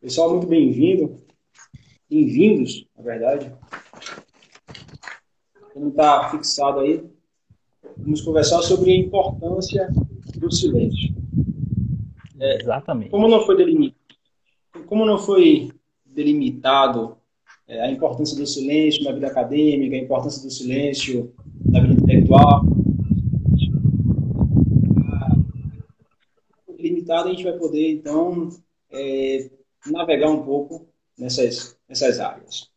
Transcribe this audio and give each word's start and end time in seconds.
Pessoal, 0.00 0.30
muito 0.30 0.46
bem-vindo. 0.46 1.14
Bem-vindos, 2.08 2.86
na 2.96 3.02
verdade. 3.02 3.52
Como 5.74 5.88
está 5.88 6.30
fixado 6.30 6.80
aí, 6.80 7.04
vamos 7.98 8.22
conversar 8.22 8.62
sobre 8.62 8.92
a 8.92 8.96
importância 8.96 9.92
do 10.38 10.50
silêncio. 10.50 11.14
É, 12.38 12.62
Exatamente. 12.62 13.10
Como 13.10 13.28
não 13.28 13.44
foi 13.44 13.58
delimitado, 13.58 14.00
como 14.86 15.04
não 15.04 15.18
foi 15.18 15.70
delimitado 16.06 17.18
é, 17.68 17.82
a 17.82 17.90
importância 17.90 18.34
do 18.38 18.46
silêncio 18.46 19.04
na 19.04 19.12
vida 19.12 19.26
acadêmica, 19.26 19.96
a 19.96 20.00
importância 20.00 20.42
do 20.42 20.50
silêncio 20.50 21.30
na 21.66 21.78
vida 21.82 21.92
intelectual, 21.92 22.64
limitado 26.78 27.28
a 27.28 27.32
gente 27.32 27.44
vai 27.44 27.52
poder 27.52 27.90
então 27.92 28.48
é, 28.90 29.50
navegar 29.86 30.30
um 30.30 30.42
pouco 30.42 30.88
nessas, 31.18 31.76
nessas 31.88 32.20
áreas. 32.20 32.70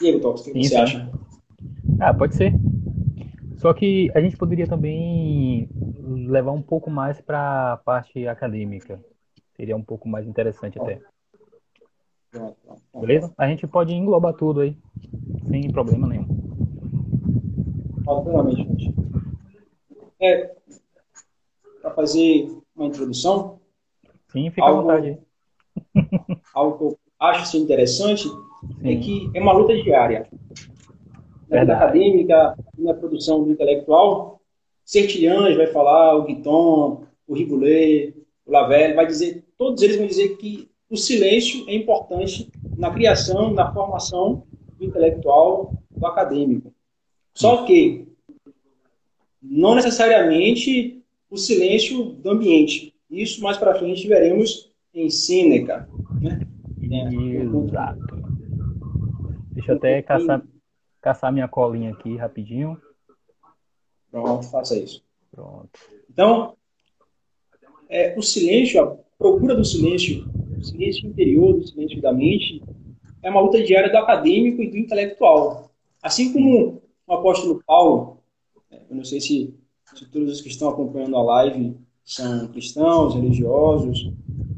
E 0.00 0.08
aí, 0.08 0.20
Tox, 0.20 0.40
o 0.40 0.44
que 0.44 0.52
Sim, 0.52 0.62
você 0.62 0.76
acha? 0.76 1.10
Ah, 2.00 2.14
pode 2.14 2.34
ser. 2.34 2.52
Só 3.58 3.72
que 3.72 4.10
a 4.14 4.20
gente 4.20 4.36
poderia 4.36 4.66
também 4.66 5.68
levar 6.26 6.52
um 6.52 6.62
pouco 6.62 6.90
mais 6.90 7.20
para 7.20 7.74
a 7.74 7.76
parte 7.76 8.26
acadêmica. 8.26 9.00
Seria 9.56 9.76
um 9.76 9.82
pouco 9.82 10.08
mais 10.08 10.26
interessante 10.26 10.80
até. 10.80 11.00
Pronto, 12.30 12.56
pronto, 12.64 12.82
Beleza? 13.00 13.32
A 13.36 13.46
gente 13.46 13.66
pode 13.66 13.92
englobar 13.94 14.34
tudo 14.34 14.60
aí, 14.60 14.76
sem 15.48 15.70
problema 15.70 16.08
nenhum. 16.08 16.26
Obviamente, 18.06 18.56
gente. 18.66 18.94
É, 20.20 20.56
para 21.80 21.94
fazer 21.94 22.48
uma 22.74 22.86
introdução. 22.86 23.60
Sim, 24.28 24.50
fica 24.50 24.66
algo, 24.66 24.90
à 24.90 24.96
vontade. 24.96 25.18
algo 26.54 26.76
que 26.76 26.84
eu 26.84 26.98
acho 27.18 27.42
assim, 27.42 27.58
interessante 27.58 28.28
é 28.28 28.88
Sim. 28.88 28.96
é 28.96 28.96
que 28.96 29.30
é 29.34 29.40
uma 29.40 29.52
luta 29.52 29.74
diária. 29.74 30.28
Na 31.48 31.60
vida 31.60 31.74
acadêmica, 31.74 32.56
na 32.78 32.94
produção 32.94 33.48
intelectual, 33.50 34.40
Sertilhães 34.84 35.56
vai 35.56 35.66
falar, 35.66 36.16
o 36.16 36.24
Guiton, 36.24 37.04
o 37.26 37.34
Riboulet, 37.34 38.14
o 38.44 38.52
Lavelle, 38.52 38.94
vai 38.94 39.06
dizer, 39.06 39.44
todos 39.56 39.82
eles 39.82 39.96
vão 39.96 40.06
dizer 40.06 40.36
que 40.36 40.68
o 40.90 40.96
silêncio 40.96 41.64
é 41.68 41.74
importante 41.74 42.50
na 42.76 42.90
criação, 42.90 43.52
na 43.52 43.72
formação 43.72 44.44
do 44.78 44.84
intelectual, 44.84 45.72
do 45.90 46.06
acadêmico. 46.06 46.74
Só 47.34 47.64
que 47.64 48.06
não 49.42 49.74
necessariamente 49.74 51.02
o 51.30 51.36
silêncio 51.36 52.04
do 52.04 52.30
ambiente. 52.30 52.94
Isso 53.10 53.42
mais 53.42 53.56
para 53.56 53.74
frente 53.74 54.06
veremos 54.06 54.70
em 54.94 55.08
Sêneca. 55.08 55.88
Exato. 56.92 58.22
Deixa 59.52 59.72
eu 59.72 59.76
até 59.76 60.02
caçar, 60.02 60.42
caçar 61.00 61.32
minha 61.32 61.48
colinha 61.48 61.92
aqui 61.92 62.16
rapidinho. 62.16 62.80
Pronto, 64.10 64.46
faça 64.50 64.78
isso. 64.78 65.02
Pronto. 65.30 65.70
Então, 66.10 66.54
é, 67.88 68.16
o 68.18 68.22
silêncio, 68.22 68.82
a 68.82 68.96
procura 69.18 69.54
do 69.54 69.64
silêncio, 69.64 70.28
o 70.58 70.62
silêncio 70.62 71.08
interior, 71.08 71.54
do 71.54 71.66
silêncio 71.66 72.00
da 72.00 72.12
mente, 72.12 72.62
é 73.22 73.30
uma 73.30 73.40
luta 73.40 73.62
diária 73.62 73.90
do 73.90 73.96
acadêmico 73.98 74.62
e 74.62 74.70
do 74.70 74.76
intelectual. 74.76 75.70
Assim 76.02 76.32
como 76.32 76.82
o 77.06 77.12
apóstolo 77.12 77.62
Paulo, 77.66 78.18
é, 78.70 78.82
eu 78.90 78.96
não 78.96 79.04
sei 79.04 79.20
se, 79.20 79.54
se 79.94 80.10
todos 80.10 80.30
os 80.30 80.40
que 80.40 80.48
estão 80.48 80.68
acompanhando 80.68 81.16
a 81.16 81.22
live 81.22 81.76
são 82.04 82.48
cristãos, 82.48 83.14
religiosos, 83.14 84.12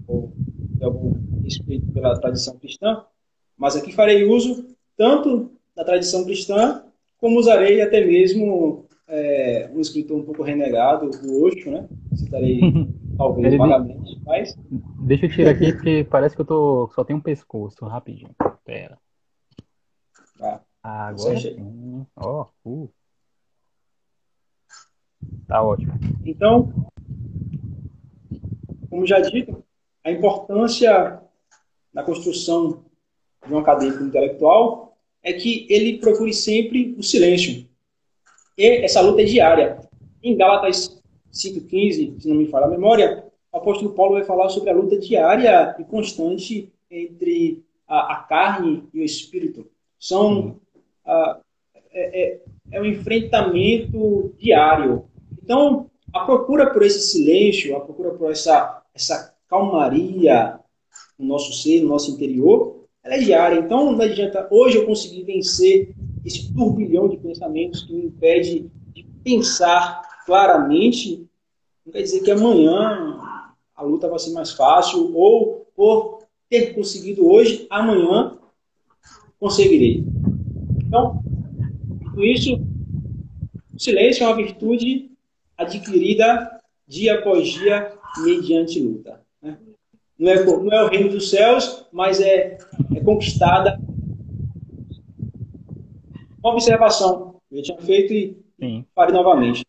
ou 0.07 0.33
de 0.37 0.85
algum 0.85 1.14
respeito 1.45 1.87
pela 1.93 2.19
tradição 2.19 2.59
cristã, 2.59 3.05
mas 3.57 3.77
aqui 3.77 3.93
farei 3.93 4.25
uso 4.25 4.75
tanto 4.97 5.53
da 5.77 5.85
tradição 5.85 6.25
cristã, 6.25 6.85
como 7.19 7.39
usarei 7.39 7.81
até 7.81 8.05
mesmo 8.05 8.87
é, 9.07 9.71
um 9.73 9.81
escritor 9.81 10.19
um 10.19 10.25
pouco 10.25 10.43
renegado, 10.43 11.11
o 11.25 11.45
Osho, 11.45 11.71
né? 11.71 11.89
Citarei 12.15 12.61
talvez 13.17 13.47
Ele 13.47 13.59
vagamente, 13.59 14.21
mas... 14.25 14.55
Deixa 15.07 15.27
eu 15.27 15.31
tirar 15.31 15.51
aqui, 15.51 15.73
porque 15.73 16.05
parece 16.11 16.35
que 16.35 16.43
eu 16.43 16.47
tô... 16.47 16.91
só 16.95 17.05
tem 17.05 17.15
um 17.15 17.21
pescoço, 17.21 17.85
rapidinho. 17.85 18.35
Pera. 18.65 18.99
Ah, 20.83 21.07
agora 21.09 21.41
sim. 21.41 22.07
Ó, 22.17 22.47
oh, 22.65 22.85
uh. 22.85 22.91
Tá 25.47 25.63
ótimo. 25.63 25.95
Então, 26.25 26.91
como 28.91 29.07
já 29.07 29.21
dito, 29.21 29.65
a 30.05 30.11
importância 30.11 31.21
na 31.95 32.03
construção 32.03 32.85
de 33.47 33.55
um 33.55 33.59
acadêmico 33.59 34.03
intelectual 34.03 34.97
é 35.23 35.33
que 35.33 35.67
ele 35.71 35.99
procure 35.99 36.35
sempre 36.35 36.95
o 36.99 37.03
silêncio. 37.03 37.67
E 38.59 38.67
essa 38.85 39.01
luta 39.01 39.23
é 39.23 39.25
diária. 39.25 39.81
Em 40.23 40.37
Gálatas 40.37 41.01
5,15, 41.33 42.21
se 42.21 42.29
não 42.29 42.37
me 42.37 42.47
falha 42.47 42.67
a 42.67 42.71
memória, 42.71 43.25
o 43.53 43.57
apóstolo 43.57 43.95
Paulo 43.95 44.15
vai 44.15 44.25
falar 44.25 44.49
sobre 44.49 44.71
a 44.71 44.75
luta 44.75 44.99
diária 44.99 45.75
e 45.79 45.85
constante 45.85 46.73
entre 46.91 47.65
a, 47.87 48.15
a 48.15 48.17
carne 48.25 48.85
e 48.93 49.01
o 49.01 49.05
espírito. 49.05 49.67
São 49.99 50.61
a, 51.05 51.41
é, 51.93 52.23
é, 52.23 52.41
é 52.73 52.81
um 52.81 52.85
enfrentamento 52.85 54.35
diário. 54.39 55.07
Então, 55.43 55.91
a 56.13 56.21
procura 56.21 56.73
por 56.73 56.83
esse 56.83 57.01
silêncio, 57.01 57.77
a 57.77 57.81
procura 57.81 58.11
por 58.11 58.31
essa, 58.31 58.83
essa 58.95 59.35
calmaria 59.49 60.59
no 61.19 61.27
nosso 61.27 61.53
ser, 61.53 61.81
no 61.83 61.89
nosso 61.89 62.11
interior, 62.11 62.85
ela 63.03 63.15
é 63.15 63.19
diária. 63.19 63.59
Então, 63.59 63.93
não 63.93 64.01
adianta 64.01 64.49
hoje 64.51 64.79
eu 64.79 64.87
conseguir 64.87 65.23
vencer 65.25 65.95
esse 66.25 66.53
turbilhão 66.55 67.09
de 67.09 67.19
pensamentos 67.19 67.83
que 67.83 67.93
me 67.93 68.07
impede 68.07 68.71
de 68.95 69.05
pensar 69.23 70.03
claramente. 70.25 71.27
Não 71.85 71.93
quer 71.93 72.03
dizer 72.03 72.23
que 72.23 72.31
amanhã 72.31 73.21
a 73.77 73.83
luta 73.83 74.09
vai 74.09 74.19
ser 74.19 74.33
mais 74.33 74.53
fácil 74.53 75.15
ou 75.15 75.67
por 75.77 76.21
ter 76.49 76.75
conseguido 76.75 77.27
hoje, 77.27 77.67
amanhã 77.69 78.39
conseguirei. 79.39 80.05
Então, 80.87 81.23
com 82.15 82.23
isso, 82.23 82.61
o 83.75 83.79
silêncio 83.79 84.25
é 84.25 84.27
uma 84.27 84.37
virtude 84.37 85.11
adquirida 85.57 86.61
dia 86.87 87.15
após 87.19 87.49
dia 87.49 87.93
mediante 88.23 88.81
luta. 88.81 89.24
Não, 90.25 90.33
é, 90.33 90.43
não 90.43 90.73
é 90.73 90.85
o 90.85 90.89
reino 90.89 91.11
dos 91.11 91.29
céus, 91.29 91.87
mas 91.93 92.19
é, 92.19 92.57
é 92.97 93.01
conquistada. 93.05 93.79
Uma 96.43 96.53
observação 96.55 97.37
que 97.51 97.59
eu 97.59 97.63
tinha 97.63 97.77
feito 97.77 98.15
e 98.15 98.37
Sim. 98.59 98.87
farei 98.95 99.15
novamente. 99.15 99.67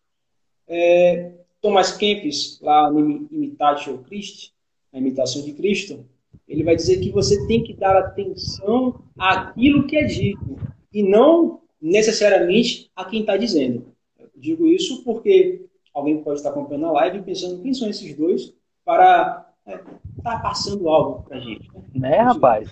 É, 0.66 1.32
Thomas 1.60 1.94
Kempis, 1.94 2.58
lá 2.62 2.90
no 2.90 3.28
Imitatio 3.30 3.98
Christi, 3.98 4.54
a 4.94 4.98
imitação 4.98 5.42
de 5.42 5.52
Cristo, 5.52 6.06
ele 6.48 6.64
vai 6.64 6.74
dizer 6.74 7.00
que 7.00 7.10
você 7.10 7.46
tem 7.46 7.62
que 7.62 7.74
dar 7.74 7.94
atenção 7.94 8.98
àquilo 9.18 9.86
que 9.86 9.98
é 9.98 10.04
dito 10.04 10.56
e 10.90 11.02
não 11.02 11.60
necessariamente 11.78 12.90
a 12.96 13.04
quem 13.04 13.20
está 13.20 13.36
dizendo. 13.36 13.92
Eu 14.18 14.30
digo 14.34 14.66
isso 14.66 15.04
porque 15.04 15.66
alguém 15.92 16.22
pode 16.22 16.38
estar 16.38 16.48
acompanhando 16.48 16.86
a 16.86 16.92
live 16.92 17.22
pensando 17.22 17.60
quem 17.62 17.74
são 17.74 17.90
esses 17.90 18.16
dois 18.16 18.54
para 18.84 19.45
é, 19.66 19.78
tá 20.22 20.38
passando 20.38 20.88
algo 20.88 21.22
para 21.22 21.38
a 21.38 21.40
gente. 21.40 21.68
Né, 21.94 22.10
né 22.10 22.18
rapaz? 22.18 22.68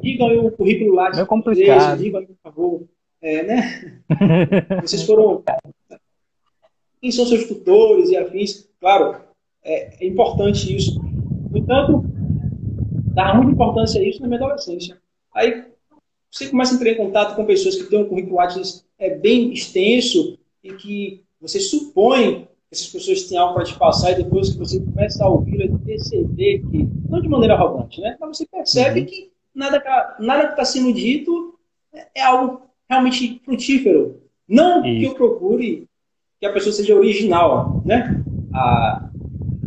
Digam 0.00 0.46
o 0.46 0.50
currículo 0.50 0.94
lá 0.94 1.10
de 1.10 1.20
é 1.20 1.24
complicado. 1.24 1.98
digam, 1.98 2.24
por 2.24 2.36
favor. 2.42 2.82
É, 3.20 3.42
né? 3.44 4.02
Vocês 4.82 5.04
foram. 5.04 5.44
Quem 7.00 7.10
são 7.10 7.24
seus 7.24 7.46
tutores 7.46 8.10
e 8.10 8.16
afins? 8.16 8.68
Claro, 8.80 9.20
é, 9.62 10.04
é 10.04 10.06
importante 10.06 10.74
isso. 10.74 11.00
No 11.50 11.58
entanto, 11.58 12.04
dá 13.14 13.34
muita 13.34 13.52
importância 13.52 14.00
a 14.00 14.04
isso 14.04 14.20
na 14.20 14.26
minha 14.26 14.40
adolescência. 14.40 14.98
Aí 15.32 15.64
você 16.30 16.48
começa 16.48 16.72
a 16.72 16.76
entrar 16.76 16.90
em 16.90 16.96
contato 16.96 17.36
com 17.36 17.44
pessoas 17.44 17.76
que 17.76 17.84
têm 17.84 18.00
um 18.00 18.08
currículo 18.08 18.36
Lattes 18.36 18.84
é, 18.98 19.14
bem 19.14 19.52
extenso 19.52 20.38
e 20.64 20.72
que 20.72 21.24
você 21.40 21.60
supõe 21.60 22.48
essas 22.72 22.88
pessoas 22.88 23.24
têm 23.24 23.36
algo 23.36 23.54
para 23.54 23.64
te 23.64 23.78
passar 23.78 24.12
e 24.12 24.22
depois 24.24 24.50
que 24.50 24.58
você 24.58 24.80
começa 24.80 25.22
a 25.22 25.28
ouvir 25.28 25.60
e 25.60 25.78
perceber 25.78 26.62
que, 26.70 26.88
não 27.08 27.20
de 27.20 27.28
maneira 27.28 27.54
arrogante, 27.54 28.00
né? 28.00 28.16
Mas 28.18 28.38
você 28.38 28.46
percebe 28.46 29.00
uhum. 29.00 29.06
que 29.06 29.30
nada, 29.54 30.16
nada 30.18 30.46
que 30.46 30.52
está 30.52 30.64
sendo 30.64 30.90
dito 30.94 31.58
é, 31.92 32.06
é 32.14 32.22
algo 32.22 32.62
realmente 32.88 33.42
frutífero. 33.44 34.22
Não 34.48 34.84
Isso. 34.84 35.00
que 35.00 35.04
eu 35.06 35.14
procure 35.14 35.86
que 36.40 36.46
a 36.46 36.52
pessoa 36.52 36.72
seja 36.72 36.96
original, 36.96 37.82
né? 37.84 38.24
A, 38.54 39.10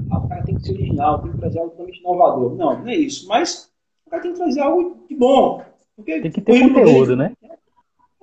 a, 0.09 0.17
o 0.17 0.27
cara 0.27 0.43
tem 0.43 0.55
que 0.55 0.63
ser 0.63 0.73
original, 0.73 1.21
tem 1.21 1.31
que 1.31 1.37
trazer 1.37 1.59
algo 1.59 1.71
totalmente 1.71 1.99
inovador. 1.99 2.55
Não, 2.55 2.79
não 2.79 2.87
é 2.87 2.95
isso. 2.95 3.27
Mas 3.27 3.71
o 4.07 4.09
cara 4.09 4.23
tem 4.23 4.31
que 4.31 4.37
trazer 4.39 4.61
algo 4.61 5.05
de 5.07 5.15
bom. 5.15 5.63
Porque 5.95 6.21
tem 6.21 6.31
que 6.31 6.41
ter 6.41 6.59
conteúdo, 6.59 7.15
dele, 7.15 7.15
né? 7.15 7.33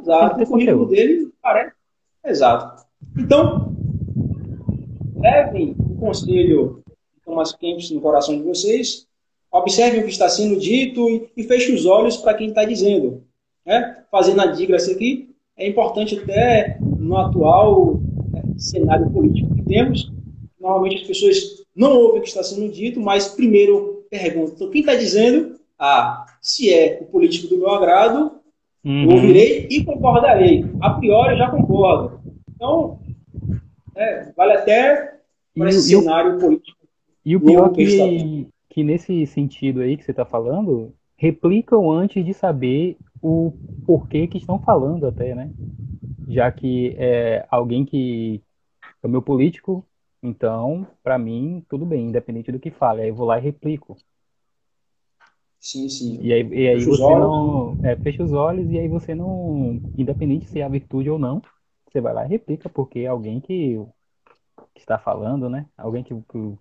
Exato. 0.01 0.43
O 0.43 0.47
currículo 0.47 0.59
conteúdo. 0.59 0.91
dele 0.91 1.33
parece. 1.41 1.73
Exato. 2.25 2.85
Então, 3.17 3.72
levem 5.23 5.75
o 5.79 5.95
conselho 5.97 6.83
de 7.15 7.23
Thomas 7.25 7.53
Kempis 7.55 7.91
no 7.91 8.01
coração 8.01 8.37
de 8.37 8.43
vocês 8.43 9.07
observe 9.53 9.99
o 9.99 10.05
que 10.05 10.11
está 10.11 10.29
sendo 10.29 10.59
dito 10.59 11.09
e, 11.11 11.29
e 11.37 11.45
feche 11.45 11.73
os 11.73 11.85
olhos 11.85 12.17
para 12.17 12.35
quem 12.35 12.49
está 12.49 12.65
dizendo. 12.65 13.23
Né? 13.65 13.99
Fazendo 14.11 14.41
a 14.41 14.47
digressa 14.47 14.93
aqui, 14.93 15.29
é 15.57 15.69
importante 15.69 16.19
até 16.19 16.79
no 16.81 17.17
atual 17.19 18.01
né, 18.33 18.43
cenário 18.57 19.11
político 19.11 19.55
que 19.55 19.63
temos. 19.63 20.11
Normalmente 20.59 21.03
as 21.03 21.07
pessoas 21.07 21.63
não 21.77 21.93
ouvem 21.93 22.21
o 22.21 22.23
que 22.23 22.29
está 22.29 22.43
sendo 22.43 22.73
dito, 22.73 22.99
mas 22.99 23.29
primeiro 23.29 24.05
perguntam 24.11 24.71
quem 24.71 24.81
está 24.81 24.95
dizendo. 24.95 25.61
Ah, 25.79 26.27
se 26.41 26.73
é 26.73 26.99
o 27.03 27.07
político 27.07 27.49
do 27.49 27.59
meu 27.59 27.71
agrado, 27.71 28.33
uhum. 28.85 29.15
ouvirei 29.15 29.67
e 29.71 29.85
concordarei. 29.85 30.65
A 30.81 30.91
priori, 30.91 31.37
já 31.37 31.51
concordo. 31.51 32.21
Então, 32.55 33.01
é, 33.95 34.33
vale 34.33 34.53
até 34.53 35.19
para 35.57 35.69
esse 35.69 35.83
cenário 35.83 36.39
político. 36.39 36.87
E 37.25 37.37
o 37.37 37.41
pior 37.41 37.71
que, 37.71 38.49
que 38.69 38.83
nesse 38.83 39.27
sentido 39.27 39.81
aí 39.81 39.97
que 39.97 40.05
você 40.05 40.11
está 40.11 40.25
falando, 40.25 40.95
replicam 41.17 41.91
antes 41.91 42.25
de 42.25 42.35
saber 42.35 42.97
o 43.21 43.53
porquê 43.87 44.27
que 44.27 44.39
estão 44.39 44.59
falando 44.59 45.07
até, 45.07 45.35
né? 45.35 45.51
Já 46.29 46.51
que 46.51 46.97
é 46.99 47.47
alguém 47.51 47.85
que 47.85 48.41
é 49.03 49.07
o 49.07 49.11
meu 49.11 49.23
político, 49.23 49.85
então, 50.23 50.87
para 51.03 51.19
mim, 51.19 51.65
tudo 51.69 51.85
bem, 51.85 52.07
independente 52.07 52.53
do 52.53 52.59
que 52.59 52.71
fale. 52.71 53.03
Aí 53.03 53.09
eu 53.09 53.15
vou 53.15 53.27
lá 53.27 53.39
e 53.39 53.43
replico. 53.43 53.97
Sim, 55.59 55.89
sim. 55.89 56.19
E 56.21 56.33
aí, 56.33 56.49
e 56.49 56.69
aí 56.69 56.85
você 56.85 57.03
não. 57.03 57.79
É, 57.85 57.97
fecha 57.97 58.23
os 58.23 58.33
olhos 58.33 58.71
e 58.71 58.79
aí 58.79 58.89
você 58.89 59.15
não. 59.15 59.81
Independente 59.97 60.49
se 60.49 60.61
é 60.61 60.65
a 60.65 60.69
virtude 60.69 61.11
ou 61.11 61.19
não, 61.19 61.43
você 61.93 62.01
vai 62.01 62.15
lá 62.15 62.25
e 62.25 62.29
replica, 62.29 62.69
porque 62.69 63.01
é 63.01 63.07
alguém 63.07 63.41
que, 63.41 63.79
que 64.75 64.81
está 64.81 64.99
falando, 64.99 65.49
né? 65.49 65.67
Alguém 65.77 66.03
que, 66.03 66.15
que 66.15 66.59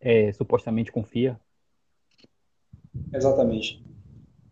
é, 0.00 0.32
supostamente 0.32 0.90
confia. 0.90 1.38
Exatamente. 3.12 3.84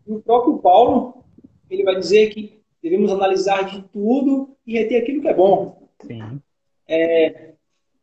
E 0.05 0.13
o 0.13 0.21
próprio 0.21 0.59
Paulo, 0.59 1.25
ele 1.69 1.83
vai 1.83 1.95
dizer 1.95 2.29
que 2.29 2.61
devemos 2.81 3.11
analisar 3.11 3.63
de 3.63 3.81
tudo 3.89 4.55
e 4.65 4.73
reter 4.73 5.01
aquilo 5.01 5.21
que 5.21 5.27
é 5.27 5.33
bom. 5.33 5.89
Sim. 6.01 6.41
É 6.87 7.53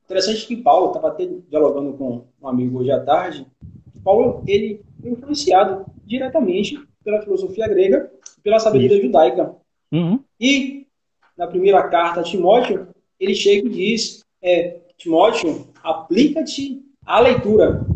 interessante 0.05 0.47
que 0.47 0.57
Paulo, 0.57 0.89
estava 0.89 1.09
até 1.09 1.27
dialogando 1.49 1.95
com 1.95 2.27
um 2.43 2.49
amigo 2.49 2.81
hoje 2.81 2.91
à 2.91 3.01
tarde, 3.03 3.47
Paulo, 4.03 4.43
ele 4.47 4.85
foi 5.01 5.11
influenciado 5.13 5.87
diretamente 6.05 6.79
pela 7.03 7.23
filosofia 7.23 7.67
grega 7.67 8.13
pela 8.45 8.59
sabedoria 8.59 8.99
Isso. 8.99 9.07
judaica. 9.07 9.57
Uhum. 9.91 10.23
E, 10.39 10.84
na 11.37 11.47
primeira 11.47 11.83
carta 11.89 12.21
a 12.21 12.25
Timóteo, 12.25 12.89
ele 13.19 13.35
chega 13.35 13.67
e 13.67 13.71
diz, 13.71 14.25
é, 14.43 14.81
Timóteo, 14.97 15.69
aplica-te 15.83 16.83
à 17.05 17.21
leitura. 17.21 17.87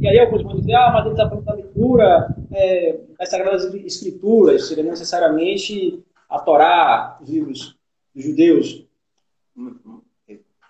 E 0.00 0.08
aí 0.08 0.18
alguns 0.18 0.42
vão 0.42 0.56
dizer, 0.56 0.74
ah, 0.74 0.90
mas 0.92 1.04
ele 1.04 1.14
está 1.14 1.28
falando 1.28 1.44
da 1.44 1.54
leitura 1.54 2.36
é, 2.52 2.98
das 3.18 3.30
Sagradas 3.30 3.74
Escrituras, 3.74 4.68
seria 4.68 4.84
necessariamente 4.84 6.02
a 6.28 6.38
Torá, 6.38 7.18
os 7.22 7.28
livros 7.28 7.76
dos 8.14 8.24
judeus. 8.24 8.86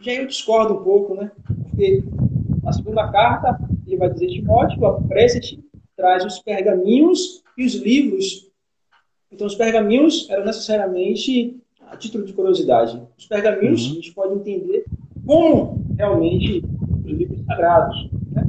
Já 0.01 0.13
eu 0.13 0.27
discordo 0.27 0.75
um 0.75 0.85
pouco, 0.85 1.15
né? 1.15 1.33
Porque 1.63 2.03
na 2.63 2.73
segunda 2.73 3.11
carta, 3.11 3.59
ele 3.87 3.97
vai 3.97 4.11
dizer, 4.11 4.29
Timóteo, 4.29 4.85
apressa-te, 4.87 5.63
traz 5.97 6.25
os 6.25 6.39
pergaminhos 6.41 7.43
e 7.57 7.65
os 7.65 7.75
livros. 7.75 8.51
Então, 9.31 9.47
os 9.47 9.55
pergaminhos 9.55 10.29
eram 10.31 10.45
necessariamente 10.45 11.61
a 11.95 11.97
título 11.97 12.25
de 12.25 12.33
curiosidade. 12.33 13.01
Os 13.17 13.27
pergaminhos, 13.27 13.87
uhum. 13.87 13.93
a 13.93 13.95
gente 13.95 14.13
pode 14.13 14.35
entender 14.35 14.85
como 15.25 15.87
realmente 15.97 16.63
os 17.05 17.11
livros 17.11 17.45
sagrados, 17.47 18.11
né? 18.31 18.45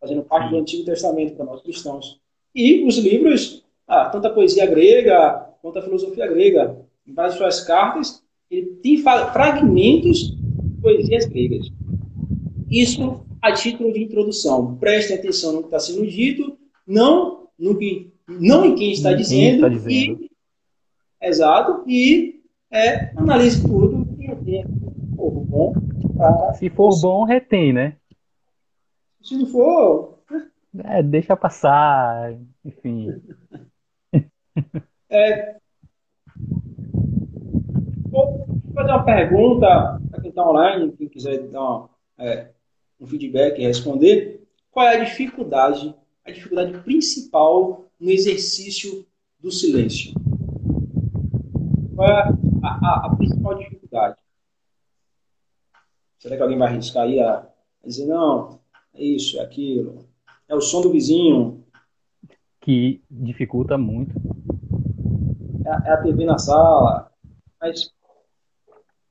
fazendo 0.00 0.22
parte 0.22 0.50
do 0.50 0.58
Antigo 0.58 0.84
Testamento 0.84 1.34
para 1.34 1.46
nós 1.46 1.62
cristãos. 1.62 2.20
E 2.54 2.84
os 2.86 2.98
livros, 2.98 3.64
ah, 3.88 4.06
tanto 4.06 4.26
a 4.28 4.30
poesia 4.30 4.66
grega 4.66 5.46
quanto 5.60 5.78
a 5.78 5.82
filosofia 5.82 6.26
grega, 6.26 6.76
em 7.06 7.12
várias 7.12 7.36
suas 7.36 7.60
cartas, 7.62 8.22
ele 8.50 8.66
tem 8.82 8.98
fragmentos 8.98 10.36
de 10.36 10.80
poesias 10.80 11.24
gregas. 11.26 11.68
Isso 12.70 13.24
a 13.42 13.52
título 13.52 13.92
de 13.92 14.02
introdução. 14.02 14.76
Prestem 14.76 15.16
atenção 15.16 15.52
no 15.52 15.60
que 15.60 15.66
está 15.66 15.80
sendo 15.80 16.06
dito, 16.06 16.56
não 16.86 17.48
no 17.58 17.76
que, 17.76 18.12
não 18.28 18.64
em 18.64 18.74
quem 18.74 18.92
está 18.92 19.12
dizendo, 19.12 19.66
está 19.66 19.68
dizendo. 19.68 20.22
E, 20.22 20.30
exato, 21.20 21.82
e 21.88 22.35
é, 22.76 23.10
analise 23.16 23.62
tudo 23.62 24.06
e 24.20 24.26
retém 24.26 24.64
for 25.16 25.30
bom. 25.30 25.74
Se 26.58 26.68
for 26.68 27.00
bom, 27.00 27.24
retém, 27.24 27.72
né? 27.72 27.96
Se 29.22 29.36
não 29.36 29.46
for. 29.46 30.18
É, 30.84 31.02
deixa 31.02 31.36
passar, 31.36 32.36
enfim. 32.64 33.22
É, 35.08 35.56
vou 38.10 38.44
fazer 38.74 38.90
uma 38.90 39.04
pergunta 39.04 40.00
para 40.10 40.20
quem 40.20 40.30
está 40.30 40.50
online, 40.50 40.92
quem 40.98 41.08
quiser 41.08 41.46
dar 41.48 41.60
uma, 41.60 41.90
é, 42.18 42.48
um 42.98 43.06
feedback 43.06 43.60
e 43.60 43.66
responder. 43.66 44.42
Qual 44.68 44.84
é 44.84 44.96
a 44.96 45.04
dificuldade, 45.04 45.94
a 46.24 46.32
dificuldade 46.32 46.76
principal 46.78 47.84
no 48.00 48.10
exercício 48.10 49.06
do 49.38 49.52
silêncio? 49.52 50.12
Qual 51.96 52.06
é 52.06 52.12
a, 52.62 52.68
a, 52.68 53.06
a 53.06 53.16
principal 53.16 53.54
dificuldade? 53.54 54.16
Será 56.18 56.36
que 56.36 56.42
alguém 56.42 56.58
vai 56.58 56.68
arriscar 56.68 57.04
aí 57.04 57.18
a, 57.18 57.38
a 57.38 57.86
dizer, 57.86 58.04
não, 58.04 58.60
é 58.94 59.02
isso, 59.02 59.38
é 59.38 59.42
aquilo, 59.42 60.06
é 60.46 60.54
o 60.54 60.60
som 60.60 60.82
do 60.82 60.92
vizinho? 60.92 61.64
Que 62.60 63.00
dificulta 63.10 63.78
muito. 63.78 64.14
É, 65.64 65.88
é 65.88 65.92
a 65.92 66.02
TV 66.02 66.26
na 66.26 66.38
sala. 66.38 67.10
Mas 67.60 67.86
o 67.86 67.92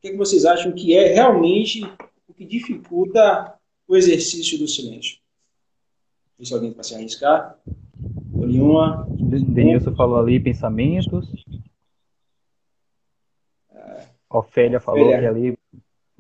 que, 0.02 0.12
que 0.12 0.18
vocês 0.18 0.46
acham 0.46 0.72
que 0.72 0.96
é 0.96 1.14
realmente 1.14 1.81
o 2.28 2.34
que 2.34 2.46
dificulta 2.46 3.56
o 3.88 3.96
exercício 3.96 4.60
do 4.60 4.68
silêncio? 4.68 5.18
Se 6.40 6.54
alguém 6.54 6.72
para 6.72 6.84
se 6.84 6.94
arriscar. 6.94 7.58
Nenhuma. 8.31 9.08
Denilson 9.10 9.96
falou 9.96 10.20
ali 10.20 10.40
pensamentos. 10.40 11.26
Ofélia 14.38 14.80
falou 14.80 15.08
Ofélia. 15.08 15.20
que 15.20 15.28
ali 15.28 15.58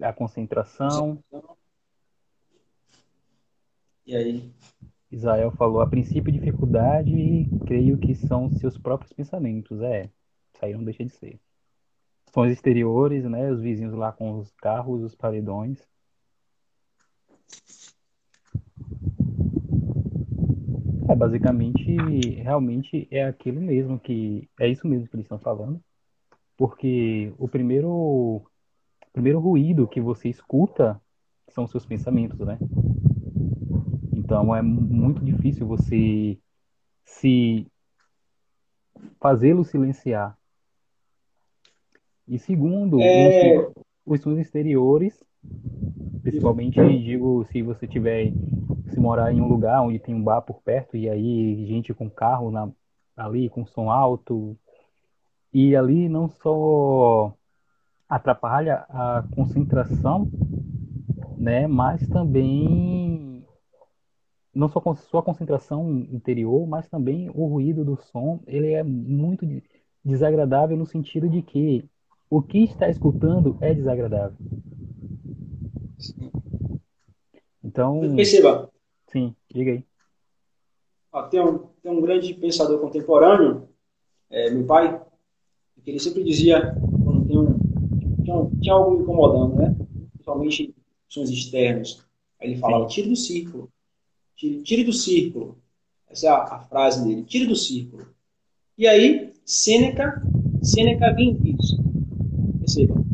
a 0.01 0.13
concentração. 0.13 1.19
E 4.05 4.15
aí? 4.15 4.53
Israel 5.11 5.51
falou, 5.51 5.81
a 5.81 5.87
princípio 5.87 6.31
dificuldade, 6.31 7.45
creio 7.65 7.97
que 7.97 8.15
são 8.15 8.49
seus 8.49 8.77
próprios 8.77 9.11
pensamentos. 9.13 9.81
É, 9.81 10.09
isso 10.53 10.65
aí 10.65 10.73
não 10.73 10.83
deixa 10.83 11.03
de 11.03 11.11
ser. 11.11 11.39
Sons 12.33 12.51
exteriores, 12.51 13.23
né? 13.25 13.51
Os 13.51 13.61
vizinhos 13.61 13.93
lá 13.93 14.11
com 14.11 14.37
os 14.37 14.51
carros, 14.55 15.03
os 15.03 15.15
paredões. 15.15 15.79
É, 21.09 21.15
basicamente, 21.15 21.95
realmente 22.41 23.07
é 23.11 23.23
aquilo 23.25 23.61
mesmo 23.61 23.99
que. 23.99 24.49
É 24.59 24.67
isso 24.67 24.87
mesmo 24.87 25.07
que 25.07 25.15
eles 25.15 25.25
estão 25.25 25.39
falando. 25.39 25.81
Porque 26.57 27.33
o 27.37 27.47
primeiro 27.47 28.41
primeiro 29.11 29.39
ruído 29.39 29.87
que 29.87 30.01
você 30.01 30.27
escuta 30.27 31.01
são 31.49 31.63
os 31.63 31.71
seus 31.71 31.85
pensamentos, 31.85 32.39
né? 32.39 32.57
Então 34.13 34.55
é 34.55 34.61
muito 34.61 35.23
difícil 35.23 35.65
você 35.65 36.37
se 37.03 37.65
fazê-lo 39.19 39.63
silenciar. 39.63 40.37
E 42.27 42.39
segundo, 42.39 42.99
é... 42.99 43.59
os, 43.59 43.73
os 44.05 44.21
sons 44.21 44.39
exteriores, 44.39 45.23
principalmente 46.21 46.79
digo 47.03 47.45
se 47.45 47.61
você 47.61 47.87
tiver 47.87 48.33
se 48.89 48.99
morar 48.99 49.31
em 49.31 49.41
um 49.41 49.47
lugar 49.47 49.81
onde 49.81 49.99
tem 49.99 50.15
um 50.15 50.23
bar 50.23 50.41
por 50.41 50.61
perto 50.61 50.97
e 50.97 51.09
aí 51.09 51.65
gente 51.67 51.93
com 51.93 52.09
carro 52.09 52.51
na, 52.51 52.69
ali 53.15 53.49
com 53.49 53.65
som 53.65 53.89
alto 53.89 54.57
e 55.55 55.73
ali 55.73 56.09
não 56.09 56.27
só 56.27 57.33
atrapalha 58.09 58.85
a 58.89 59.23
concentração, 59.33 60.29
né? 61.37 61.65
Mas 61.65 62.05
também 62.09 63.41
não 64.53 64.67
só 64.67 64.81
sua 64.95 65.23
concentração 65.23 65.89
interior, 66.11 66.67
mas 66.67 66.89
também 66.89 67.29
o 67.33 67.45
ruído 67.45 67.85
do 67.85 67.95
som, 67.95 68.41
ele 68.45 68.73
é 68.73 68.83
muito 68.83 69.45
desagradável 70.03 70.75
no 70.75 70.85
sentido 70.85 71.29
de 71.29 71.41
que 71.41 71.85
o 72.29 72.41
que 72.41 72.65
está 72.65 72.89
escutando 72.89 73.57
é 73.61 73.73
desagradável. 73.73 74.35
Então, 77.63 78.13
perceba. 78.13 78.69
Sim, 79.07 79.33
diga 79.49 79.71
aí. 79.71 79.85
tem, 81.29 81.39
um, 81.39 81.59
tem 81.81 81.91
um 81.93 82.01
grande 82.01 82.33
pensador 82.33 82.77
contemporâneo, 82.81 83.69
é, 84.29 84.49
meu 84.49 84.65
pai, 84.65 85.01
ele 85.85 85.99
sempre 85.99 86.23
dizia 86.23 86.75
quando 87.03 87.25
tem 87.27 87.37
um 87.37 87.65
tinha, 88.25 88.49
tinha 88.61 88.73
algo 88.73 89.01
incomodando, 89.01 89.55
né? 89.55 89.75
Principalmente 90.13 90.73
sons 91.07 91.29
externos. 91.29 92.03
Aí 92.41 92.49
ele 92.49 92.59
falava, 92.59 92.87
tire 92.87 93.07
do 93.07 93.15
círculo. 93.15 93.69
Tire, 94.35 94.61
tire 94.63 94.83
do 94.83 94.91
círculo. 94.91 95.57
Essa 96.09 96.27
é 96.27 96.29
a, 96.29 96.43
a 96.43 96.59
frase 96.59 97.05
dele. 97.05 97.23
Tire 97.23 97.45
do 97.45 97.55
círculo. 97.55 98.07
E 98.77 98.87
aí, 98.87 99.31
Sêneca, 99.45 100.21
Sêneca 100.61 101.13
vem 101.13 101.33
diz. 101.35 101.77
Percebam. 102.59 103.05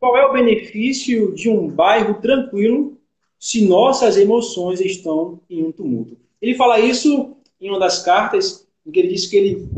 Qual 0.00 0.16
é 0.16 0.24
o 0.26 0.32
benefício 0.32 1.34
de 1.34 1.50
um 1.50 1.68
bairro 1.68 2.20
tranquilo 2.20 2.96
se 3.38 3.66
nossas 3.66 4.16
emoções 4.16 4.80
estão 4.80 5.40
em 5.48 5.62
um 5.62 5.70
tumulto? 5.70 6.16
Ele 6.40 6.54
fala 6.54 6.80
isso 6.80 7.36
em 7.60 7.68
uma 7.68 7.78
das 7.78 8.02
cartas, 8.02 8.66
em 8.86 8.90
que 8.90 8.98
ele 8.98 9.08
disse 9.08 9.28
que 9.28 9.36
ele 9.36 9.68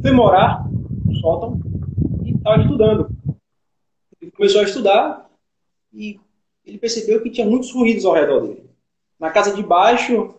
foi 0.00 0.12
morar 0.12 0.68
no 1.04 1.14
sótão 1.16 1.60
estava 2.44 2.62
estudando. 2.62 3.08
Ele 4.20 4.30
começou 4.30 4.60
a 4.60 4.64
estudar 4.64 5.30
e 5.92 6.20
ele 6.64 6.78
percebeu 6.78 7.22
que 7.22 7.30
tinha 7.30 7.46
muitos 7.46 7.72
ruídos 7.72 8.04
ao 8.04 8.12
redor 8.12 8.40
dele. 8.40 8.70
Na 9.18 9.30
casa 9.30 9.54
de 9.54 9.62
baixo 9.62 10.34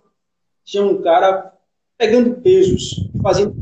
tinha 0.63 0.83
um 0.83 1.01
cara 1.01 1.53
pegando 1.97 2.41
pesos, 2.41 3.09
fazendo 3.21 3.55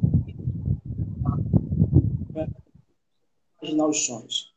imaginar 3.62 3.88
os 3.88 4.06
sonhos. 4.06 4.54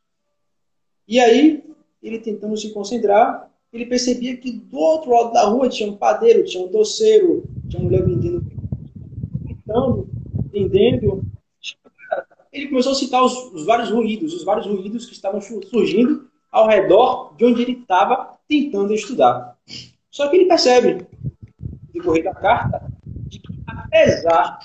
E 1.07 1.19
aí, 1.19 1.63
ele 2.03 2.19
tentando 2.19 2.57
se 2.57 2.73
concentrar, 2.73 3.49
ele 3.71 3.85
percebia 3.85 4.35
que 4.35 4.51
do 4.51 4.77
outro 4.77 5.11
lado 5.11 5.31
da 5.31 5.45
rua 5.45 5.69
tinha 5.69 5.89
um 5.89 5.95
padeiro, 5.95 6.43
tinha 6.43 6.65
um 6.65 6.69
doceiro, 6.69 7.45
tinha 7.69 7.81
uma 7.81 7.89
mulher 7.89 8.05
vendendo, 8.05 8.45
gritando, 9.45 10.09
vendendo. 10.51 11.36
Ele 12.57 12.69
começou 12.69 12.91
a 12.91 12.95
citar 12.95 13.23
os, 13.23 13.53
os 13.53 13.65
vários 13.65 13.91
ruídos, 13.91 14.33
os 14.33 14.43
vários 14.43 14.65
ruídos 14.65 15.05
que 15.05 15.13
estavam 15.13 15.39
surgindo 15.39 16.27
ao 16.51 16.67
redor 16.67 17.35
de 17.37 17.45
onde 17.45 17.61
ele 17.61 17.73
estava 17.73 18.31
tentando 18.47 18.95
estudar. 18.95 19.55
Só 20.09 20.27
que 20.27 20.37
ele 20.37 20.47
percebe, 20.47 21.05
no 21.61 21.93
decorrer 21.93 22.23
da 22.23 22.33
carta, 22.33 22.91
de 23.27 23.37
que 23.37 23.53
apesar 23.67 24.57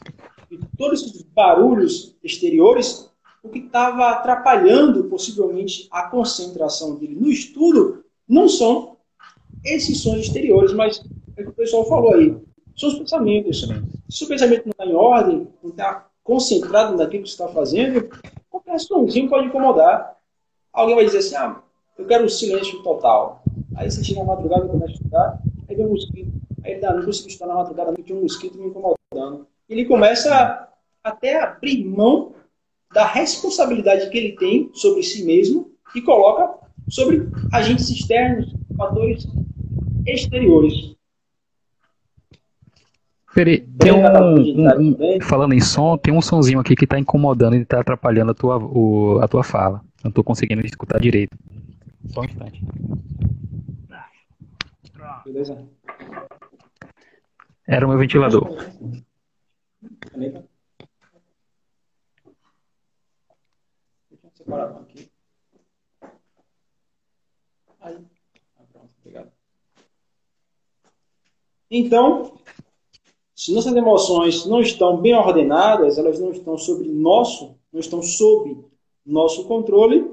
de 0.50 0.58
todos 0.78 1.02
esses 1.02 1.20
barulhos 1.20 2.16
exteriores, 2.24 3.10
o 3.42 3.50
que 3.50 3.58
estava 3.58 4.08
atrapalhando 4.08 5.04
possivelmente 5.04 5.86
a 5.90 6.04
concentração 6.04 6.94
dele 6.94 7.14
no 7.14 7.28
estudo 7.28 8.02
não 8.26 8.48
são 8.48 8.96
esses 9.62 10.00
sons 10.00 10.20
exteriores, 10.20 10.72
mas 10.72 11.04
é 11.36 11.42
o 11.42 11.44
que 11.44 11.50
o 11.50 11.54
pessoal 11.54 11.86
falou 11.86 12.14
aí. 12.14 12.34
São 12.74 12.88
os 12.88 12.98
pensamentos. 12.98 13.68
Se 14.08 14.24
o 14.24 14.28
pensamento 14.28 14.64
não 14.64 14.70
está 14.70 14.86
em 14.86 14.94
ordem, 14.94 15.48
não 15.62 15.70
está 15.70 16.08
concentrado 16.22 16.96
naquilo 16.96 17.24
que 17.24 17.30
você 17.30 17.42
está 17.42 17.48
fazendo, 17.48 18.08
qualquer 18.48 18.78
sonzinho 18.78 19.28
pode 19.28 19.48
incomodar. 19.48 20.16
Alguém 20.72 20.94
vai 20.94 21.04
dizer 21.04 21.18
assim, 21.18 21.36
ah, 21.36 21.60
eu 21.98 22.06
quero 22.06 22.24
um 22.24 22.28
silêncio 22.28 22.82
total. 22.82 23.42
Aí 23.76 23.90
você 23.90 24.02
chega 24.02 24.20
na 24.20 24.26
madrugada 24.26 24.64
e 24.64 24.68
começa 24.68 24.92
a 24.92 24.94
estudar, 24.94 25.38
aí 25.68 25.76
vem 25.76 25.86
um 25.86 25.90
mosquito. 25.90 26.32
Aí 26.64 26.72
ele 26.72 26.80
dá, 26.80 26.94
não 26.94 27.04
consigo 27.04 27.28
estudar 27.28 27.48
na 27.48 27.54
madrugada, 27.54 27.94
tinha 28.02 28.18
um 28.18 28.22
mosquito 28.22 28.56
me 28.56 28.68
incomodando. 28.68 29.46
Ele 29.68 29.84
começa 29.84 30.68
até 31.02 31.38
a 31.38 31.44
abrir 31.44 31.84
mão 31.84 32.34
da 32.92 33.04
responsabilidade 33.04 34.10
que 34.10 34.18
ele 34.18 34.32
tem 34.36 34.70
sobre 34.74 35.02
si 35.02 35.24
mesmo 35.24 35.72
e 35.94 36.02
coloca 36.02 36.58
sobre 36.88 37.28
agentes 37.52 37.88
externos, 37.88 38.54
fatores 38.76 39.26
exteriores. 40.06 40.94
Tem 43.34 43.92
um, 43.92 44.04
um, 44.04 45.16
um, 45.16 45.20
falando 45.22 45.54
em 45.54 45.60
som, 45.60 45.96
tem 45.96 46.12
um 46.12 46.20
sonzinho 46.20 46.60
aqui 46.60 46.76
que 46.76 46.84
está 46.84 46.98
incomodando 46.98 47.56
e 47.56 47.62
está 47.62 47.80
atrapalhando 47.80 48.32
a 48.32 48.34
tua, 48.34 48.58
o, 48.58 49.18
a 49.22 49.28
tua 49.28 49.42
fala. 49.42 49.82
Não 50.04 50.10
estou 50.10 50.22
conseguindo 50.22 50.64
escutar 50.66 51.00
direito. 51.00 51.36
Só 52.08 52.20
um 52.20 52.24
instante. 52.24 52.62
Beleza. 55.24 55.56
Era 57.66 57.86
o 57.86 57.88
meu 57.88 57.98
ventilador. 57.98 58.48
separar 64.42 64.80
aqui. 64.80 65.10
Aí. 67.80 68.06
Ah, 68.58 68.62
pronto, 68.72 68.90
obrigado. 69.00 69.32
Então, 71.70 72.38
se 73.42 73.52
nossas 73.52 73.74
emoções 73.74 74.46
não 74.46 74.60
estão 74.60 74.98
bem 74.98 75.16
ordenadas, 75.16 75.98
elas 75.98 76.20
não 76.20 76.30
estão 76.30 76.56
sobre 76.56 76.88
nosso, 76.88 77.58
não 77.72 77.80
estão 77.80 78.00
sob 78.00 78.56
nosso 79.04 79.48
controle, 79.48 80.08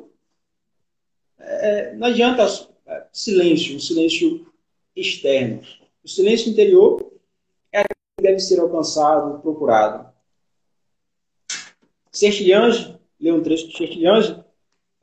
é, 1.38 1.93
não 1.93 2.07
adianta 2.07 2.43
é, 2.88 3.05
silêncio, 3.13 3.75
um 3.75 3.79
silêncio 3.79 4.51
externo. 4.95 5.62
O 6.03 6.07
silêncio 6.07 6.50
interior 6.50 7.07
é 7.71 7.81
aquele 7.81 8.00
que 8.17 8.24
deve 8.24 8.39
ser 8.39 8.59
alcançado, 8.59 9.39
procurado. 9.41 10.12
Sertilhange 12.12 12.98
ler 13.19 13.31
um 13.31 13.43
trecho 13.43 13.67
de 13.67 13.77
Chesterton, 13.77 14.43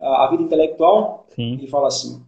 A 0.00 0.26
Vida 0.32 0.42
Intelectual, 0.42 1.28
Sim. 1.28 1.52
ele 1.52 1.68
fala 1.68 1.86
assim, 1.86 2.26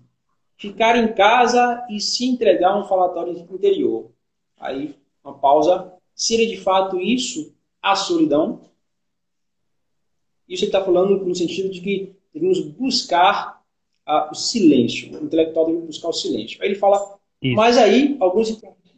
ficar 0.56 0.96
em 0.96 1.12
casa 1.12 1.84
e 1.90 2.00
se 2.00 2.24
entregar 2.24 2.74
a 2.74 2.78
um 2.78 2.84
falatório 2.84 3.36
interior. 3.36 4.12
Aí, 4.60 4.94
uma 5.24 5.34
pausa. 5.34 5.92
Seria 6.14 6.48
de 6.48 6.56
fato 6.56 7.00
isso 7.00 7.54
a 7.82 7.94
solidão? 7.94 8.62
Isso 10.48 10.64
ele 10.64 10.68
está 10.68 10.84
falando 10.84 11.24
no 11.24 11.34
sentido 11.34 11.68
de 11.70 11.80
que 11.80 12.12
devemos 12.32 12.60
buscar 12.60 13.62
uh, 14.08 14.30
o 14.30 14.34
silêncio. 14.34 15.12
O 15.18 15.24
intelectual 15.24 15.66
deve 15.66 15.78
buscar 15.78 16.08
o 16.08 16.12
silêncio. 16.12 16.60
Aí 16.62 16.68
ele 16.68 16.78
fala, 16.78 17.18
isso. 17.42 17.54
mas 17.54 17.76
aí 17.76 18.16
alguns 18.18 18.50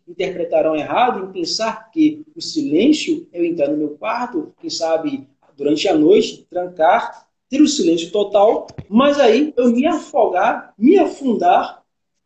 interpretarão 0.06 0.74
errado 0.74 1.24
em 1.24 1.32
pensar 1.32 1.90
que 1.90 2.24
o 2.34 2.40
silêncio 2.40 3.28
é 3.32 3.40
eu 3.40 3.44
entrar 3.44 3.68
no 3.68 3.76
meu 3.76 3.90
quarto, 3.90 4.52
quem 4.60 4.68
sabe 4.68 5.28
durante 5.56 5.86
a 5.88 5.94
noite, 5.94 6.46
trancar, 6.50 7.28
ter 7.48 7.60
o 7.60 7.68
silêncio 7.68 8.10
total, 8.10 8.66
mas 8.88 9.20
aí 9.20 9.52
eu 9.56 9.70
me 9.70 9.86
afogar, 9.86 10.74
me 10.76 10.98
afundar 10.98 11.82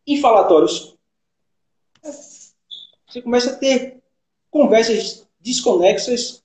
em 0.07 0.19
falatórios. 0.19 0.95
Você 3.15 3.21
começa 3.21 3.51
a 3.51 3.55
ter 3.55 4.03
conversas 4.51 5.25
desconexas, 5.39 6.43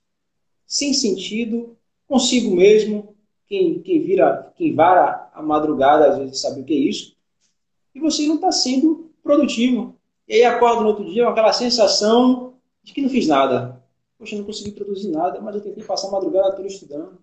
sem 0.65 0.95
sentido, 0.95 1.77
consigo 2.07 2.55
mesmo. 2.55 3.17
Quem, 3.49 3.83
quem 3.83 4.01
vira, 4.01 4.53
quem 4.55 4.73
vara 4.73 5.29
a 5.35 5.43
madrugada, 5.43 6.13
às 6.13 6.19
vezes 6.19 6.41
sabe 6.41 6.61
o 6.61 6.65
que 6.65 6.73
é 6.73 6.77
isso. 6.77 7.17
E 7.93 7.99
você 7.99 8.25
não 8.29 8.37
está 8.37 8.53
sendo 8.53 9.11
produtivo. 9.21 9.99
E 10.29 10.35
aí 10.35 10.45
acorda 10.45 10.83
no 10.83 10.87
outro 10.87 11.05
dia 11.11 11.25
com 11.25 11.31
aquela 11.31 11.53
sensação 11.53 12.55
de 12.85 12.93
que 12.93 13.03
não 13.03 13.11
fiz 13.11 13.27
nada. 13.27 13.83
Poxa, 14.17 14.37
não 14.37 14.45
consegui 14.45 14.71
produzir 14.71 15.09
nada, 15.09 15.41
mas 15.41 15.57
eu 15.57 15.63
tentei 15.63 15.83
passar 15.83 16.07
a 16.07 16.13
madrugada 16.13 16.55
toda 16.55 16.69
estudando. 16.69 17.19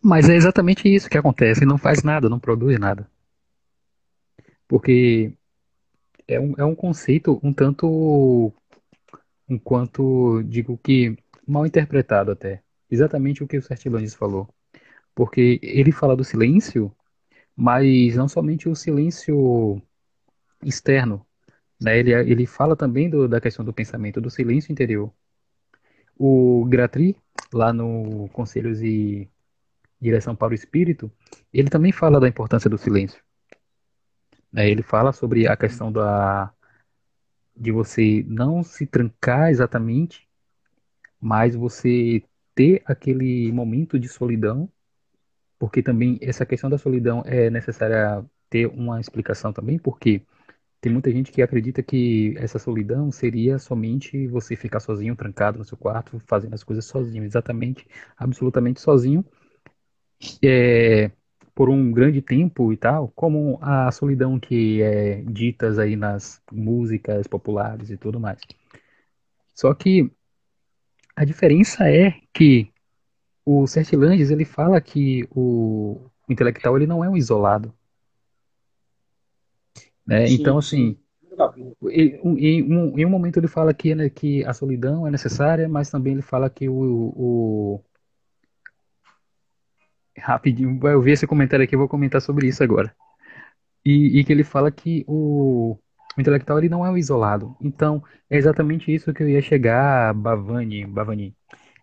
Mas 0.00 0.28
é 0.28 0.36
exatamente 0.36 0.86
isso 0.86 1.10
que 1.10 1.18
acontece. 1.18 1.66
Não 1.66 1.76
faz 1.76 2.04
nada, 2.04 2.28
não 2.28 2.38
produz 2.38 2.78
nada. 2.78 3.10
Porque 4.68 5.32
é 6.28 6.38
um, 6.38 6.54
é 6.58 6.64
um 6.64 6.74
conceito 6.74 7.40
um 7.42 7.52
tanto, 7.52 8.52
enquanto 9.48 10.42
digo 10.44 10.78
que 10.78 11.16
mal 11.46 11.66
interpretado 11.66 12.30
até. 12.30 12.62
Exatamente 12.90 13.42
o 13.42 13.48
que 13.48 13.56
o 13.56 13.62
Sertilanges 13.62 14.14
falou. 14.14 14.48
Porque 15.14 15.58
ele 15.62 15.90
fala 15.90 16.14
do 16.14 16.24
silêncio, 16.24 16.94
mas 17.56 18.16
não 18.16 18.28
somente 18.28 18.68
o 18.68 18.74
silêncio 18.76 19.82
externo. 20.62 21.26
Né? 21.80 21.98
Ele, 21.98 22.12
ele 22.12 22.46
fala 22.46 22.76
também 22.76 23.08
do, 23.10 23.26
da 23.26 23.40
questão 23.40 23.64
do 23.64 23.72
pensamento, 23.72 24.20
do 24.20 24.30
silêncio 24.30 24.72
interior. 24.72 25.12
O 26.16 26.64
Gratri, 26.66 27.16
lá 27.52 27.72
no 27.72 28.28
Conselhos 28.32 28.82
e 28.82 29.28
Direção 30.00 30.36
para 30.36 30.52
o 30.52 30.54
Espírito, 30.54 31.10
ele 31.52 31.70
também 31.70 31.92
fala 31.92 32.20
da 32.20 32.28
importância 32.28 32.70
do 32.70 32.78
silêncio. 32.78 33.20
Né, 34.52 34.68
ele 34.70 34.82
fala 34.82 35.12
sobre 35.12 35.46
a 35.46 35.56
questão 35.56 35.92
da, 35.92 36.52
de 37.56 37.72
você 37.72 38.24
não 38.28 38.62
se 38.62 38.86
trancar 38.86 39.50
exatamente, 39.50 40.28
mas 41.20 41.54
você 41.56 42.22
ter 42.54 42.82
aquele 42.86 43.52
momento 43.52 43.98
de 43.98 44.08
solidão, 44.08 44.70
porque 45.58 45.82
também 45.82 46.18
essa 46.22 46.46
questão 46.46 46.70
da 46.70 46.78
solidão 46.78 47.22
é 47.26 47.50
necessária 47.50 48.24
ter 48.50 48.66
uma 48.68 49.00
explicação 49.00 49.52
também, 49.52 49.78
porque 49.78 50.22
tem 50.80 50.92
muita 50.92 51.10
gente 51.12 51.32
que 51.32 51.42
acredita 51.42 51.82
que 51.82 52.34
essa 52.38 52.58
solidão 52.58 53.12
seria 53.12 53.58
somente 53.58 54.26
você 54.28 54.56
ficar 54.56 54.80
sozinho, 54.80 55.16
trancado 55.16 55.58
no 55.58 55.64
seu 55.66 55.78
quarto, 55.78 56.20
fazendo 56.26 56.54
as 56.54 56.64
coisas 56.64 56.86
sozinho, 56.86 57.24
exatamente, 57.24 57.86
absolutamente 58.18 58.80
sozinho, 58.80 59.24
é, 60.42 61.10
por 61.58 61.68
um 61.68 61.90
grande 61.90 62.22
tempo 62.22 62.72
e 62.72 62.76
tal, 62.76 63.08
como 63.16 63.58
a 63.60 63.90
solidão 63.90 64.38
que 64.38 64.80
é 64.80 65.22
ditas 65.22 65.76
aí 65.76 65.96
nas 65.96 66.40
músicas 66.52 67.26
populares 67.26 67.90
e 67.90 67.96
tudo 67.96 68.20
mais. 68.20 68.38
Só 69.56 69.74
que 69.74 70.08
a 71.16 71.24
diferença 71.24 71.90
é 71.90 72.14
que 72.32 72.70
o 73.44 73.66
Sertilanges 73.66 74.30
ele 74.30 74.44
fala 74.44 74.80
que 74.80 75.28
o, 75.32 76.00
o 76.28 76.32
intelectual 76.32 76.76
ele 76.76 76.86
não 76.86 77.02
é 77.02 77.08
um 77.08 77.16
isolado. 77.16 77.74
Né? 80.06 80.28
Sim, 80.28 80.34
então, 80.34 80.58
assim, 80.58 80.96
em, 81.90 82.62
um, 82.72 83.04
um 83.04 83.10
momento 83.10 83.38
ele 83.38 83.48
fala 83.48 83.74
que, 83.74 83.96
né, 83.96 84.08
que 84.08 84.44
a 84.44 84.54
solidão 84.54 85.08
é 85.08 85.10
necessária, 85.10 85.68
mas 85.68 85.90
também 85.90 86.12
ele 86.12 86.22
fala 86.22 86.48
que 86.48 86.68
o, 86.68 86.74
o... 87.16 87.84
rapidinho, 90.18 90.78
eu 90.88 91.00
vi 91.00 91.12
esse 91.12 91.26
comentário 91.26 91.64
aqui, 91.64 91.74
eu 91.74 91.78
vou 91.78 91.88
comentar 91.88 92.20
sobre 92.20 92.46
isso 92.48 92.62
agora. 92.62 92.94
E, 93.84 94.18
e 94.18 94.24
que 94.24 94.32
ele 94.32 94.44
fala 94.44 94.70
que 94.70 95.04
o, 95.06 95.78
o 96.16 96.20
intelectual 96.20 96.58
ele 96.58 96.68
não 96.68 96.84
é 96.84 96.90
o 96.90 96.96
isolado. 96.96 97.56
Então, 97.60 98.02
é 98.28 98.36
exatamente 98.36 98.92
isso 98.94 99.12
que 99.12 99.22
eu 99.22 99.28
ia 99.28 99.40
chegar, 99.42 100.12
Bavani, 100.14 100.84
Bavani. 100.86 101.34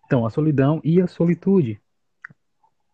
Então, 0.04 0.24
a 0.26 0.30
solidão 0.30 0.80
e 0.84 1.00
a 1.00 1.06
solitude. 1.06 1.80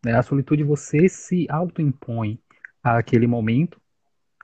Né? 0.04 0.14
A 0.14 0.22
solitude 0.22 0.64
você 0.64 1.08
se 1.08 1.46
autoimpõe 1.50 2.38
àquele 2.82 3.26
momento, 3.26 3.80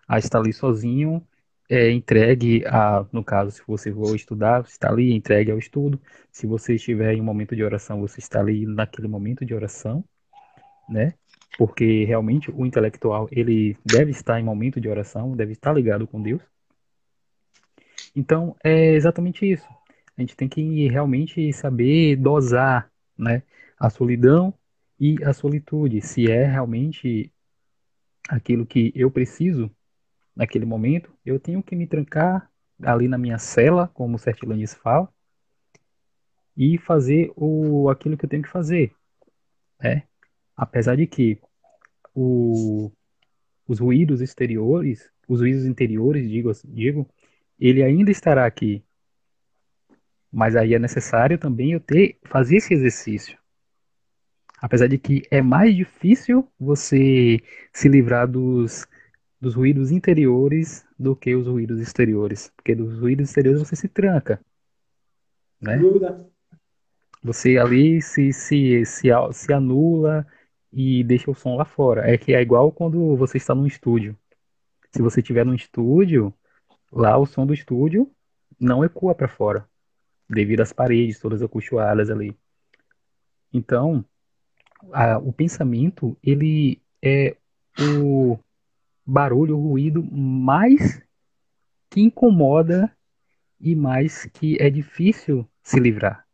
a 0.06 0.18
estar 0.18 0.38
ali 0.38 0.52
sozinho, 0.52 1.26
é, 1.68 1.90
entregue 1.90 2.64
a, 2.66 3.06
no 3.12 3.22
caso, 3.22 3.50
se 3.50 3.62
você 3.66 3.92
for 3.92 4.16
estudar, 4.16 4.62
você 4.64 4.72
está 4.72 4.88
ali, 4.90 5.12
entregue 5.12 5.50
ao 5.50 5.58
estudo. 5.58 6.00
Se 6.32 6.46
você 6.46 6.74
estiver 6.76 7.12
em 7.14 7.20
um 7.20 7.24
momento 7.24 7.54
de 7.54 7.62
oração, 7.62 8.00
você 8.00 8.20
está 8.20 8.40
ali 8.40 8.64
naquele 8.66 9.08
momento 9.08 9.44
de 9.44 9.54
oração, 9.54 10.04
né? 10.88 11.14
Porque 11.56 12.04
realmente 12.04 12.50
o 12.50 12.64
intelectual, 12.64 13.28
ele 13.30 13.76
deve 13.84 14.10
estar 14.10 14.40
em 14.40 14.44
momento 14.44 14.80
de 14.80 14.88
oração, 14.88 15.36
deve 15.36 15.52
estar 15.52 15.72
ligado 15.72 16.06
com 16.06 16.22
Deus. 16.22 16.42
Então, 18.14 18.56
é 18.64 18.94
exatamente 18.94 19.50
isso. 19.50 19.66
A 20.16 20.20
gente 20.20 20.36
tem 20.36 20.48
que 20.48 20.88
realmente 20.88 21.52
saber 21.52 22.16
dosar, 22.16 22.90
né? 23.16 23.42
A 23.78 23.90
solidão 23.90 24.52
e 24.98 25.22
a 25.22 25.32
solitude, 25.32 26.00
se 26.00 26.30
é 26.30 26.44
realmente 26.44 27.32
aquilo 28.28 28.66
que 28.66 28.92
eu 28.94 29.10
preciso 29.10 29.70
naquele 30.34 30.64
momento, 30.64 31.12
eu 31.24 31.38
tenho 31.38 31.62
que 31.62 31.76
me 31.76 31.86
trancar 31.86 32.50
ali 32.82 33.08
na 33.08 33.18
minha 33.18 33.38
cela, 33.38 33.88
como 33.88 34.16
o 34.16 34.18
Sertilanes 34.18 34.74
fala, 34.74 35.08
e 36.56 36.76
fazer 36.78 37.32
o, 37.36 37.88
aquilo 37.88 38.16
que 38.16 38.24
eu 38.24 38.28
tenho 38.28 38.42
que 38.42 38.48
fazer. 38.48 38.92
Né? 39.80 40.07
Apesar 40.58 40.96
de 40.96 41.06
que 41.06 41.38
o, 42.12 42.90
os 43.68 43.78
ruídos 43.78 44.20
exteriores, 44.20 45.08
os 45.28 45.38
ruídos 45.38 45.64
interiores, 45.64 46.28
digo, 46.28 46.50
digo, 46.64 47.08
ele 47.60 47.80
ainda 47.80 48.10
estará 48.10 48.44
aqui. 48.44 48.82
Mas 50.32 50.56
aí 50.56 50.74
é 50.74 50.78
necessário 50.80 51.38
também 51.38 51.70
eu 51.70 51.80
ter 51.80 52.18
fazer 52.24 52.56
esse 52.56 52.74
exercício. 52.74 53.38
Apesar 54.60 54.88
de 54.88 54.98
que 54.98 55.22
é 55.30 55.40
mais 55.40 55.76
difícil 55.76 56.50
você 56.58 57.38
se 57.72 57.88
livrar 57.88 58.26
dos 58.26 58.84
dos 59.40 59.54
ruídos 59.54 59.92
interiores 59.92 60.84
do 60.98 61.14
que 61.14 61.32
os 61.36 61.46
ruídos 61.46 61.80
exteriores. 61.80 62.52
Porque 62.56 62.74
dos 62.74 62.98
ruídos 62.98 63.28
exteriores 63.28 63.60
você 63.60 63.76
se 63.76 63.86
tranca. 63.86 64.40
Né? 65.60 65.78
Dúvida. 65.78 66.28
Você 67.22 67.56
ali 67.58 68.02
se, 68.02 68.32
se, 68.32 68.84
se, 68.84 69.08
se 69.32 69.52
anula 69.52 70.26
e 70.72 71.02
deixa 71.04 71.30
o 71.30 71.34
som 71.34 71.56
lá 71.56 71.64
fora. 71.64 72.08
É 72.10 72.18
que 72.18 72.34
é 72.34 72.40
igual 72.40 72.70
quando 72.72 73.16
você 73.16 73.36
está 73.36 73.54
num 73.54 73.66
estúdio. 73.66 74.16
Se 74.90 75.02
você 75.02 75.20
estiver 75.20 75.44
num 75.44 75.54
estúdio, 75.54 76.32
lá 76.90 77.16
o 77.18 77.26
som 77.26 77.46
do 77.46 77.54
estúdio 77.54 78.10
não 78.58 78.84
ecoa 78.84 79.14
para 79.14 79.28
fora, 79.28 79.68
devido 80.28 80.60
às 80.60 80.72
paredes 80.72 81.20
todas 81.20 81.42
acolchoadas 81.42 82.10
ali. 82.10 82.36
Então, 83.52 84.04
a, 84.92 85.18
o 85.18 85.32
pensamento 85.32 86.16
ele 86.22 86.80
é 87.02 87.36
o 87.80 88.38
barulho, 89.06 89.56
ruído 89.56 90.02
mais 90.02 91.02
que 91.90 92.00
incomoda 92.00 92.94
e 93.60 93.74
mais 93.74 94.26
que 94.26 94.56
é 94.60 94.68
difícil 94.68 95.48
se 95.62 95.80
livrar. 95.80 96.26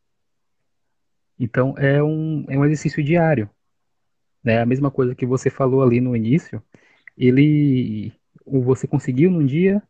Então 1.38 1.75
é 1.79 2.03
um, 2.03 2.45
é 2.49 2.59
um 2.59 2.64
exercício 2.64 3.03
diário. 3.03 3.49
Né? 4.44 4.61
A 4.61 4.66
mesma 4.66 4.90
coisa 4.90 5.14
que 5.14 5.24
você 5.24 5.48
falou 5.48 5.83
ali 5.83 6.00
no 6.00 6.14
início, 6.14 6.62
ele 7.16 8.12
você 8.46 8.87
conseguiu 8.87 9.30
num 9.30 9.44
dia, 9.44 9.83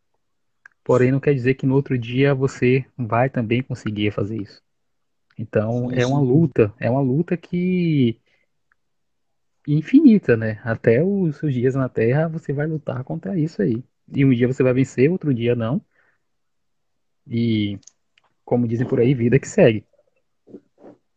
porém 0.84 1.10
não 1.10 1.18
quer 1.18 1.34
dizer 1.34 1.54
que 1.54 1.66
no 1.66 1.74
outro 1.74 1.98
dia 1.98 2.32
você 2.34 2.86
vai 2.96 3.28
também 3.28 3.62
conseguir 3.62 4.12
fazer 4.12 4.40
isso. 4.40 4.62
Então 5.36 5.90
sim, 5.90 5.96
é 5.96 6.06
uma 6.06 6.20
luta, 6.20 6.72
é 6.78 6.88
uma 6.88 7.00
luta 7.00 7.36
que 7.36 8.16
infinita, 9.66 10.36
né? 10.36 10.60
Até 10.62 11.02
os 11.02 11.36
seus 11.36 11.52
dias 11.52 11.74
na 11.74 11.88
Terra 11.88 12.28
você 12.28 12.52
vai 12.52 12.66
lutar 12.66 13.02
contra 13.02 13.36
isso 13.36 13.60
aí. 13.60 13.82
E 14.14 14.24
um 14.24 14.30
dia 14.30 14.46
você 14.46 14.62
vai 14.62 14.72
vencer, 14.72 15.10
outro 15.10 15.34
dia 15.34 15.56
não. 15.56 15.80
E, 17.26 17.78
como 18.44 18.68
dizem 18.68 18.86
por 18.86 19.00
aí, 19.00 19.14
vida 19.14 19.38
que 19.38 19.48
segue. 19.48 19.84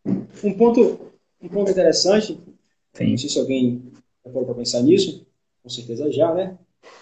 Um 0.05 0.53
ponto, 0.57 1.11
um 1.41 1.49
ponto 1.49 1.69
interessante, 1.69 2.39
Sim. 2.97 3.11
não 3.11 3.17
sei 3.17 3.29
se 3.29 3.39
alguém 3.39 3.81
já 4.25 4.31
pode 4.31 4.53
pensar 4.53 4.81
nisso, 4.81 5.25
com 5.63 5.69
certeza 5.69 6.11
já, 6.11 6.33
né? 6.33 6.57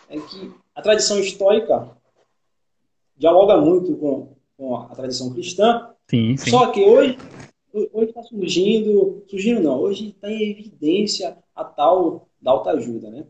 É 0.10 0.20
que 0.20 0.52
a 0.74 0.82
tradição 0.82 1.20
histórica 1.20 1.90
dialoga 3.18 3.58
muito 3.58 3.96
com, 3.96 4.36
com 4.58 4.76
a 4.76 4.96
tradição 4.96 5.34
cristã. 5.34 5.90
Sim, 6.10 6.38
sim. 6.38 6.50
Só 6.50 6.72
que 6.72 6.84
hoje 6.84 7.18
hoje 7.92 8.10
está 8.10 8.24
surgindo, 8.24 9.24
surgindo 9.28 9.62
não, 9.62 9.80
hoje 9.80 10.10
está 10.10 10.32
em 10.32 10.52
evidência 10.52 11.38
a 11.54 11.64
tal 11.64 12.30
da 12.42 12.52
autoajuda, 12.52 13.10
né? 13.10 13.26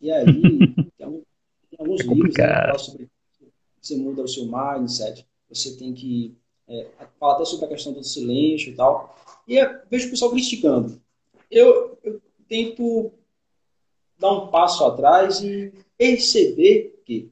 E 0.00 0.10
aí, 0.10 0.24
tem, 0.98 1.22
alguns 1.78 2.00
é 2.00 2.04
livros 2.04 2.34
né, 2.36 2.46
que 2.46 2.52
falam 2.52 2.78
sobre 2.78 3.08
você 3.80 3.96
muda 3.96 4.22
o 4.22 4.28
seu 4.28 4.44
mindset, 4.44 5.24
você 5.48 5.76
tem 5.76 5.92
que 5.92 6.36
é, 6.66 6.88
falar 7.20 7.34
até 7.34 7.44
sobre 7.44 7.66
a 7.66 7.68
questão 7.68 7.92
do 7.92 8.02
silêncio 8.02 8.72
e 8.72 8.74
tal. 8.74 9.16
E 9.46 9.56
eu 9.56 9.80
vejo 9.88 10.08
o 10.08 10.10
pessoal 10.10 10.32
criticando. 10.32 11.00
Eu, 11.50 11.98
eu 12.02 12.20
tento 12.48 13.12
dar 14.18 14.32
um 14.32 14.48
passo 14.48 14.84
atrás 14.84 15.40
e 15.42 15.72
perceber 15.96 17.02
que 17.04 17.30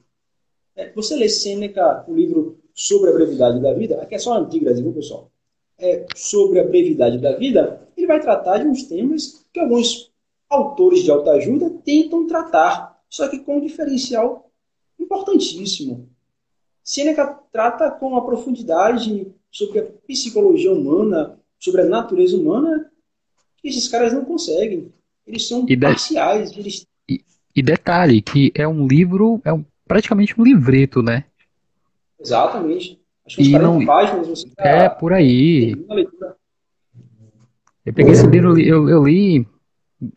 é, 0.77 0.93
você 0.93 1.17
lê 1.17 1.29
Sêneca, 1.29 2.05
o 2.09 2.15
livro 2.15 2.59
sobre 2.75 3.11
a 3.11 3.13
brevidade 3.13 3.61
da 3.61 3.73
vida, 3.73 4.01
aqui 4.03 4.15
é 4.15 4.19
só 4.19 4.35
antigo, 4.35 4.73
viu, 4.75 4.93
pessoal? 4.93 5.31
é, 5.79 6.07
sobre 6.15 6.61
a 6.61 6.65
brevidade 6.65 7.19
da 7.19 7.37
vida, 7.37 7.89
ele 7.97 8.07
vai 8.07 8.21
tratar 8.21 8.59
de 8.59 8.67
uns 8.67 8.85
temas 8.85 9.45
que 9.53 9.61
alguns 9.61 10.13
autores 10.49 11.03
de 11.03 11.11
autoajuda 11.11 11.71
tentam 11.85 12.27
tratar, 12.27 13.01
só 13.09 13.29
que 13.29 13.39
com 13.41 13.59
um 13.59 13.61
diferencial 13.61 14.51
importantíssimo. 14.99 16.09
Sêneca 16.83 17.41
trata 17.51 17.91
com 17.91 18.09
uma 18.09 18.25
profundidade 18.25 19.33
sobre 19.51 19.81
a 19.81 19.87
psicologia 20.07 20.73
humana, 20.73 21.41
sobre 21.59 21.83
a 21.83 21.87
natureza 21.87 22.37
humana, 22.37 22.91
esses 23.69 23.89
caras 23.89 24.13
não 24.13 24.25
conseguem. 24.25 24.93
Eles 25.27 25.49
são 25.49 25.65
e 25.69 25.77
parciais. 25.77 26.53
De... 26.53 26.61
Eles... 26.61 26.87
E, 27.09 27.25
e, 27.57 27.63
detalhe, 27.63 28.21
que 28.21 28.53
é 28.55 28.69
um 28.69 28.87
livro, 28.87 29.41
é 29.45 29.53
um, 29.53 29.65
praticamente 29.87 30.39
um 30.39 30.45
livreto, 30.45 31.03
né? 31.03 31.25
Exatamente. 32.21 33.01
Acho 33.27 33.37
que 33.37 33.43
uns 33.43 33.51
40 33.51 33.67
não... 33.67 33.87
páginas 33.87 34.29
você 34.29 34.47
É, 34.59 34.89
por 34.89 35.13
aí. 35.13 35.73
Eu 37.85 37.93
peguei 37.93 38.13
esse 38.13 38.27
livro, 38.27 38.59
eu, 38.61 38.89
eu 38.89 39.05
li 39.05 39.47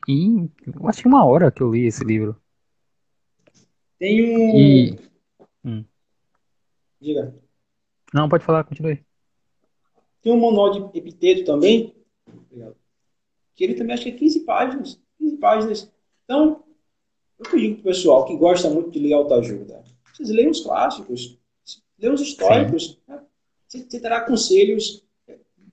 em. 0.07 0.51
Eu 0.65 0.87
acho 0.87 1.01
que 1.01 1.07
uma 1.07 1.25
hora 1.25 1.51
que 1.51 1.61
eu 1.61 1.71
li 1.71 1.85
esse 1.85 2.03
livro. 2.03 2.35
Tem 3.97 4.23
um. 4.23 4.57
E... 4.57 4.99
Hum. 5.63 5.85
Diga. 6.99 7.33
Não, 8.13 8.29
pode 8.29 8.43
falar, 8.43 8.63
continue. 8.63 9.03
Tem 10.21 10.33
um 10.33 10.71
de 10.71 10.97
epiteto 10.97 11.45
também, 11.45 11.95
que 13.57 13.63
ele 13.63 13.73
também 13.73 13.95
acho 13.95 14.03
que 14.03 14.09
é 14.09 14.13
15 14.13 14.41
páginas. 14.41 15.01
15 15.17 15.37
páginas. 15.37 15.91
Então, 16.23 16.63
eu 17.39 17.59
digo 17.59 17.75
pro 17.75 17.85
pessoal 17.85 18.23
que 18.25 18.37
gosta 18.37 18.69
muito 18.69 18.91
de 18.91 18.99
ler 18.99 19.13
autoajuda. 19.13 19.83
Vocês 20.13 20.29
leiam 20.29 20.51
os 20.51 20.61
clássicos. 20.61 21.37
Lê 21.97 22.07
os 22.07 22.21
históricos. 22.21 22.99
Né? 23.07 23.19
Você, 23.67 23.79
você 23.79 23.99
terá 23.99 24.21
conselhos 24.21 25.03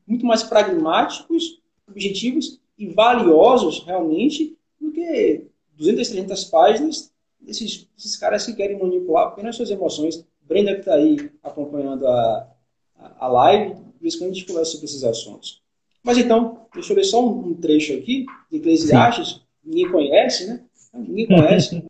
muito 0.07 0.25
mais 0.25 0.42
pragmáticos, 0.42 1.62
objetivos 1.87 2.59
e 2.77 2.88
valiosos, 2.88 3.85
realmente, 3.85 4.59
do 4.81 4.90
que 4.90 5.47
200, 5.77 6.09
300 6.09 6.44
páginas 6.44 7.12
desses, 7.38 7.87
desses 7.94 8.16
caras 8.16 8.47
que 8.47 8.55
querem 8.55 8.79
manipular 8.79 9.29
apenas 9.29 9.57
suas 9.57 9.70
emoções. 9.70 10.25
Brenda, 10.40 10.73
que 10.75 10.81
está 10.81 10.94
aí 10.94 11.31
acompanhando 11.42 12.07
a, 12.07 12.51
a, 12.97 13.27
a 13.27 13.29
live, 13.29 13.75
por 13.99 14.07
isso 14.07 14.18
que 14.18 14.25
a 14.25 14.29
gente 14.29 14.47
conversa 14.47 14.73
sobre 14.73 14.87
esses 14.87 15.05
assuntos. 15.05 15.63
Mas 16.04 16.18
então, 16.18 16.66
deixa 16.74 16.92
eu 16.92 16.96
ler 16.96 17.04
só 17.04 17.26
um, 17.26 17.48
um 17.48 17.54
trecho 17.54 17.94
aqui 17.94 18.26
de 18.50 18.58
Eclesiastes, 18.58 19.40
ninguém 19.64 19.90
conhece, 19.90 20.46
né? 20.46 20.60
Ninguém 20.92 21.26
conhece. 21.26 21.82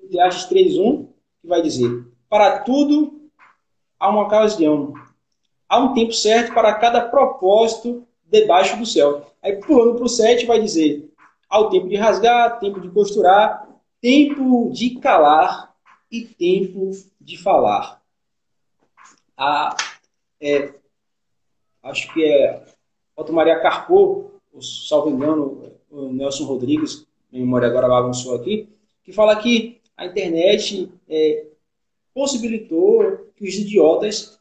Eclesiastes 0.00 0.50
3.1, 0.50 1.06
que 1.42 1.46
vai 1.46 1.60
dizer, 1.60 2.06
para 2.30 2.60
tudo 2.60 3.30
há 4.00 4.08
uma 4.08 4.22
ocasião. 4.22 4.94
Há 5.68 5.78
um 5.78 5.92
tempo 5.92 6.12
certo 6.12 6.54
para 6.54 6.74
cada 6.74 7.02
propósito 7.02 8.06
debaixo 8.24 8.78
do 8.78 8.86
céu. 8.86 9.30
Aí, 9.42 9.56
pulando 9.56 9.96
para 9.96 10.04
o 10.04 10.08
7, 10.08 10.46
vai 10.46 10.60
dizer: 10.60 11.12
há 11.48 11.60
o 11.60 11.68
tempo 11.68 11.88
de 11.88 11.96
rasgar, 11.96 12.58
tempo 12.58 12.80
de 12.80 12.88
costurar, 12.88 13.68
tempo 14.00 14.70
de 14.70 14.98
calar 14.98 15.74
e 16.10 16.22
tempo 16.24 16.90
de 17.20 17.36
falar. 17.36 18.00
A, 19.36 19.76
é, 20.40 20.72
acho 21.82 22.12
que 22.14 22.24
é 22.24 22.64
Otto 23.16 23.32
Maria 23.32 23.58
Carpo, 23.60 24.32
salvo 24.60 25.08
engano, 25.08 25.72
o 25.90 26.12
Nelson 26.12 26.44
Rodrigues, 26.44 27.06
em 27.32 27.40
memória 27.40 27.68
agora 27.68 27.88
bagunçou 27.88 28.34
aqui, 28.34 28.68
que 29.02 29.12
fala 29.12 29.36
que 29.36 29.80
a 29.96 30.04
internet 30.04 30.92
é, 31.08 31.46
possibilitou 32.12 33.30
que 33.34 33.48
os 33.48 33.54
idiotas 33.54 34.38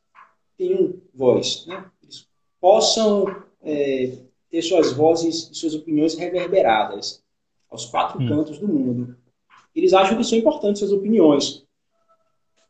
tenham 0.58 0.96
voz, 1.14 1.66
né? 1.66 1.86
Eles 2.04 2.28
possam 2.60 3.44
é, 3.62 4.18
ter 4.50 4.62
suas 4.62 4.92
vozes 4.92 5.50
e 5.52 5.56
suas 5.56 5.74
opiniões 5.74 6.16
reverberadas 6.16 7.24
aos 7.70 7.86
quatro 7.86 8.22
hum. 8.22 8.28
cantos 8.28 8.58
do 8.58 8.68
mundo. 8.68 9.18
Eles 9.76 9.94
acham 9.94 10.18
que 10.18 10.24
são 10.24 10.38
importantes 10.38 10.80
suas 10.80 10.92
opiniões. 10.92 11.66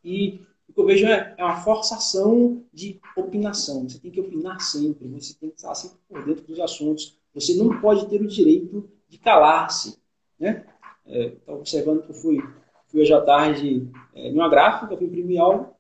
E 0.03 0.39
que 0.75 0.81
eu 0.81 0.85
vejo 0.85 1.07
é, 1.07 1.33
é 1.37 1.43
uma 1.43 1.55
forçação 1.55 2.61
de 2.73 2.99
opinação. 3.15 3.87
Você 3.87 3.97
tem 3.97 4.11
que 4.11 4.19
opinar 4.19 4.59
sempre, 4.59 5.07
você 5.07 5.33
tem 5.33 5.49
que 5.49 5.55
estar 5.55 5.73
sempre 5.73 5.97
por 6.07 6.23
dentro 6.25 6.43
dos 6.43 6.59
assuntos. 6.59 7.17
Você 7.33 7.55
não 7.55 7.79
pode 7.79 8.07
ter 8.07 8.21
o 8.21 8.27
direito 8.27 8.87
de 9.07 9.17
calar-se. 9.17 9.97
Né? 10.37 10.65
É, 11.07 11.31
observando 11.47 12.03
que 12.03 12.09
eu 12.09 12.15
fui, 12.15 12.43
fui 12.87 13.01
hoje 13.01 13.13
à 13.13 13.21
tarde 13.21 13.87
é, 14.13 14.29
numa 14.31 14.49
gráfica, 14.49 14.97
fui 14.97 15.07
imprimir 15.07 15.39
algo, 15.39 15.73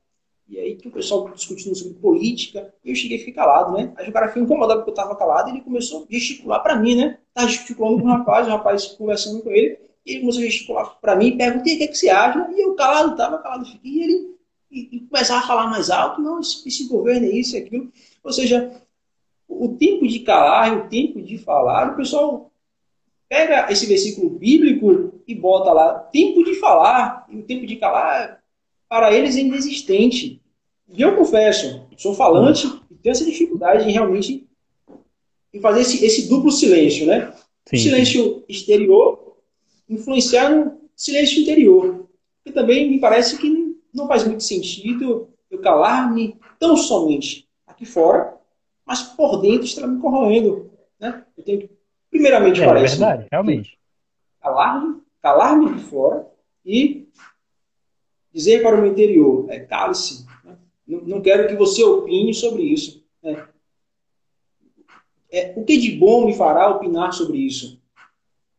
e 0.47 0.57
aí 0.57 0.75
que 0.75 0.87
o 0.87 0.91
pessoal 0.91 1.29
discutindo 1.29 1.75
sobre 1.75 1.95
política, 1.95 2.73
e 2.83 2.91
eu 2.91 2.95
cheguei 2.95 3.17
a 3.17 3.25
ficar 3.25 3.43
calado, 3.43 3.73
né? 3.75 3.91
Aí 3.97 4.07
o 4.07 4.13
cara 4.13 4.27
ficou 4.27 4.43
incomodado 4.43 4.81
porque 4.81 4.91
eu 4.91 4.93
estava 4.93 5.15
calado, 5.17 5.49
e 5.49 5.53
ele 5.53 5.61
começou 5.61 6.03
a 6.03 6.13
gesticular 6.13 6.61
para 6.61 6.75
mim, 6.77 6.95
né? 6.95 7.17
Tava 7.33 7.47
gesticulando 7.47 8.01
com 8.01 8.07
o 8.07 8.11
rapaz, 8.11 8.47
o 8.47 8.51
rapaz 8.51 8.85
conversando 8.85 9.41
com 9.41 9.49
ele, 9.49 9.79
e 10.05 10.11
ele 10.11 10.19
começou 10.21 10.43
a 10.43 10.45
gesticular 10.45 10.99
para 11.01 11.15
mim, 11.15 11.35
perguntei 11.35 11.73
o 11.73 11.77
que, 11.79 11.83
é 11.83 11.87
que 11.87 11.97
você 11.97 12.09
acha, 12.09 12.47
e 12.51 12.61
eu 12.61 12.75
calado, 12.75 13.17
tava 13.17 13.39
calado, 13.39 13.65
fiquei, 13.65 13.91
e 13.91 14.03
ele 14.03 14.34
e, 14.75 14.97
e 14.97 14.99
começava 14.99 15.39
a 15.39 15.47
falar 15.47 15.67
mais 15.67 15.89
alto, 15.89 16.21
não, 16.21 16.41
esse, 16.41 16.67
esse 16.67 16.87
governo 16.87 17.25
é 17.25 17.31
isso, 17.31 17.55
é 17.55 17.59
aquilo. 17.59 17.91
Ou 18.21 18.33
seja, 18.33 18.71
o 19.47 19.69
tempo 19.69 20.05
de 20.05 20.19
calar 20.19 20.73
e 20.73 20.81
o 20.81 20.89
tempo 20.89 21.21
de 21.21 21.37
falar, 21.37 21.93
o 21.93 21.95
pessoal 21.95 22.51
pega 23.29 23.71
esse 23.71 23.85
versículo 23.85 24.29
bíblico 24.29 25.13
e 25.25 25.33
bota 25.33 25.71
lá, 25.71 25.93
tempo 25.93 26.43
de 26.43 26.55
falar, 26.55 27.25
e 27.29 27.37
o 27.37 27.43
tempo 27.43 27.65
de 27.65 27.77
calar 27.77 28.43
para 28.89 29.13
eles 29.13 29.37
é 29.37 29.39
inexistente. 29.39 30.41
E 30.93 31.01
eu 31.01 31.15
confesso, 31.15 31.87
sou 31.97 32.13
falante 32.13 32.67
e 32.91 32.95
tenho 32.95 33.11
essa 33.11 33.25
dificuldade 33.25 33.87
em 33.87 33.91
realmente 33.91 34.45
em 35.53 35.59
fazer 35.61 35.81
esse, 35.81 36.05
esse 36.05 36.27
duplo 36.27 36.51
silêncio, 36.51 37.07
né? 37.07 37.33
Sim. 37.65 37.77
O 37.77 37.79
silêncio 37.79 38.43
exterior 38.47 39.37
influenciar 39.89 40.49
no 40.49 40.81
silêncio 40.95 41.41
interior. 41.41 42.07
E 42.45 42.51
também 42.51 42.89
me 42.91 42.99
parece 42.99 43.37
que 43.37 43.64
não 43.95 44.07
faz 44.07 44.27
muito 44.27 44.43
sentido 44.43 45.29
eu 45.49 45.61
calar-me 45.61 46.37
tão 46.59 46.75
somente 46.75 47.47
aqui 47.65 47.85
fora, 47.85 48.37
mas 48.85 49.01
por 49.01 49.41
dentro 49.41 49.65
está 49.65 49.87
me 49.87 50.01
corroendo. 50.01 50.71
Né? 50.99 51.23
Eu 51.37 51.43
tenho 51.43 51.59
que, 51.61 51.69
primeiramente, 52.11 52.61
é, 52.61 52.65
parece. 52.65 52.95
É 52.95 52.97
verdade, 52.97 53.27
realmente. 53.31 53.79
Calar-me, 54.41 55.01
calar-me 55.21 55.69
aqui 55.69 55.79
fora 55.79 56.27
e 56.65 57.07
dizer 58.33 58.61
para 58.61 58.77
o 58.77 58.81
meu 58.81 58.91
interior, 58.91 59.45
é, 59.49 59.59
cale-se, 59.59 60.25
né? 60.43 60.57
não, 60.85 61.01
não, 61.01 61.21
quero 61.21 61.47
que 61.47 61.55
você 61.55 61.83
opine 61.83 62.33
sobre 62.33 62.63
isso. 62.63 63.03
Né? 63.23 63.47
É, 65.31 65.53
o 65.55 65.63
que 65.63 65.77
de 65.77 65.91
bom 65.91 66.25
me 66.25 66.35
fará 66.35 66.69
opinar 66.69 67.13
sobre 67.13 67.37
isso? 67.37 67.81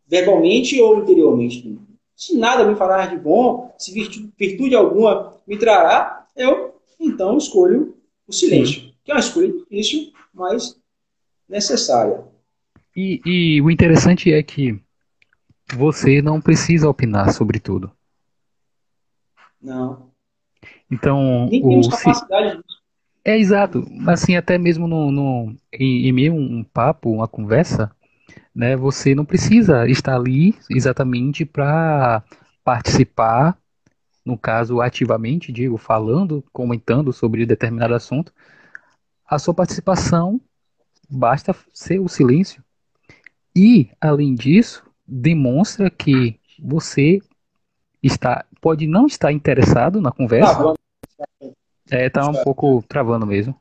Verbalmente 0.07 0.81
ou 0.81 0.99
interiormente? 0.99 1.79
Se 2.17 2.37
nada 2.37 2.67
me 2.67 2.75
fará 2.75 3.05
de 3.07 3.19
bom, 3.19 3.75
se 3.79 3.93
virtude, 3.93 4.33
virtude 4.39 4.75
alguma 4.75 5.35
me 5.47 5.59
trará, 5.59 6.27
eu 6.35 6.81
então 6.99 7.37
escolho 7.37 7.95
o 8.27 8.33
silêncio, 8.33 8.81
Sim. 8.81 8.95
que 9.05 9.13
é 9.13 9.15
uma 9.15 9.21
escolha 9.21 9.53
difícil, 9.53 10.13
mas 10.33 10.81
necessária. 11.47 12.25
E, 12.97 13.21
e 13.25 13.61
o 13.61 13.71
interessante 13.71 14.33
é 14.33 14.43
que 14.43 14.81
você 15.75 16.23
não 16.23 16.41
precisa 16.41 16.89
opinar 16.89 17.33
sobre 17.33 17.61
tudo. 17.61 17.93
Não. 19.61 20.11
Então, 20.91 21.49
Nem 21.51 21.61
temos 21.61 21.89
capacidade 21.89 22.57
disso. 22.57 22.77
É 23.25 23.37
exato. 23.37 23.85
Assim, 24.07 24.37
até 24.37 24.57
mesmo 24.57 24.87
no, 24.87 25.11
no, 25.11 25.57
em, 25.73 26.07
em 26.07 26.13
meio 26.13 26.33
um 26.33 26.63
papo, 26.63 27.11
uma 27.11 27.27
conversa, 27.27 27.95
né, 28.57 28.75
você 28.75 29.14
não 29.14 29.27
precisa 29.27 29.87
estar 29.87 30.16
ali 30.16 30.59
exatamente 30.71 31.45
para 31.45 32.25
participar, 32.64 33.59
no 34.25 34.38
caso, 34.38 34.81
ativamente, 34.81 35.53
digo, 35.53 35.77
falando, 35.77 36.42
comentando 36.55 37.12
sobre 37.12 37.45
determinado 37.45 37.95
assunto. 37.95 38.33
A 39.27 39.38
sua 39.38 39.53
participação 39.53 40.40
basta 41.07 41.55
ser 41.71 42.01
o 42.01 42.09
silêncio. 42.09 42.64
E, 43.55 43.90
além 44.01 44.35
disso, 44.35 44.83
demonstra 45.07 45.90
que 45.90 46.40
você 46.59 47.21
está 48.03 48.47
pode 48.59 48.87
não 48.87 49.07
estar 49.07 49.33
interessado 49.33 50.01
na 50.01 50.11
conversa. 50.11 50.75
É, 51.90 52.09
tá 52.09 52.27
um 52.27 52.42
pouco 52.42 52.83
travando 52.88 53.27
mesmo. 53.27 53.55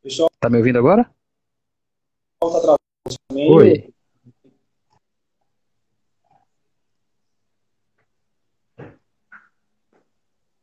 Pessoal, 0.00 0.30
tá 0.38 0.48
me 0.48 0.58
ouvindo 0.58 0.78
agora? 0.78 1.10
Travando 2.40 2.78
também. 3.28 3.50
Oi. 3.50 3.94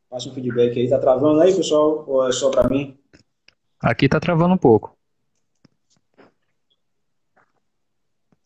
Passa 0.08 0.30
um 0.30 0.34
feedback 0.34 0.78
aí. 0.78 0.88
Tá 0.88 0.98
travando 0.98 1.40
aí, 1.40 1.54
pessoal? 1.54 2.04
Ou 2.08 2.26
é 2.26 2.32
só 2.32 2.50
para 2.50 2.68
mim? 2.68 2.98
Aqui 3.80 4.08
tá 4.08 4.18
travando 4.18 4.54
um 4.54 4.58
pouco. 4.58 4.96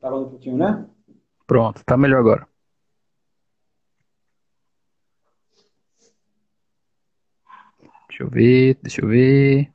Travando 0.01 0.27
um 0.27 0.31
pouquinho, 0.31 0.57
né? 0.57 0.89
Pronto, 1.47 1.85
tá 1.85 1.97
melhor 1.97 2.19
agora. 2.21 2.49
Deixa 8.09 8.25
eu 8.25 8.31
ver, 8.31 8.79
deixa 8.83 9.03
eu 9.03 9.09
ver. 9.09 9.73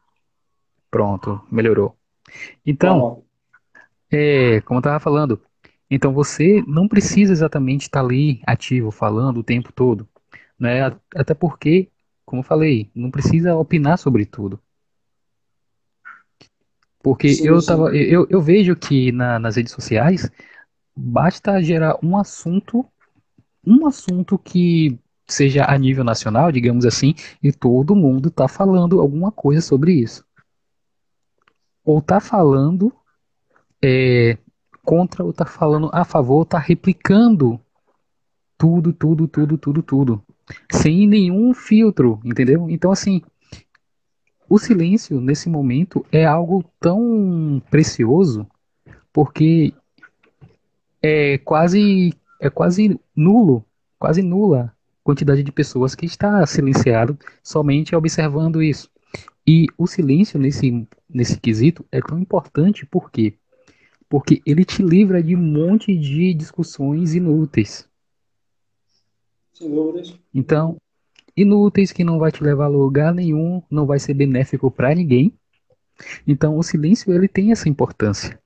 Pronto, 0.92 1.42
melhorou. 1.52 1.98
Então, 2.66 3.25
é, 4.12 4.62
como 4.62 4.78
eu 4.78 4.82
estava 4.82 5.00
falando, 5.00 5.42
então 5.90 6.14
você 6.14 6.64
não 6.68 6.88
precisa 6.88 7.32
exatamente 7.32 7.84
estar 7.84 8.02
ali 8.02 8.42
ativo, 8.46 8.92
falando 8.92 9.38
o 9.40 9.44
tempo 9.44 9.72
todo, 9.72 10.08
né? 10.60 10.96
Até 11.16 11.34
porque, 11.34 11.90
como 12.26 12.40
eu 12.42 12.46
falei, 12.46 12.90
não 12.96 13.12
precisa 13.12 13.56
opinar 13.56 13.98
sobre 13.98 14.26
tudo. 14.26 14.60
Porque 17.02 17.36
sim, 17.36 17.48
eu, 17.48 17.64
tava, 17.64 17.96
eu, 17.96 18.26
eu 18.32 18.42
vejo 18.42 18.76
que 18.76 19.12
na, 19.12 19.38
nas 19.38 19.56
redes 19.58 19.72
sociais 19.72 20.28
basta 20.96 21.62
gerar 21.62 22.00
um 22.02 22.18
assunto, 22.18 22.84
um 23.64 23.86
assunto 23.86 24.40
que 24.40 24.98
seja 25.28 25.66
a 25.66 25.78
nível 25.78 26.04
nacional, 26.04 26.52
digamos 26.52 26.86
assim, 26.86 27.14
e 27.44 27.52
todo 27.52 27.96
mundo 27.96 28.30
está 28.30 28.48
falando 28.48 29.00
alguma 29.00 29.32
coisa 29.32 29.62
sobre 29.62 29.94
isso. 29.94 30.26
Ou 31.84 32.00
está 32.00 32.20
falando 32.20 32.92
é, 33.84 34.38
contra, 34.84 35.24
ou 35.24 35.32
está 35.32 35.46
falando 35.46 35.90
a 35.94 36.04
favor, 36.04 36.44
está 36.44 36.58
replicando 36.58 37.60
tudo, 38.58 38.94
tudo, 38.94 39.28
tudo, 39.28 39.58
tudo, 39.58 39.84
tudo. 39.84 40.24
Sem 40.72 41.08
nenhum 41.08 41.54
filtro, 41.54 42.20
entendeu? 42.24 42.70
Então, 42.70 42.92
assim, 42.92 43.22
o 44.48 44.60
silêncio 44.60 45.20
nesse 45.20 45.50
momento 45.50 46.06
é 46.12 46.26
algo 46.26 46.64
tão 46.80 47.62
precioso 47.70 48.48
porque 49.12 49.74
é 51.02 51.38
quase 51.40 52.14
é 52.40 52.50
quase 52.50 53.00
nulo, 53.16 53.66
quase 53.98 54.22
nula 54.22 54.76
quantidade 55.04 55.44
de 55.44 55.52
pessoas 55.52 55.94
que 55.94 56.06
está 56.06 56.46
silenciado 56.48 57.18
somente 57.44 57.96
observando 57.96 58.62
isso. 58.62 58.90
E 59.48 59.68
o 59.78 59.86
silêncio 59.86 60.40
nesse, 60.40 60.88
nesse 61.08 61.40
quesito 61.40 61.86
é 61.92 62.02
tão 62.02 62.20
importante 62.20 62.86
por 62.88 63.12
quê? 63.12 63.36
Porque 64.10 64.42
ele 64.46 64.64
te 64.64 64.84
livra 64.84 65.22
de 65.22 65.36
um 65.36 65.42
monte 65.42 65.98
de 65.98 66.34
discussões 66.34 67.14
inúteis. 67.14 67.88
Então, 70.34 70.78
inúteis 71.36 71.92
que 71.92 72.04
não 72.04 72.20
vai 72.20 72.32
te 72.32 72.44
levar 72.44 72.66
a 72.66 72.70
lugar 72.70 73.14
nenhum, 73.14 73.62
não 73.70 73.86
vai 73.86 74.00
ser 74.00 74.14
benéfico 74.14 74.70
para 74.70 74.94
ninguém. 74.94 75.34
Então, 76.28 76.58
o 76.58 76.64
silêncio 76.64 77.14
ele 77.14 77.28
tem 77.28 77.52
essa 77.52 77.70
importância. 77.70 78.40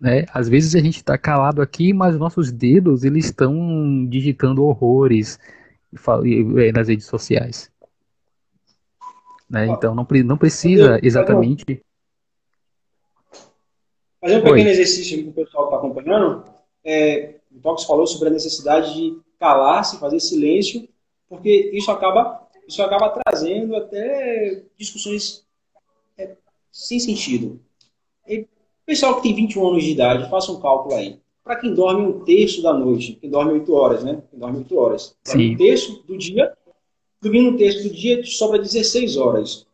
Né? 0.00 0.24
Às 0.32 0.48
vezes 0.48 0.74
a 0.74 0.80
gente 0.80 0.96
está 0.96 1.16
calado 1.16 1.62
aqui, 1.62 1.92
mas 1.92 2.18
nossos 2.18 2.50
dedos 2.50 3.04
eles 3.04 3.26
estão 3.26 4.04
digitando 4.08 4.64
horrores 4.64 5.38
é, 6.56 6.72
nas 6.72 6.88
redes 6.88 7.06
sociais. 7.06 7.70
Né? 9.48 9.66
Então 9.66 9.94
não, 9.94 10.06
não 10.24 10.36
precisa 10.36 10.98
exatamente. 11.02 11.80
Fazer 14.22 14.36
um 14.36 14.42
pequeno 14.42 14.66
Oi. 14.66 14.70
exercício 14.70 15.16
aqui 15.16 15.24
que 15.24 15.30
o 15.30 15.44
pessoal 15.44 15.64
está 15.64 15.78
acompanhando. 15.78 16.44
É, 16.84 17.40
o 17.50 17.58
Tox 17.58 17.82
falou 17.82 18.06
sobre 18.06 18.28
a 18.28 18.30
necessidade 18.30 18.94
de 18.94 19.18
calar-se, 19.36 19.98
fazer 19.98 20.20
silêncio, 20.20 20.88
porque 21.28 21.72
isso 21.74 21.90
acaba, 21.90 22.48
isso 22.68 22.80
acaba 22.84 23.08
trazendo 23.08 23.74
até 23.74 24.62
discussões 24.78 25.44
é, 26.16 26.36
sem 26.70 27.00
sentido. 27.00 27.60
E, 28.28 28.46
pessoal 28.86 29.16
que 29.16 29.22
tem 29.22 29.34
21 29.34 29.70
anos 29.70 29.82
de 29.82 29.90
idade, 29.90 30.30
faça 30.30 30.52
um 30.52 30.60
cálculo 30.60 30.94
aí. 30.94 31.18
Para 31.42 31.56
quem 31.56 31.74
dorme 31.74 32.06
um 32.06 32.24
terço 32.24 32.62
da 32.62 32.72
noite, 32.72 33.18
quem 33.20 33.28
dorme 33.28 33.54
8 33.54 33.74
horas, 33.74 34.04
né? 34.04 34.22
Quem 34.30 34.38
dorme 34.38 34.58
8 34.58 34.78
horas. 34.78 35.16
Um 35.34 35.56
terço 35.56 36.00
do 36.06 36.16
dia, 36.16 36.56
dormindo 37.20 37.50
um 37.50 37.56
terço 37.56 37.88
do 37.88 37.92
dia, 37.92 38.22
te 38.22 38.30
sobra 38.30 38.60
16 38.60 39.16
horas. 39.16 39.66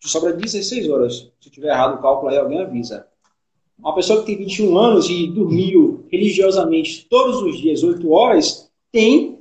Te 0.00 0.08
sobra 0.08 0.32
16 0.32 0.88
horas. 0.88 1.30
Se 1.38 1.50
tiver 1.50 1.68
errado 1.68 1.98
o 1.98 2.02
cálculo 2.02 2.30
aí, 2.30 2.38
alguém 2.38 2.62
avisa. 2.62 3.06
Uma 3.78 3.94
pessoa 3.94 4.20
que 4.20 4.26
tem 4.26 4.36
21 4.36 4.78
anos 4.78 5.10
e 5.10 5.26
dormiu 5.26 6.06
religiosamente 6.10 7.06
todos 7.08 7.42
os 7.42 7.58
dias 7.58 7.82
8 7.82 8.10
horas, 8.10 8.70
tem 8.90 9.40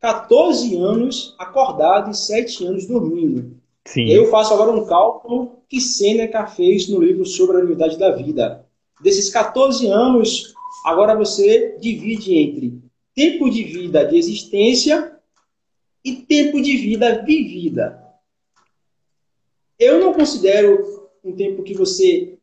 14 0.00 0.76
anos 0.76 1.34
acordado 1.38 2.10
e 2.10 2.14
7 2.14 2.66
anos 2.66 2.86
dormindo. 2.86 3.56
Sim. 3.86 4.08
Eu 4.08 4.30
faço 4.30 4.52
agora 4.52 4.72
um 4.72 4.84
cálculo 4.84 5.60
que 5.68 5.80
Sêneca 5.80 6.46
fez 6.46 6.88
no 6.88 7.00
livro 7.00 7.24
sobre 7.24 7.56
a 7.56 7.60
unidade 7.60 7.96
da 7.98 8.10
vida. 8.10 8.66
Desses 9.00 9.30
14 9.30 9.86
anos, 9.86 10.54
agora 10.84 11.14
você 11.14 11.76
divide 11.80 12.34
entre 12.34 12.82
tempo 13.14 13.48
de 13.48 13.62
vida 13.62 14.04
de 14.04 14.16
existência 14.16 15.16
e 16.04 16.16
tempo 16.16 16.60
de 16.60 16.76
vida 16.76 17.22
vivida. 17.24 18.02
Eu 19.78 20.00
não 20.00 20.12
considero 20.12 21.08
um 21.24 21.32
tempo 21.32 21.62
que 21.62 21.74
você 21.74 22.35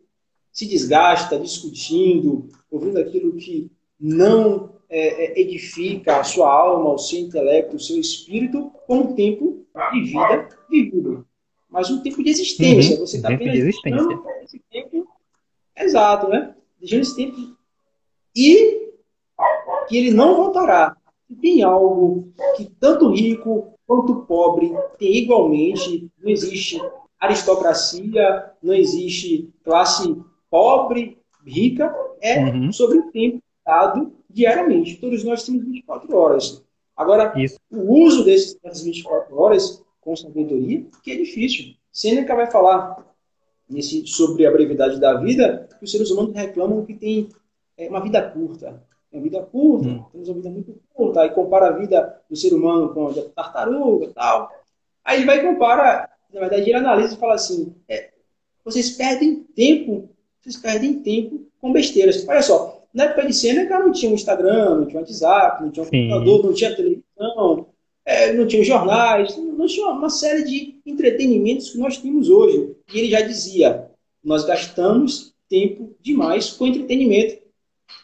se 0.54 0.68
desgasta 0.68 1.40
discutindo, 1.40 2.48
ouvindo 2.70 3.00
aquilo 3.00 3.36
que 3.36 3.72
não 4.00 4.74
é, 4.88 5.26
é, 5.26 5.42
edifica 5.42 6.18
a 6.18 6.24
sua 6.24 6.48
alma, 6.48 6.94
o 6.94 6.98
seu 7.00 7.20
intelecto, 7.20 7.76
o 7.76 7.80
seu 7.80 8.00
espírito, 8.00 8.72
como 8.86 9.10
um 9.10 9.16
tempo 9.16 9.66
de 9.92 10.02
vida 10.02 10.50
vivido. 10.70 11.26
Mas 11.68 11.90
um 11.90 12.04
tempo 12.04 12.24
de 12.24 12.30
existência. 12.30 12.96
Uhum, 12.96 13.08
você 13.08 13.18
está 13.18 13.34
apenas 13.34 13.56
existência. 13.56 14.20
esse 14.44 14.60
tempo. 14.72 15.08
Exato, 15.76 16.30
né? 16.30 16.56
Deixando 16.80 17.02
esse 17.02 17.16
tempo. 17.16 17.58
E 18.36 18.92
que 19.88 19.98
ele 19.98 20.12
não 20.12 20.36
voltará. 20.36 20.96
Tem 21.42 21.64
algo 21.64 22.32
que 22.56 22.66
tanto 22.80 23.10
rico 23.10 23.74
quanto 23.88 24.22
pobre 24.28 24.72
tem 25.00 25.16
igualmente. 25.16 26.12
Não 26.22 26.30
existe 26.30 26.80
aristocracia, 27.20 28.52
não 28.62 28.74
existe 28.76 29.50
classe 29.64 30.16
pobre, 30.54 31.18
rica, 31.44 31.92
é 32.22 32.40
uhum. 32.40 32.72
sobre 32.72 33.00
o 33.00 33.12
tempo 33.12 33.42
dado 33.66 34.14
diariamente. 34.30 34.98
Todos 34.98 35.24
nós 35.24 35.44
temos 35.44 35.66
24 35.66 36.16
horas. 36.16 36.64
Agora, 36.96 37.34
Isso. 37.36 37.58
o 37.72 38.06
uso 38.06 38.24
desses, 38.24 38.54
dessas 38.62 38.84
24 38.84 39.36
horas 39.36 39.84
com 40.00 40.16
sabedoria, 40.16 40.86
que 41.02 41.12
é 41.12 41.16
difícil. 41.16 41.74
Sêneca 41.92 42.36
vai 42.36 42.52
falar 42.52 43.04
nesse, 43.68 44.06
sobre 44.06 44.46
a 44.46 44.52
brevidade 44.52 45.00
da 45.00 45.16
vida, 45.16 45.68
que 45.80 45.86
os 45.86 45.92
seres 45.92 46.12
humanos 46.12 46.36
reclamam 46.36 46.86
que 46.86 46.94
tem 46.94 47.30
é, 47.76 47.90
uma 47.90 48.00
vida 48.00 48.22
curta. 48.22 48.80
Uma 49.12 49.24
vida 49.24 49.42
curta, 49.42 49.88
hum. 49.88 50.06
temos 50.12 50.28
uma 50.28 50.36
vida 50.36 50.50
muito 50.52 50.80
curta. 50.94 51.22
Aí 51.22 51.32
compara 51.32 51.70
a 51.70 51.72
vida 51.72 52.22
do 52.30 52.36
ser 52.36 52.54
humano 52.54 52.94
com 52.94 53.08
a 53.08 53.12
da 53.12 53.24
tartaruga 53.24 54.06
e 54.06 54.14
tal. 54.14 54.52
Aí 55.04 55.18
ele 55.18 55.26
vai 55.26 55.40
e 55.40 55.52
compara, 55.52 56.08
na 56.32 56.42
verdade, 56.42 56.62
ele 56.62 56.76
analisa 56.76 57.16
e 57.16 57.18
fala 57.18 57.34
assim: 57.34 57.76
é, 57.90 58.12
vocês 58.64 58.92
perdem 58.92 59.44
tempo, 59.56 60.13
vocês 60.44 60.58
perdem 60.58 61.00
tempo 61.00 61.46
com 61.62 61.72
besteiras. 61.72 62.28
Olha 62.28 62.42
só, 62.42 62.84
na 62.94 63.06
época 63.06 63.26
de 63.26 63.34
Sêneca 63.34 63.80
não 63.80 63.94
tinha 63.94 64.12
um 64.12 64.16
Instagram, 64.16 64.80
não 64.80 64.86
tinha 64.86 65.00
um 65.00 65.02
WhatsApp, 65.02 65.64
não 65.64 65.72
tinha 65.72 65.84
um 65.84 65.90
Sim. 65.90 66.10
computador, 66.10 66.46
não 66.46 66.54
tinha 66.54 66.76
televisão, 66.76 67.68
é, 68.06 68.34
não 68.34 68.46
tinha 68.46 68.64
jornais, 68.64 69.38
não 69.38 69.66
tinha 69.66 69.88
uma 69.88 70.10
série 70.10 70.44
de 70.44 70.76
entretenimentos 70.86 71.70
que 71.70 71.78
nós 71.78 71.98
temos 71.98 72.30
hoje. 72.30 72.76
E 72.94 73.00
ele 73.00 73.10
já 73.10 73.22
dizia: 73.22 73.90
nós 74.22 74.44
gastamos 74.44 75.34
tempo 75.48 75.96
demais 76.02 76.52
com 76.52 76.68
entretenimento. 76.68 77.42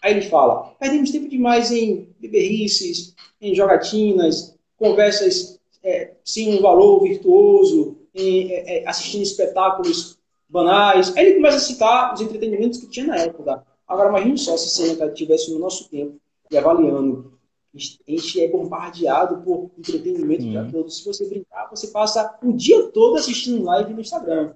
Aí 0.02 0.14
ele 0.14 0.22
fala: 0.22 0.74
perdemos 0.80 1.12
tempo 1.12 1.28
demais 1.28 1.72
em 1.72 2.08
beberrices, 2.20 3.14
em 3.42 3.54
jogatinas, 3.54 4.56
conversas 4.78 5.60
é, 5.84 6.12
sem 6.24 6.58
um 6.58 6.62
valor 6.62 7.04
virtuoso, 7.04 7.98
em, 8.16 8.52
é, 8.52 8.84
é 8.84 8.88
assistindo 8.88 9.24
espetáculos 9.24 10.19
banais. 10.50 11.16
Aí 11.16 11.26
ele 11.26 11.36
começa 11.36 11.58
a 11.58 11.62
citar 11.62 12.14
os 12.14 12.22
entretenimentos 12.22 12.80
que 12.80 12.88
tinha 12.88 13.08
na 13.08 13.18
época. 13.18 13.64
Agora, 13.88 14.10
imagine 14.10 14.38
só 14.38 14.58
se 14.58 14.70
Seneca 14.70 15.06
estivesse 15.08 15.52
no 15.52 15.60
nosso 15.60 15.90
tempo 15.90 16.20
e 16.52 16.58
avaliando. 16.58 17.38
A 17.76 18.12
gente 18.12 18.42
é 18.42 18.48
bombardeado 18.48 19.44
por 19.44 19.72
entretenimento 19.78 20.42
Sim. 20.42 20.50
dia 20.50 20.68
todo. 20.72 20.90
Se 20.90 21.06
você 21.06 21.28
brincar, 21.28 21.70
você 21.70 21.88
passa 21.88 22.38
o 22.42 22.52
dia 22.52 22.88
todo 22.88 23.18
assistindo 23.18 23.64
live 23.64 23.94
no 23.94 24.02
Instagram. 24.02 24.54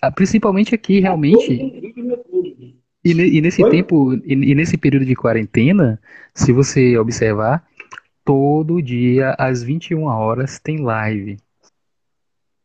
Ah, 0.00 0.10
principalmente 0.10 0.74
aqui, 0.74 0.98
realmente. 0.98 1.52
E, 3.04 3.12
e 3.12 3.40
nesse 3.40 3.62
Oi? 3.62 3.70
tempo, 3.70 4.14
e, 4.14 4.32
e 4.32 4.54
nesse 4.54 4.76
período 4.76 5.04
de 5.04 5.14
quarentena, 5.14 6.00
se 6.34 6.52
você 6.52 6.98
observar, 6.98 7.64
todo 8.24 8.82
dia 8.82 9.34
às 9.38 9.62
21 9.62 10.04
horas 10.04 10.58
tem 10.58 10.78
live. 10.78 11.36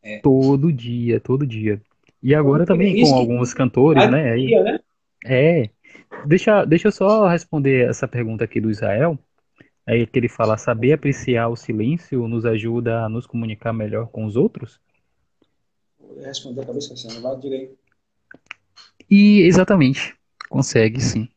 É. 0.02 0.18
Todo 0.18 0.72
dia, 0.72 1.20
todo 1.20 1.46
dia. 1.46 1.80
E 2.24 2.34
agora 2.34 2.64
também 2.64 3.02
com 3.02 3.14
alguns 3.14 3.52
cantores, 3.52 4.10
né? 4.10 4.34
Dia, 4.34 4.62
né? 4.62 4.80
É. 5.26 5.68
Deixa, 6.24 6.64
deixa 6.64 6.88
eu 6.88 6.92
só 6.92 7.28
responder 7.28 7.86
essa 7.86 8.08
pergunta 8.08 8.42
aqui 8.44 8.62
do 8.62 8.70
Israel. 8.70 9.18
É 9.86 10.06
que 10.06 10.18
ele 10.18 10.28
fala: 10.28 10.56
saber 10.56 10.94
apreciar 10.94 11.48
o 11.48 11.56
silêncio 11.56 12.26
nos 12.26 12.46
ajuda 12.46 13.04
a 13.04 13.10
nos 13.10 13.26
comunicar 13.26 13.74
melhor 13.74 14.06
com 14.06 14.24
os 14.24 14.36
outros? 14.36 14.80
Vou 16.00 16.18
responder 16.24 16.62
a 16.62 16.64
cabeça 16.64 16.94
assim, 16.94 17.20
vai 17.20 17.36
direito. 17.36 17.76
E 19.10 19.42
exatamente, 19.42 20.14
consegue 20.48 21.02
sim. 21.02 21.28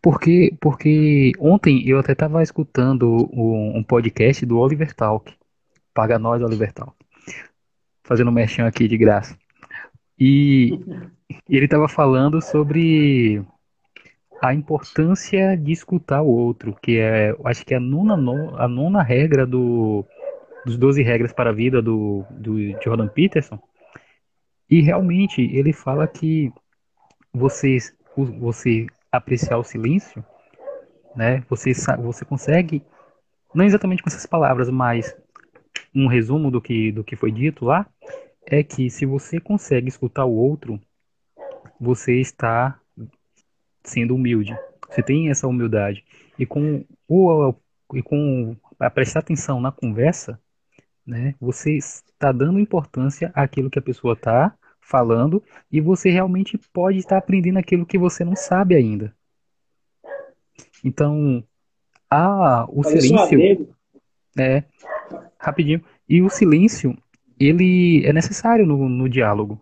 Porque, 0.00 0.56
porque 0.60 1.32
ontem 1.40 1.88
eu 1.88 1.98
até 1.98 2.12
estava 2.12 2.40
escutando 2.40 3.28
um, 3.32 3.78
um, 3.78 3.82
podcast 3.82 4.46
do 4.46 4.58
Oliver 4.58 4.94
Talk. 4.94 5.34
Paga 5.92 6.20
nós, 6.20 6.40
Oliver 6.40 6.72
Talk. 6.72 6.94
Fazendo 8.04 8.30
um 8.30 8.34
merchan 8.34 8.64
aqui 8.64 8.86
de 8.86 8.96
graça. 8.96 9.36
E 10.18 10.78
ele 11.48 11.66
estava 11.66 11.88
falando 11.88 12.40
sobre 12.42 13.42
a 14.42 14.54
importância 14.54 15.56
de 15.56 15.72
escutar 15.72 16.22
o 16.22 16.28
outro, 16.28 16.76
que 16.80 16.98
é, 16.98 17.36
acho 17.44 17.64
que 17.64 17.74
é 17.74 17.76
a 17.76 17.80
nona, 17.80 18.14
a 18.56 18.68
nona 18.68 19.02
regra 19.02 19.46
do, 19.46 20.04
dos 20.64 20.76
12 20.76 21.02
regras 21.02 21.32
para 21.32 21.50
a 21.50 21.52
vida 21.52 21.82
do, 21.82 22.24
do 22.30 22.58
Jordan 22.82 23.08
Peterson. 23.08 23.58
E 24.70 24.80
realmente 24.80 25.42
ele 25.42 25.72
fala 25.72 26.06
que 26.06 26.52
você, 27.32 27.78
você 28.16 28.86
apreciar 29.10 29.58
o 29.58 29.64
silêncio, 29.64 30.24
né? 31.16 31.42
Você, 31.48 31.72
você 32.00 32.24
consegue, 32.24 32.82
não 33.54 33.64
exatamente 33.64 34.02
com 34.02 34.08
essas 34.08 34.26
palavras, 34.26 34.68
mas 34.68 35.16
um 35.94 36.06
resumo 36.06 36.50
do 36.50 36.60
que, 36.60 36.92
do 36.92 37.02
que 37.02 37.16
foi 37.16 37.32
dito 37.32 37.64
lá, 37.64 37.86
é 38.50 38.62
que 38.62 38.88
se 38.88 39.04
você 39.04 39.38
consegue 39.38 39.88
escutar 39.88 40.24
o 40.24 40.34
outro, 40.34 40.80
você 41.78 42.18
está 42.18 42.80
sendo 43.84 44.14
humilde. 44.14 44.56
Você 44.88 45.02
tem 45.02 45.28
essa 45.28 45.46
humildade. 45.46 46.04
E 46.38 46.46
com 46.46 46.84
o 47.06 47.54
e 47.94 48.02
com 48.02 48.56
a 48.78 48.90
prestar 48.90 49.20
atenção 49.20 49.60
na 49.60 49.72
conversa, 49.72 50.38
né, 51.06 51.34
você 51.40 51.76
está 51.76 52.32
dando 52.32 52.60
importância 52.60 53.30
àquilo 53.34 53.70
que 53.70 53.78
a 53.78 53.82
pessoa 53.82 54.12
está 54.12 54.54
falando 54.78 55.42
e 55.72 55.80
você 55.80 56.10
realmente 56.10 56.58
pode 56.72 56.98
estar 56.98 57.16
aprendendo 57.16 57.58
aquilo 57.58 57.86
que 57.86 57.98
você 57.98 58.24
não 58.24 58.36
sabe 58.36 58.74
ainda. 58.74 59.14
Então, 60.84 61.42
a, 62.10 62.64
o 62.68 62.82
Parece 62.82 63.08
silêncio. 63.08 63.74
É, 64.38 64.64
rapidinho. 65.38 65.82
E 66.08 66.22
o 66.22 66.28
silêncio, 66.28 66.96
ele 67.38 68.04
é 68.06 68.12
necessário 68.12 68.66
no, 68.66 68.88
no 68.88 69.08
diálogo. 69.08 69.58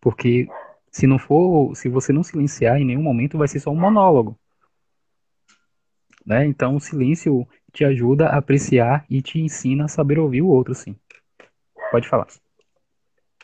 Porque 0.00 0.48
se 0.90 1.06
não 1.06 1.18
for, 1.18 1.74
se 1.74 1.88
você 1.88 2.12
não 2.12 2.22
silenciar 2.22 2.80
em 2.80 2.84
nenhum 2.84 3.02
momento, 3.02 3.38
vai 3.38 3.48
ser 3.48 3.60
só 3.60 3.70
um 3.70 3.80
monólogo. 3.80 4.38
Né? 6.24 6.46
Então, 6.46 6.76
o 6.76 6.80
silêncio 6.80 7.46
te 7.72 7.84
ajuda 7.84 8.26
a 8.26 8.38
apreciar 8.38 9.04
e 9.08 9.22
te 9.22 9.40
ensina 9.40 9.86
a 9.86 9.88
saber 9.88 10.18
ouvir 10.18 10.42
o 10.42 10.48
outro, 10.48 10.74
sim. 10.74 10.94
Pode 11.90 12.08
falar. 12.08 12.26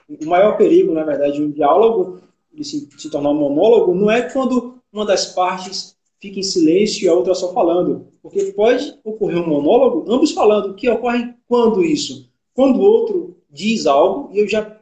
O 0.09 0.26
maior 0.26 0.57
perigo, 0.57 0.92
na 0.92 1.04
verdade, 1.04 1.35
de 1.35 1.42
um 1.42 1.50
diálogo, 1.50 2.20
de 2.52 2.64
se, 2.64 2.88
se 2.96 3.11
tornar 3.11 3.31
um 3.31 3.38
monólogo, 3.38 3.94
não 3.94 4.11
é 4.11 4.22
quando 4.22 4.78
uma 4.92 5.04
das 5.04 5.26
partes 5.26 5.96
fica 6.20 6.38
em 6.38 6.42
silêncio 6.42 7.04
e 7.04 7.09
a 7.09 7.14
outra 7.14 7.35
só 7.35 7.52
falando. 7.52 8.09
Porque 8.22 8.52
pode 8.52 8.98
ocorrer 9.04 9.38
um 9.38 9.48
monólogo, 9.48 10.11
ambos 10.12 10.33
falando. 10.33 10.70
O 10.70 10.74
que 10.74 10.88
ocorre 10.88 11.35
quando 11.46 11.85
isso? 11.85 12.31
Quando 12.54 12.78
o 12.78 12.83
outro 12.83 13.38
diz 13.50 13.87
algo 13.87 14.30
e 14.32 14.40
eu 14.40 14.48
já 14.48 14.78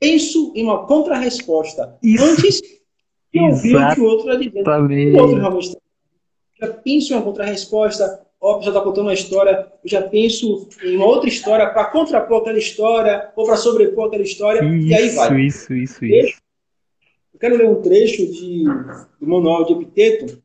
penso 0.00 0.52
em 0.54 0.64
uma 0.64 0.86
contra-resposta 0.86 1.98
antes 2.20 2.60
de 3.32 3.40
ouvir 3.40 3.76
o 3.76 3.94
que 3.94 4.00
o 4.00 4.04
outro 4.04 4.30
está 4.30 4.42
dizendo. 4.42 5.16
O 5.16 5.22
outro 5.22 5.36
realmente 5.36 5.68
está. 5.68 5.80
Já 6.60 6.72
penso 6.72 7.12
em 7.12 7.16
uma 7.16 7.22
contra-resposta, 7.22 8.26
ou 8.40 8.52
a 8.52 8.58
pessoa 8.58 8.74
está 8.74 8.84
contando 8.84 9.06
uma 9.06 9.14
história, 9.14 9.72
eu 9.84 9.90
já 9.90 10.02
penso 10.02 10.68
em 10.82 10.96
uma 10.96 11.06
outra 11.06 11.28
história 11.28 11.70
para 11.70 11.86
contrapor 11.86 12.40
aquela 12.40 12.58
história, 12.58 13.32
ou 13.36 13.44
para 13.46 13.56
sobrepor 13.56 14.06
aquela 14.06 14.22
história, 14.22 14.64
isso, 14.64 14.86
e 14.86 14.94
aí 14.94 15.08
vai. 15.10 15.40
Isso, 15.40 15.72
isso, 15.74 16.04
isso. 16.04 16.40
Eu 17.32 17.38
quero 17.38 17.56
ler 17.56 17.68
um 17.68 17.80
trecho 17.80 18.26
de, 18.26 18.64
do 19.20 19.26
manual 19.26 19.64
de 19.64 19.74
Epiteto. 19.74 20.42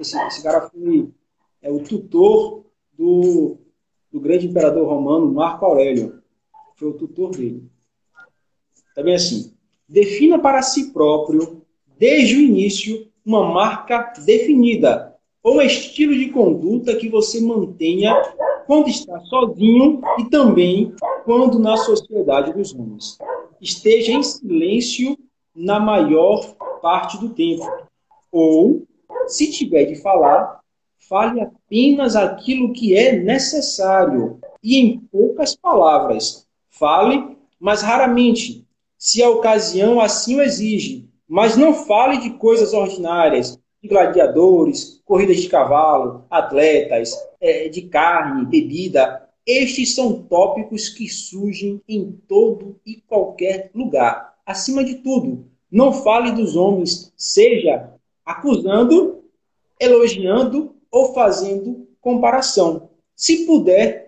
Esse, 0.00 0.18
esse 0.26 0.42
cara 0.42 0.68
foi 0.68 1.08
é, 1.62 1.70
o 1.70 1.78
tutor 1.80 2.64
do, 2.92 3.58
do 4.10 4.18
grande 4.18 4.48
imperador 4.48 4.88
romano 4.88 5.32
Marco 5.32 5.64
Aurélio. 5.64 6.20
Foi 6.76 6.88
o 6.88 6.94
tutor 6.94 7.30
dele. 7.30 7.68
Também 8.94 9.14
tá 9.14 9.16
assim, 9.16 9.52
defina 9.88 10.38
para 10.38 10.62
si 10.62 10.92
próprio, 10.92 11.62
desde 11.98 12.36
o 12.36 12.40
início, 12.40 13.08
uma 13.24 13.52
marca 13.52 14.12
definida 14.24 15.16
ou 15.46 15.58
um 15.58 15.62
estilo 15.62 16.12
de 16.12 16.30
conduta 16.30 16.96
que 16.96 17.08
você 17.08 17.40
mantenha 17.40 18.12
quando 18.66 18.88
está 18.88 19.20
sozinho 19.20 20.00
e 20.18 20.24
também 20.24 20.92
quando 21.24 21.58
na 21.58 21.76
sociedade 21.76 22.52
dos 22.52 22.74
homens. 22.74 23.16
Esteja 23.60 24.12
em 24.12 24.22
silêncio 24.24 25.16
na 25.54 25.78
maior 25.78 26.44
parte 26.82 27.18
do 27.18 27.28
tempo. 27.28 27.64
Ou, 28.32 28.82
se 29.28 29.50
tiver 29.52 29.84
de 29.84 29.96
falar, 30.02 30.60
fale 31.08 31.40
apenas 31.40 32.16
aquilo 32.16 32.72
que 32.72 32.96
é 32.96 33.16
necessário 33.16 34.40
e 34.62 34.78
em 34.78 34.98
poucas 34.98 35.54
palavras. 35.54 36.45
Fale, 36.78 37.36
mas 37.58 37.82
raramente, 37.82 38.66
se 38.98 39.22
a 39.22 39.30
ocasião 39.30 40.00
assim 40.00 40.36
o 40.36 40.42
exige. 40.42 41.08
Mas 41.28 41.56
não 41.56 41.74
fale 41.74 42.18
de 42.18 42.30
coisas 42.30 42.72
ordinárias, 42.72 43.58
de 43.82 43.88
gladiadores, 43.88 45.00
corridas 45.04 45.38
de 45.38 45.48
cavalo, 45.48 46.24
atletas, 46.30 47.14
é, 47.40 47.68
de 47.68 47.82
carne, 47.82 48.46
bebida. 48.46 49.26
Estes 49.46 49.94
são 49.94 50.22
tópicos 50.24 50.88
que 50.88 51.08
surgem 51.08 51.80
em 51.88 52.12
todo 52.28 52.78
e 52.84 52.96
qualquer 52.96 53.70
lugar. 53.74 54.34
Acima 54.44 54.84
de 54.84 54.96
tudo, 54.96 55.46
não 55.70 55.92
fale 55.92 56.32
dos 56.32 56.56
homens, 56.56 57.12
seja 57.16 57.90
acusando, 58.24 59.24
elogiando 59.80 60.74
ou 60.90 61.14
fazendo 61.14 61.88
comparação. 62.00 62.90
Se 63.14 63.46
puder, 63.46 64.05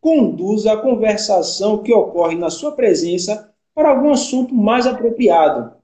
conduza 0.00 0.72
a 0.72 0.80
conversação 0.80 1.82
que 1.82 1.92
ocorre 1.92 2.36
na 2.36 2.50
sua 2.50 2.72
presença 2.72 3.52
para 3.74 3.90
algum 3.90 4.10
assunto 4.10 4.54
mais 4.54 4.86
apropriado. 4.86 5.74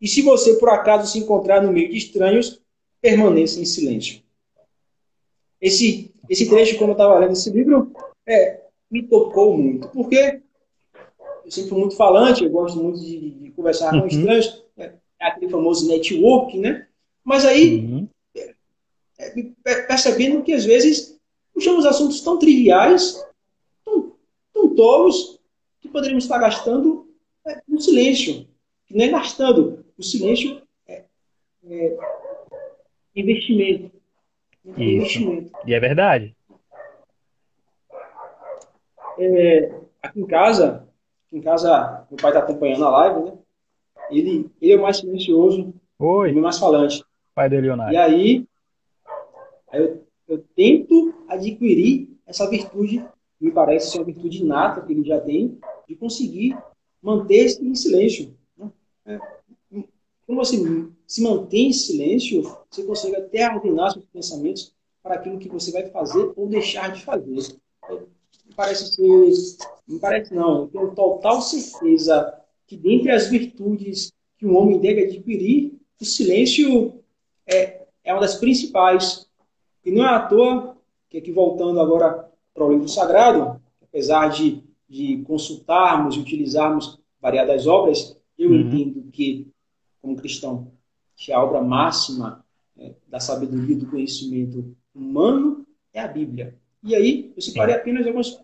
E 0.00 0.08
se 0.08 0.22
você 0.22 0.54
por 0.54 0.70
acaso 0.70 1.10
se 1.10 1.18
encontrar 1.18 1.62
no 1.62 1.72
meio 1.72 1.90
de 1.90 1.96
estranhos, 1.96 2.62
permaneça 3.00 3.60
em 3.60 3.64
silêncio. 3.64 4.22
Esse, 5.60 6.14
esse 6.28 6.48
trecho, 6.48 6.78
quando 6.78 6.90
eu 6.90 6.94
estava 6.94 7.18
lendo 7.18 7.32
esse 7.32 7.50
livro, 7.50 7.92
é, 8.26 8.60
me 8.90 9.02
tocou 9.02 9.56
muito, 9.56 9.88
porque 9.88 10.40
eu 11.44 11.50
sempre 11.50 11.70
fui 11.70 11.78
muito 11.78 11.96
falante, 11.96 12.44
eu 12.44 12.50
gosto 12.50 12.78
muito 12.82 13.00
de, 13.00 13.30
de 13.30 13.50
conversar 13.50 13.92
uhum. 13.92 14.02
com 14.02 14.06
estranhos, 14.06 14.64
é, 14.76 14.92
é, 15.20 15.26
aquele 15.26 15.50
famoso 15.50 15.88
network, 15.88 16.58
né? 16.58 16.86
Mas 17.24 17.44
aí, 17.44 17.78
uhum. 17.78 18.08
é, 18.36 18.54
é, 19.18 19.82
percebendo 19.82 20.42
que 20.42 20.52
às 20.52 20.64
vezes 20.64 21.18
puxamos 21.52 21.84
assuntos 21.84 22.20
tão 22.20 22.38
triviais, 22.38 23.24
tolos, 24.78 25.40
que 25.80 25.88
poderíamos 25.88 26.22
estar 26.22 26.38
gastando 26.38 27.12
é, 27.44 27.60
no 27.66 27.80
silêncio. 27.80 28.46
Que 28.86 28.94
nem 28.96 29.10
gastando. 29.10 29.84
O 29.98 30.02
silêncio 30.04 30.62
é, 30.86 31.02
é 31.68 31.98
investimento. 33.16 33.90
Isso. 34.64 34.80
Investimento. 34.80 35.52
E 35.66 35.74
é 35.74 35.80
verdade. 35.80 36.36
É, 39.18 39.74
aqui 40.00 40.20
em 40.20 40.26
casa, 40.26 40.88
aqui 41.26 41.38
em 41.38 41.40
casa, 41.40 42.06
meu 42.08 42.16
pai 42.16 42.30
está 42.30 42.38
acompanhando 42.38 42.84
a 42.84 42.90
live, 42.90 43.24
né? 43.24 43.38
Ele, 44.12 44.50
ele 44.62 44.72
é 44.72 44.76
o 44.76 44.82
mais 44.82 44.98
silencioso, 44.98 45.74
Oi. 45.98 46.32
o 46.32 46.40
mais 46.40 46.56
falante. 46.56 47.04
Pai 47.34 47.50
do 47.50 47.58
Leonardo. 47.58 47.92
E 47.92 47.96
aí, 47.96 48.46
aí 49.72 49.80
eu, 49.80 50.06
eu 50.28 50.38
tento 50.54 51.12
adquirir 51.28 52.16
essa 52.24 52.48
virtude, 52.48 53.04
me 53.40 53.50
parece 53.50 53.90
ser 53.90 53.98
uma 53.98 54.04
virtude 54.04 54.42
inata 54.42 54.80
que 54.80 54.92
ele 54.92 55.04
já 55.04 55.20
tem, 55.20 55.58
de 55.86 55.94
conseguir 55.94 56.56
manter-se 57.00 57.64
em 57.64 57.74
silêncio. 57.74 58.34
Né? 58.56 58.70
É, 59.06 59.18
quando 60.26 60.38
você 60.38 60.56
se 61.06 61.22
mantém 61.22 61.68
em 61.68 61.72
silêncio, 61.72 62.42
você 62.70 62.82
consegue 62.82 63.16
até 63.16 63.48
ordenar 63.48 63.92
seus 63.92 64.04
pensamentos 64.06 64.74
para 65.02 65.14
aquilo 65.14 65.38
que 65.38 65.48
você 65.48 65.72
vai 65.72 65.88
fazer 65.88 66.32
ou 66.36 66.46
deixar 66.48 66.92
de 66.92 67.02
fazer. 67.02 67.56
Me 68.44 68.54
parece 68.54 68.94
ser, 68.94 69.58
me 69.86 69.98
parece 69.98 70.34
não, 70.34 70.62
eu 70.62 70.68
tenho 70.68 70.94
total 70.94 71.40
certeza 71.40 72.34
que 72.66 72.76
dentre 72.76 73.10
as 73.10 73.28
virtudes 73.28 74.12
que 74.36 74.46
um 74.46 74.56
homem 74.56 74.78
deve 74.78 75.04
adquirir, 75.04 75.78
o 76.00 76.04
silêncio 76.04 77.02
é, 77.46 77.86
é 78.04 78.12
uma 78.12 78.20
das 78.20 78.36
principais. 78.36 79.26
E 79.84 79.90
não 79.90 80.04
é 80.04 80.08
à 80.08 80.26
toa 80.26 80.76
que 81.08 81.16
aqui 81.16 81.32
voltando 81.32 81.80
agora 81.80 82.27
para 82.58 82.66
o 82.66 82.72
livro 82.72 82.88
sagrado, 82.88 83.62
apesar 83.80 84.28
de, 84.28 84.62
de 84.88 85.22
consultarmos 85.22 86.16
e 86.16 86.18
utilizarmos 86.18 86.98
variadas 87.20 87.66
obras, 87.68 88.18
eu 88.36 88.50
uhum. 88.50 88.60
entendo 88.60 89.10
que, 89.12 89.46
como 90.02 90.16
cristão, 90.16 90.72
que 91.16 91.32
a 91.32 91.42
obra 91.42 91.62
máxima 91.62 92.44
é, 92.76 92.92
da 93.06 93.20
sabedoria 93.20 93.76
do 93.76 93.86
conhecimento 93.86 94.76
humano 94.94 95.64
é 95.92 96.00
a 96.00 96.08
Bíblia. 96.08 96.56
E 96.82 96.94
aí, 96.94 97.32
eu 97.36 97.42
separei 97.42 97.74
apenas 97.74 98.06
algumas 98.06 98.40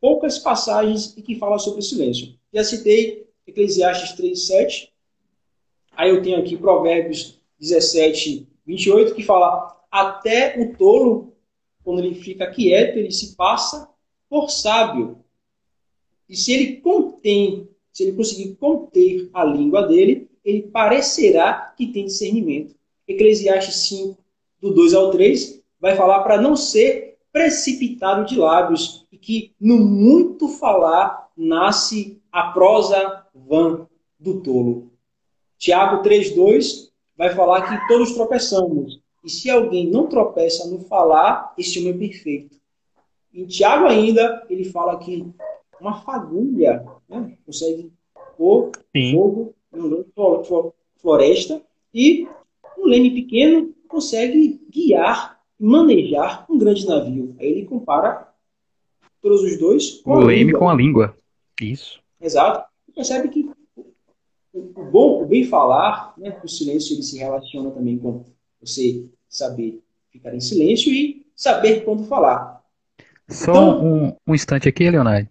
poucas 0.00 0.38
passagens 0.38 1.16
em 1.16 1.22
que 1.22 1.38
fala 1.38 1.58
sobre 1.58 1.80
o 1.80 1.82
silêncio. 1.82 2.34
Já 2.52 2.64
citei 2.64 3.28
Eclesiastes 3.46 4.12
3, 4.12 4.46
7. 4.46 4.92
Aí 5.96 6.10
eu 6.10 6.22
tenho 6.22 6.38
aqui 6.38 6.56
Provérbios 6.56 7.40
17, 7.58 8.48
28, 8.66 9.14
que 9.14 9.22
fala: 9.24 9.76
Até 9.90 10.60
o 10.60 10.76
tolo, 10.76 11.27
quando 11.88 12.00
ele 12.00 12.16
fica 12.16 12.46
quieto, 12.50 12.98
ele 12.98 13.10
se 13.10 13.34
passa 13.34 13.88
por 14.28 14.50
sábio. 14.50 15.24
E 16.28 16.36
se 16.36 16.52
ele 16.52 16.76
contém, 16.82 17.66
se 17.90 18.02
ele 18.02 18.12
conseguir 18.12 18.56
conter 18.56 19.30
a 19.32 19.42
língua 19.42 19.86
dele, 19.86 20.28
ele 20.44 20.64
parecerá 20.64 21.72
que 21.74 21.86
tem 21.86 22.04
discernimento. 22.04 22.74
Eclesiastes 23.08 23.88
5, 23.88 24.22
do 24.60 24.74
2 24.74 24.92
ao 24.92 25.10
3, 25.10 25.62
vai 25.80 25.96
falar 25.96 26.22
para 26.24 26.38
não 26.38 26.56
ser 26.56 27.16
precipitado 27.32 28.26
de 28.26 28.36
lábios 28.36 29.06
e 29.10 29.16
que 29.16 29.54
no 29.58 29.78
muito 29.78 30.46
falar 30.46 31.30
nasce 31.34 32.20
a 32.30 32.50
prosa 32.50 33.24
vã 33.34 33.88
do 34.20 34.42
tolo. 34.42 34.92
Tiago 35.56 36.02
3,2 36.02 36.90
vai 37.16 37.34
falar 37.34 37.62
que 37.62 37.88
todos 37.88 38.12
tropeçamos. 38.12 39.00
E 39.24 39.30
se 39.30 39.50
alguém 39.50 39.90
não 39.90 40.06
tropeça 40.06 40.68
no 40.68 40.80
falar, 40.80 41.54
esse 41.58 41.78
homem 41.78 41.94
é 41.94 41.98
perfeito. 41.98 42.56
Em 43.32 43.46
Tiago 43.46 43.86
ainda, 43.86 44.46
ele 44.48 44.64
fala 44.64 44.98
que 44.98 45.26
uma 45.80 46.00
fagulha 46.02 46.84
né, 47.08 47.36
consegue 47.44 47.92
pôr 48.36 48.70
fogo 49.12 49.54
floresta 51.00 51.62
e 51.94 52.26
um 52.76 52.86
leme 52.86 53.10
pequeno 53.10 53.74
consegue 53.88 54.60
guiar, 54.70 55.40
manejar 55.58 56.46
um 56.48 56.58
grande 56.58 56.86
navio. 56.86 57.34
Aí 57.38 57.46
ele 57.46 57.64
compara 57.64 58.28
todos 59.20 59.42
os 59.42 59.58
dois 59.58 60.00
com 60.02 60.12
o 60.12 60.20
leme 60.20 60.44
língua. 60.44 60.58
com 60.58 60.68
a 60.68 60.74
língua. 60.74 61.16
Isso. 61.60 62.00
Exato. 62.20 62.68
E 62.88 62.92
percebe 62.92 63.28
que 63.28 63.50
o 64.54 64.84
bom, 64.84 65.22
o 65.22 65.26
bem 65.26 65.44
falar, 65.44 66.14
né, 66.16 66.40
o 66.42 66.48
silêncio 66.48 66.94
ele 66.94 67.02
se 67.02 67.18
relaciona 67.18 67.70
também 67.70 67.98
com 67.98 68.24
você 68.60 69.04
saber 69.28 69.82
ficar 70.10 70.34
em 70.34 70.40
silêncio 70.40 70.92
e 70.92 71.26
saber 71.34 71.84
quando 71.84 72.04
falar. 72.04 72.62
Só 73.28 73.52
então, 73.52 73.84
um, 73.84 74.16
um 74.26 74.34
instante 74.34 74.68
aqui, 74.68 74.90
Leonardo. 74.90 75.28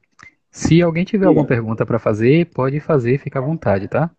Se 0.51 0.81
alguém 0.81 1.03
tiver 1.03 1.25
é. 1.25 1.27
alguma 1.27 1.45
pergunta 1.45 1.85
para 1.85 1.99
fazer, 1.99 2.47
pode 2.47 2.79
fazer, 2.79 3.19
fica 3.19 3.39
à 3.39 3.41
vontade, 3.41 3.87
tá? 3.87 4.11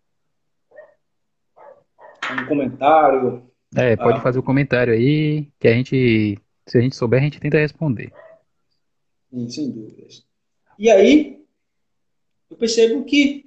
um 2.34 2.46
comentário. 2.46 3.42
É, 3.74 3.96
pode 3.96 4.18
ah, 4.18 4.20
fazer 4.20 4.38
o 4.38 4.42
um 4.42 4.44
comentário 4.44 4.92
aí, 4.92 5.48
que 5.58 5.68
a 5.68 5.72
gente, 5.72 6.38
se 6.66 6.78
a 6.78 6.80
gente 6.80 6.96
souber, 6.96 7.20
a 7.20 7.24
gente 7.24 7.40
tenta 7.40 7.58
responder. 7.58 8.12
Sim, 9.30 9.48
sem 9.48 9.70
dúvidas. 9.70 10.24
E 10.78 10.90
aí, 10.90 11.44
eu 12.50 12.56
percebo 12.56 13.04
que, 13.04 13.46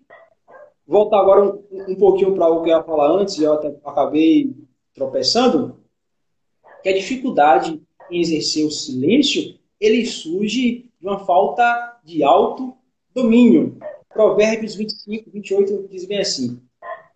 voltar 0.85 1.19
agora 1.19 1.43
um, 1.43 1.63
um 1.87 1.95
pouquinho 1.95 2.35
para 2.35 2.47
o 2.47 2.61
que 2.61 2.69
eu 2.69 2.77
ia 2.77 2.83
falar 2.83 3.11
antes, 3.11 3.39
eu 3.39 3.53
acabei 3.53 4.53
tropeçando, 4.93 5.77
que 6.83 6.89
a 6.89 6.93
dificuldade 6.93 7.81
em 8.09 8.19
exercer 8.19 8.65
o 8.65 8.71
silêncio, 8.71 9.57
ele 9.79 10.05
surge 10.05 10.89
de 10.99 11.07
uma 11.07 11.19
falta 11.25 11.99
de 12.03 12.23
autodomínio. 12.23 13.77
Provérbios 14.09 14.75
25, 14.75 15.31
28 15.31 15.87
diz 15.89 16.05
bem 16.05 16.19
assim: 16.19 16.61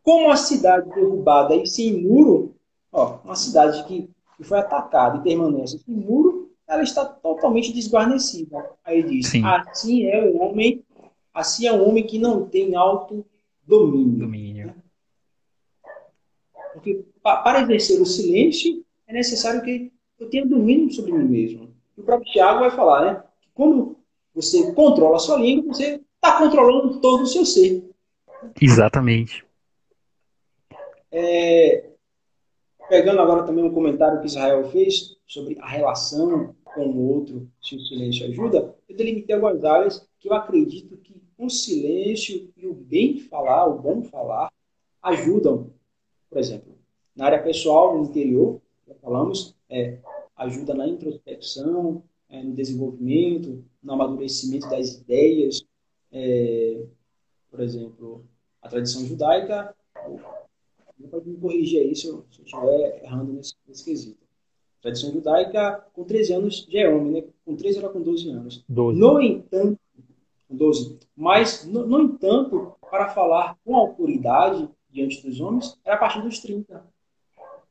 como 0.06 0.30
a 0.30 0.36
cidade 0.36 0.88
derrubada 0.92 1.56
e 1.56 1.66
sem 1.66 2.00
muro, 2.00 2.56
ó, 2.92 3.18
uma 3.26 3.36
cidade 3.36 3.84
que, 3.86 4.08
que 4.38 4.44
foi 4.44 4.60
atacada 4.60 5.18
e 5.18 5.22
permanece 5.22 5.80
sem 5.80 5.96
muro, 5.96 6.52
ela 6.68 6.84
está 6.84 7.04
totalmente 7.04 7.74
desguarnecida. 7.74 8.70
Aí 8.84 9.02
diz: 9.02 9.30
Sim. 9.30 9.44
assim 9.44 10.06
é 10.06 10.24
o 10.24 10.38
homem, 10.38 10.84
assim 11.34 11.66
é 11.66 11.74
o 11.74 11.88
homem 11.88 12.06
que 12.06 12.20
não 12.20 12.48
tem 12.48 12.76
alto 12.76 13.26
domínio. 13.66 14.20
domínio. 14.20 14.45
Porque 16.76 17.06
para 17.24 17.62
exercer 17.62 18.02
o 18.02 18.06
silêncio 18.06 18.84
é 19.08 19.14
necessário 19.14 19.64
que 19.64 19.92
eu 20.20 20.30
tenha 20.30 20.46
domínio 20.46 20.92
sobre 20.92 21.14
mim 21.14 21.24
mesmo. 21.24 21.74
E 21.98 22.02
o 22.02 22.04
próprio 22.04 22.30
Tiago 22.32 22.60
vai 22.60 22.72
falar, 22.72 23.06
né? 23.06 23.24
Que 23.42 23.48
quando 23.54 23.98
você 24.34 24.74
controla 24.74 25.16
a 25.16 25.20
sua 25.20 25.38
língua, 25.38 25.74
você 25.74 26.02
está 26.16 26.38
controlando 26.38 27.00
todo 27.00 27.24
o 27.24 27.28
seu 27.28 27.46
ser. 27.46 27.90
Exatamente. 28.62 29.46
É, 31.10 31.92
pegando 32.90 33.22
agora 33.22 33.44
também 33.44 33.64
um 33.64 33.74
comentário 33.74 34.20
que 34.20 34.28
Israel 34.28 34.70
fez 34.70 35.16
sobre 35.26 35.58
a 35.62 35.68
relação 35.68 36.54
com 36.66 36.88
o 36.88 37.14
outro, 37.14 37.50
se 37.62 37.78
o 37.78 37.80
silêncio 37.80 38.28
ajuda, 38.28 38.76
eu 38.90 38.96
delimitei 38.98 39.34
algumas 39.34 39.64
áreas 39.64 40.06
que 40.20 40.28
eu 40.28 40.34
acredito 40.34 40.98
que 40.98 41.22
o 41.38 41.50
silêncio 41.50 42.52
e 42.58 42.68
o 42.68 42.74
bem 42.74 43.18
falar, 43.18 43.66
o 43.66 43.80
bom 43.80 44.04
falar, 44.04 44.52
ajudam. 45.02 45.72
Por 46.36 46.42
exemplo, 46.42 46.76
na 47.16 47.28
área 47.28 47.42
pessoal, 47.42 47.98
no 47.98 48.04
interior, 48.04 48.60
já 48.86 48.94
falamos, 48.96 49.56
é, 49.70 50.00
ajuda 50.36 50.74
na 50.74 50.86
introspecção, 50.86 52.04
é, 52.28 52.44
no 52.44 52.54
desenvolvimento, 52.54 53.64
no 53.82 53.94
amadurecimento 53.94 54.70
das 54.70 54.96
ideias. 54.96 55.66
É, 56.12 56.84
por 57.50 57.62
exemplo, 57.62 58.26
a 58.62 58.68
tradição 58.68 59.06
judaica, 59.06 59.74
pode 61.10 61.30
me 61.30 61.38
corrigir 61.38 61.84
aí 61.84 61.96
se 61.96 62.08
eu, 62.08 62.26
se 62.30 62.42
eu 62.42 62.44
estiver 62.44 63.02
errando 63.06 63.32
nesse, 63.32 63.54
nesse 63.66 63.86
quesito. 63.86 64.22
A 64.80 64.82
tradição 64.82 65.14
judaica, 65.14 65.88
com 65.94 66.04
13 66.04 66.34
anos, 66.34 66.68
já 66.70 66.82
é 66.82 66.90
homem, 66.90 67.14
né? 67.14 67.24
Com 67.46 67.56
13 67.56 67.78
era 67.78 67.88
com 67.88 68.02
12 68.02 68.30
anos. 68.30 68.66
12. 68.68 69.00
No 69.00 69.22
entanto, 69.22 69.80
12. 70.50 71.00
Mas, 71.16 71.66
no, 71.66 71.88
no 71.88 72.02
entanto, 72.02 72.74
para 72.82 73.08
falar 73.08 73.58
com 73.64 73.74
autoridade 73.74 74.70
diante 74.96 75.22
dos 75.22 75.42
homens, 75.42 75.78
era 75.84 75.96
a 75.96 76.00
partir 76.00 76.22
dos 76.22 76.40
30. 76.40 76.84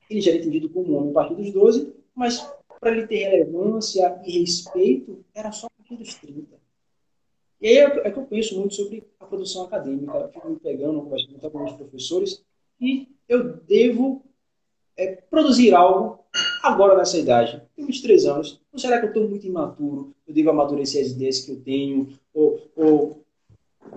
Ele 0.08 0.20
já 0.20 0.30
era 0.30 0.40
entendido 0.40 0.68
como 0.68 0.94
homem 0.94 1.10
a 1.10 1.14
partir 1.14 1.34
dos 1.34 1.50
12, 1.50 1.92
mas 2.14 2.46
para 2.78 2.92
ele 2.92 3.06
ter 3.06 3.24
relevância 3.24 4.20
e 4.24 4.40
respeito, 4.40 5.24
era 5.34 5.50
só 5.50 5.66
a 5.66 5.70
partir 5.70 5.96
dos 5.96 6.14
30. 6.14 6.54
E 7.60 7.66
aí 7.66 7.78
é, 7.78 7.84
é 8.06 8.10
que 8.10 8.18
eu 8.18 8.26
penso 8.26 8.58
muito 8.58 8.74
sobre 8.74 9.02
a 9.18 9.24
produção 9.24 9.64
acadêmica. 9.64 10.12
Eu 10.18 10.28
fico 10.28 10.50
me 10.50 10.56
pegando, 10.56 11.00
conversando 11.00 11.38
com 11.38 11.46
alguns 11.46 11.72
professores, 11.72 12.44
e 12.78 13.08
eu 13.26 13.54
devo 13.54 14.22
é, 14.96 15.16
produzir 15.30 15.74
algo 15.74 16.18
agora 16.62 16.96
nessa 16.98 17.16
idade. 17.16 17.62
Tenho 17.74 17.86
23 17.86 18.26
anos. 18.26 18.60
Ou 18.70 18.78
será 18.78 18.98
que 18.98 19.06
eu 19.06 19.08
estou 19.08 19.26
muito 19.26 19.46
imaturo? 19.46 20.14
Eu 20.28 20.34
devo 20.34 20.50
amadurecer 20.50 21.02
as 21.02 21.12
ideias 21.12 21.40
que 21.40 21.52
eu 21.52 21.60
tenho? 21.62 22.18
Ou, 22.34 22.60
ou 22.76 23.24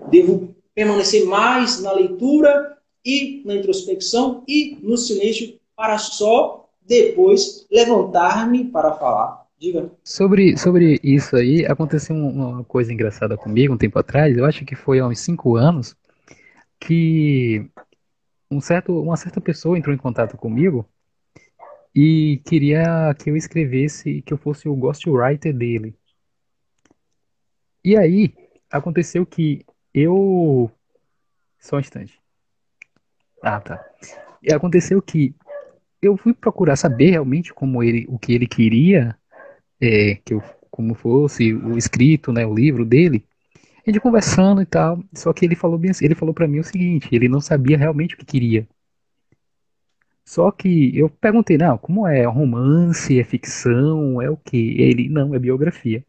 devo 0.09 0.55
permanecer 0.73 1.25
mais 1.25 1.82
na 1.82 1.91
leitura 1.91 2.76
e 3.08 3.41
na 3.45 3.55
introspecção 3.55 4.43
e 4.45 4.78
no 4.84 4.97
silêncio 4.97 5.58
para 5.78 5.97
só 5.97 6.70
depois 6.86 7.66
levantar-me 7.72 8.66
para 8.66 8.93
falar? 8.93 9.47
Diga. 9.58 9.89
Sobre, 10.03 10.58
sobre 10.58 10.99
isso 11.01 11.36
aí, 11.38 11.66
aconteceu 11.66 12.16
uma 12.16 12.66
coisa 12.66 12.93
engraçada 12.93 13.38
comigo 13.38 13.74
um 13.74 13.78
tempo 13.78 13.97
atrás, 13.97 14.38
eu 14.38 14.45
acho 14.45 14.66
que 14.66 14.76
foi 14.76 14.99
há 14.99 15.08
uns 15.08 15.20
5 15.20 15.55
anos, 15.55 15.95
que 16.80 17.66
um 18.51 18.60
certo, 18.60 19.01
uma 19.01 19.16
certa 19.16 19.39
pessoa 19.39 19.78
entrou 19.78 19.95
em 19.95 19.97
contato 19.97 20.36
comigo 20.36 20.86
e 21.95 22.41
queria 22.45 23.16
que 23.18 23.30
eu 23.30 23.38
escrevesse, 23.38 24.22
que 24.22 24.34
eu 24.34 24.38
fosse 24.38 24.68
o 24.68 24.76
ghostwriter 24.76 25.55
dele. 25.55 25.95
E 27.84 27.95
aí, 27.95 28.34
aconteceu 28.70 29.26
que 29.26 29.66
eu. 29.93 30.70
Só 31.58 31.78
um 31.78 31.80
instante. 31.80 32.22
Ah, 33.47 33.61
tá. 33.61 33.85
E 34.43 34.53
aconteceu 34.53 35.01
que 35.01 35.33
eu 36.01 36.17
fui 36.17 36.33
procurar 36.33 36.75
saber 36.75 37.11
realmente 37.11 37.53
como 37.53 37.81
ele, 37.81 38.05
o 38.09 38.19
que 38.19 38.33
ele 38.33 38.45
queria, 38.45 39.17
é, 39.81 40.15
que 40.25 40.33
eu, 40.33 40.43
como 40.69 40.93
fosse 40.93 41.53
o 41.53 41.77
escrito, 41.77 42.33
né, 42.33 42.45
o 42.45 42.53
livro 42.53 42.85
dele 42.85 43.25
a 43.85 43.89
gente 43.89 44.01
conversando 44.01 44.61
e 44.61 44.65
tal. 44.65 45.01
Só 45.13 45.31
que 45.31 45.45
ele 45.45 45.55
falou 45.55 45.77
bem 45.77 45.91
assim, 45.91 46.05
ele 46.05 46.15
falou 46.15 46.33
para 46.33 46.47
mim 46.47 46.59
o 46.59 46.63
seguinte, 46.63 47.07
ele 47.11 47.29
não 47.29 47.39
sabia 47.39 47.77
realmente 47.77 48.15
o 48.15 48.17
que 48.17 48.25
queria. 48.25 48.67
Só 50.25 50.51
que 50.51 50.97
eu 50.97 51.09
perguntei, 51.09 51.57
não, 51.57 51.77
como 51.77 52.05
é? 52.05 52.25
Romance, 52.25 53.17
é 53.17 53.23
ficção, 53.23 54.21
é 54.21 54.29
o 54.29 54.35
quê? 54.35 54.75
Ele, 54.77 55.07
não, 55.07 55.33
é 55.33 55.39
biografia. 55.39 56.05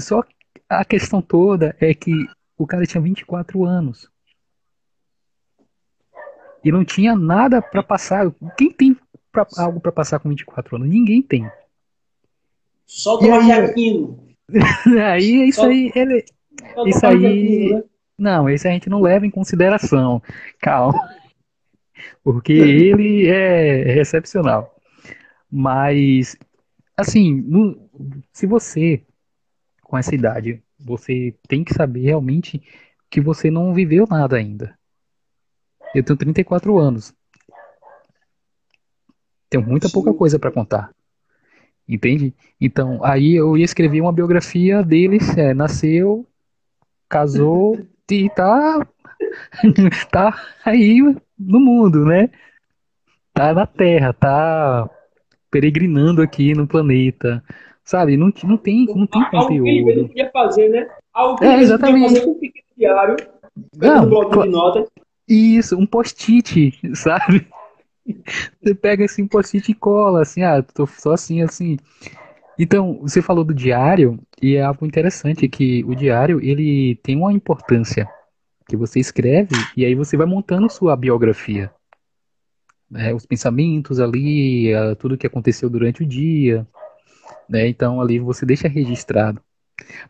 Só 0.00 0.22
que 0.22 0.34
a 0.68 0.84
questão 0.84 1.20
toda 1.20 1.76
é 1.80 1.92
que 1.92 2.12
o 2.56 2.66
cara 2.66 2.86
tinha 2.86 3.00
24 3.02 3.64
anos. 3.64 4.08
E 6.68 6.72
não 6.72 6.84
tinha 6.84 7.16
nada 7.16 7.62
para 7.62 7.82
passar. 7.82 8.30
Quem 8.54 8.70
tem 8.70 8.94
pra, 9.32 9.46
algo 9.56 9.80
para 9.80 9.90
passar 9.90 10.18
com 10.18 10.28
24 10.28 10.76
anos? 10.76 10.86
Ninguém 10.86 11.22
tem. 11.22 11.50
Só 12.84 13.14
o 13.14 13.18
Tomás 13.18 13.48
aí 13.48 13.72
isso 15.48 15.62
aí, 15.62 15.90
ele, 15.94 16.24
isso 16.84 17.06
aí, 17.06 17.72
né? 17.72 17.82
não, 18.18 18.50
esse 18.50 18.68
a 18.68 18.70
gente 18.70 18.90
não 18.90 19.00
leva 19.00 19.26
em 19.26 19.30
consideração. 19.30 20.22
Calma, 20.60 20.98
porque 22.22 22.52
ele 22.52 23.28
é 23.28 23.98
excepcional. 23.98 24.76
Mas, 25.50 26.36
assim, 26.94 27.34
no, 27.46 27.88
se 28.30 28.46
você 28.46 29.02
com 29.82 29.96
essa 29.96 30.14
idade, 30.14 30.62
você 30.78 31.34
tem 31.48 31.64
que 31.64 31.72
saber 31.72 32.02
realmente 32.02 32.62
que 33.08 33.22
você 33.22 33.50
não 33.50 33.72
viveu 33.72 34.06
nada 34.06 34.36
ainda. 34.36 34.77
Eu 35.94 36.02
tenho 36.02 36.16
34 36.16 36.78
anos. 36.78 37.14
Tenho 39.48 39.64
muita 39.64 39.88
pouca 39.88 40.12
coisa 40.12 40.38
para 40.38 40.50
contar. 40.50 40.90
Entende? 41.88 42.34
Então, 42.60 43.02
aí 43.02 43.34
eu 43.34 43.56
ia 43.56 43.64
escrever 43.64 44.00
uma 44.00 44.12
biografia 44.12 44.82
dele, 44.82 45.18
é, 45.36 45.54
nasceu, 45.54 46.26
casou 47.08 47.78
e 48.10 48.28
tá, 48.28 48.86
tá 50.10 50.42
aí 50.64 51.00
no 51.38 51.60
mundo, 51.60 52.04
né? 52.04 52.28
Tá 53.32 53.54
na 53.54 53.66
Terra, 53.66 54.12
tá 54.12 54.90
peregrinando 55.50 56.20
aqui 56.20 56.54
no 56.54 56.66
planeta. 56.66 57.42
Sabe? 57.82 58.18
Não, 58.18 58.30
não 58.44 58.58
tem, 58.58 58.84
não 58.84 59.06
tem 59.06 59.22
Algo 59.22 59.30
conteúdo. 59.30 59.64
que 59.64 59.70
ele 59.70 60.08
podia 60.08 60.30
fazer, 60.30 60.68
né? 60.68 60.90
Algo 61.14 61.38
que 61.38 61.44
é, 61.46 61.60
exatamente. 61.60 62.08
fazer 62.08 62.24
com 62.26 62.30
um 62.32 62.38
pequeno 62.38 62.66
diário, 62.76 63.16
não, 63.76 64.04
um 64.04 64.08
bloco 64.08 64.42
de 64.42 64.48
notas. 64.50 64.88
Isso, 65.28 65.76
um 65.76 65.86
post-it, 65.86 66.80
sabe? 66.96 67.46
Você 68.62 68.74
pega 68.74 69.04
assim, 69.04 69.22
um 69.22 69.28
post-it 69.28 69.70
e 69.70 69.74
cola, 69.74 70.22
assim, 70.22 70.42
ah, 70.42 70.62
tô 70.62 70.86
só 70.86 71.12
assim, 71.12 71.42
assim. 71.42 71.76
Então, 72.58 72.98
você 73.02 73.20
falou 73.20 73.44
do 73.44 73.54
diário, 73.54 74.18
e 74.42 74.56
é 74.56 74.62
algo 74.62 74.86
interessante 74.86 75.48
que 75.48 75.84
o 75.84 75.94
diário, 75.94 76.40
ele 76.40 76.96
tem 77.02 77.16
uma 77.16 77.32
importância, 77.32 78.08
que 78.66 78.76
você 78.76 78.98
escreve, 78.98 79.54
e 79.76 79.84
aí 79.84 79.94
você 79.94 80.16
vai 80.16 80.26
montando 80.26 80.70
sua 80.70 80.96
biografia. 80.96 81.70
Né, 82.90 83.12
os 83.12 83.26
pensamentos 83.26 84.00
ali, 84.00 84.70
tudo 84.98 85.18
que 85.18 85.26
aconteceu 85.26 85.68
durante 85.68 86.02
o 86.02 86.06
dia, 86.06 86.66
né? 87.48 87.68
Então 87.68 88.00
ali 88.00 88.18
você 88.18 88.46
deixa 88.46 88.66
registrado. 88.66 89.42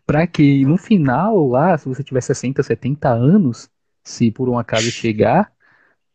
Para 0.07 0.27
que 0.27 0.65
no 0.65 0.77
final 0.77 1.49
lá, 1.49 1.77
se 1.77 1.89
você 1.89 2.03
tiver 2.03 2.21
60, 2.21 2.63
70 2.63 3.09
anos, 3.09 3.69
se 4.09 4.31
por 4.31 4.49
um 4.49 4.59
acaso 4.59 4.91
chegar, 4.91 5.53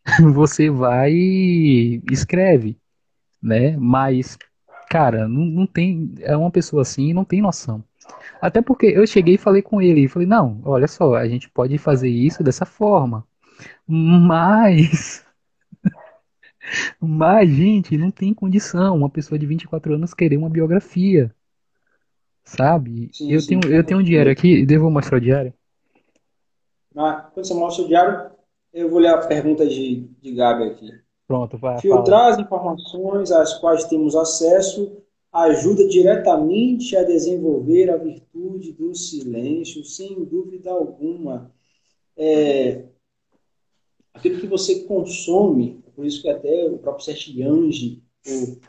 você 0.33 0.69
vai 0.69 1.13
e 1.13 2.01
escreve, 2.11 2.77
né? 3.41 3.77
Mas, 3.77 4.37
cara, 4.89 5.27
não, 5.27 5.45
não 5.45 5.67
tem. 5.67 6.13
É 6.21 6.35
uma 6.35 6.51
pessoa 6.51 6.81
assim 6.81 7.09
e 7.09 7.13
não 7.13 7.25
tem 7.25 7.41
noção. 7.41 7.83
Até 8.41 8.61
porque 8.61 8.87
eu 8.87 9.07
cheguei 9.07 9.35
e 9.35 9.37
falei 9.37 9.61
com 9.61 9.81
ele, 9.81 10.01
e 10.01 10.07
falei, 10.07 10.27
não, 10.27 10.61
olha 10.65 10.87
só, 10.87 11.15
a 11.15 11.27
gente 11.27 11.49
pode 11.49 11.77
fazer 11.77 12.09
isso 12.09 12.43
dessa 12.43 12.65
forma. 12.65 13.25
Mas. 13.87 15.23
Mas, 16.99 17.49
gente, 17.49 17.97
não 17.97 18.09
tem 18.09 18.33
condição 18.33 18.95
uma 18.95 19.09
pessoa 19.09 19.37
de 19.37 19.45
24 19.45 19.93
anos 19.95 20.13
querer 20.13 20.37
uma 20.37 20.49
biografia. 20.49 21.33
Sabe? 22.45 23.09
Sim, 23.13 23.31
eu, 23.31 23.39
sim. 23.41 23.59
Tenho, 23.59 23.73
eu 23.73 23.83
tenho 23.83 23.99
um 23.99 24.03
diário 24.03 24.31
aqui, 24.31 24.65
devo 24.65 24.89
mostrar 24.89 25.17
o 25.17 25.21
diário? 25.21 25.53
Quando 26.93 27.45
você 27.45 27.53
mostra 27.53 27.83
o 27.83 27.87
diário, 27.87 28.31
eu 28.73 28.89
vou 28.89 28.99
ler 28.99 29.09
a 29.09 29.25
pergunta 29.25 29.65
de, 29.65 30.07
de 30.21 30.33
Gabi 30.33 30.63
aqui. 30.63 30.89
Pronto, 31.27 31.57
vai. 31.57 31.79
Filtrar 31.79 32.33
as 32.33 32.39
informações 32.39 33.31
às 33.31 33.53
quais 33.59 33.85
temos 33.85 34.15
acesso 34.15 35.03
ajuda 35.33 35.87
diretamente 35.87 36.95
a 36.95 37.03
desenvolver 37.03 37.89
a 37.89 37.97
virtude 37.97 38.71
do 38.71 38.93
silêncio, 38.93 39.83
sem 39.83 40.23
dúvida 40.23 40.69
alguma. 40.69 41.51
É, 42.15 42.83
aquilo 44.13 44.39
que 44.39 44.45
você 44.45 44.81
consome, 44.83 45.83
por 45.95 46.05
isso 46.05 46.21
que 46.21 46.29
até 46.29 46.65
o 46.65 46.77
próprio 46.77 47.03
Sertiange 47.03 48.03
o, 48.27 48.59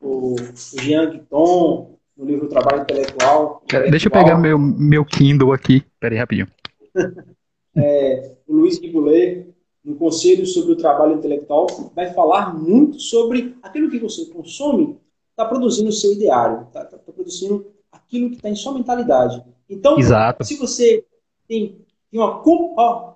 o, 0.00 0.34
o 0.34 0.80
Jean 0.80 1.10
Guiton, 1.10 1.98
no 2.14 2.24
livro 2.26 2.48
Trabalho 2.48 2.82
Intelectual. 2.82 3.64
Deixa 3.90 4.08
eu 4.08 4.12
pegar 4.12 4.36
meu, 4.36 4.58
meu 4.58 5.04
Kindle 5.04 5.52
aqui. 5.52 5.82
Peraí, 5.98 6.18
rapidinho. 6.18 6.46
é, 7.76 8.32
o 8.46 8.54
Luiz 8.54 8.78
Guiboulet, 8.78 9.46
no 9.84 9.96
Conselho 9.96 10.46
sobre 10.46 10.72
o 10.72 10.76
Trabalho 10.76 11.14
Intelectual, 11.14 11.66
vai 11.94 12.12
falar 12.12 12.54
muito 12.54 13.00
sobre 13.00 13.56
aquilo 13.62 13.90
que 13.90 13.98
você 13.98 14.26
consome, 14.26 14.98
está 15.30 15.44
produzindo 15.44 15.88
o 15.88 15.92
seu 15.92 16.12
ideário, 16.12 16.66
está 16.66 16.84
tá, 16.84 16.98
tá 16.98 17.12
produzindo 17.12 17.66
aquilo 17.90 18.30
que 18.30 18.36
está 18.36 18.48
em 18.48 18.54
sua 18.54 18.74
mentalidade. 18.74 19.42
Então, 19.68 19.98
Exato. 19.98 20.44
se 20.44 20.56
você 20.56 21.04
tem, 21.48 21.78
tem 22.10 22.20
uma. 22.20 22.42
Ó, 22.46 23.14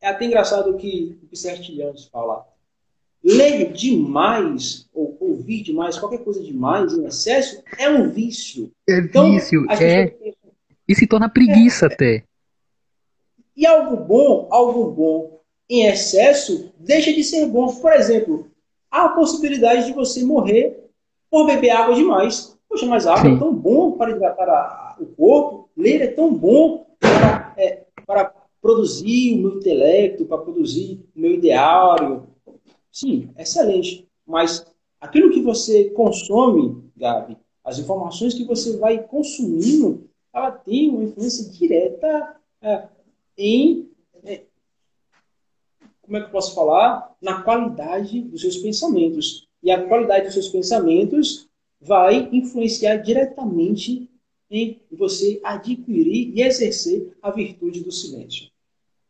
é 0.00 0.08
até 0.08 0.24
engraçado 0.24 0.70
o 0.70 0.76
que 0.76 1.18
o 1.30 1.36
Sertilhanos 1.36 2.06
fala. 2.06 2.44
Ler 3.22 3.72
demais, 3.72 4.88
ou 4.94 5.16
ouvir 5.18 5.62
demais, 5.62 5.98
qualquer 5.98 6.22
coisa 6.22 6.40
demais, 6.40 6.92
em 6.92 7.04
excesso, 7.04 7.60
é 7.76 7.88
um 7.88 8.08
vício. 8.08 8.70
É 8.88 8.98
então, 8.98 9.32
vício, 9.32 9.66
é. 9.70 10.06
Pensam, 10.06 10.52
e 10.88 10.94
se 10.94 11.06
torna 11.06 11.28
preguiça 11.28 11.86
é, 11.86 11.92
até. 11.92 12.24
E 13.56 13.66
algo 13.66 13.96
bom, 13.96 14.48
algo 14.50 14.90
bom 14.90 15.40
em 15.68 15.86
excesso, 15.86 16.72
deixa 16.78 17.12
de 17.12 17.24
ser 17.24 17.46
bom. 17.46 17.74
Por 17.74 17.92
exemplo, 17.92 18.50
há 18.90 19.06
a 19.06 19.08
possibilidade 19.10 19.86
de 19.86 19.92
você 19.92 20.24
morrer 20.24 20.84
por 21.30 21.46
beber 21.46 21.70
água 21.70 21.94
demais. 21.94 22.56
Poxa, 22.68 22.86
mas 22.86 23.06
a 23.06 23.14
água 23.14 23.30
Sim. 23.30 23.36
é 23.36 23.38
tão 23.38 23.54
bom 23.54 23.92
para 23.92 24.10
hidratar 24.10 24.96
o 25.00 25.06
corpo, 25.06 25.68
ler 25.76 26.02
é 26.02 26.06
tão 26.08 26.32
bom 26.34 26.86
para, 26.98 27.54
é, 27.56 27.84
para 28.06 28.32
produzir 28.60 29.34
o 29.34 29.38
meu 29.38 29.56
intelecto, 29.58 30.24
para 30.26 30.38
produzir 30.38 31.00
o 31.14 31.20
meu 31.20 31.32
ideário. 31.32 32.26
Sim, 32.90 33.30
excelente. 33.38 34.08
Mas 34.26 34.66
aquilo 35.00 35.30
que 35.30 35.40
você 35.40 35.90
consome, 35.90 36.82
Gabi, 36.96 37.36
as 37.64 37.78
informações 37.78 38.34
que 38.34 38.44
você 38.44 38.76
vai 38.76 39.02
consumindo, 39.02 40.08
ela 40.32 40.50
tem 40.50 40.90
uma 40.90 41.04
influência 41.04 41.50
direta 41.50 42.36
é, 42.62 42.88
em 43.36 43.86
como 46.06 46.16
é 46.16 46.20
que 46.20 46.26
eu 46.26 46.30
posso 46.30 46.54
falar? 46.54 47.14
Na 47.20 47.42
qualidade 47.42 48.22
dos 48.22 48.40
seus 48.40 48.56
pensamentos. 48.56 49.48
E 49.62 49.70
a 49.70 49.86
qualidade 49.86 50.26
dos 50.26 50.34
seus 50.34 50.48
pensamentos 50.48 51.48
vai 51.80 52.28
influenciar 52.32 52.96
diretamente 52.98 54.08
em 54.48 54.80
você 54.90 55.40
adquirir 55.44 56.32
e 56.34 56.42
exercer 56.42 57.12
a 57.20 57.30
virtude 57.30 57.82
do 57.82 57.90
silêncio. 57.90 58.48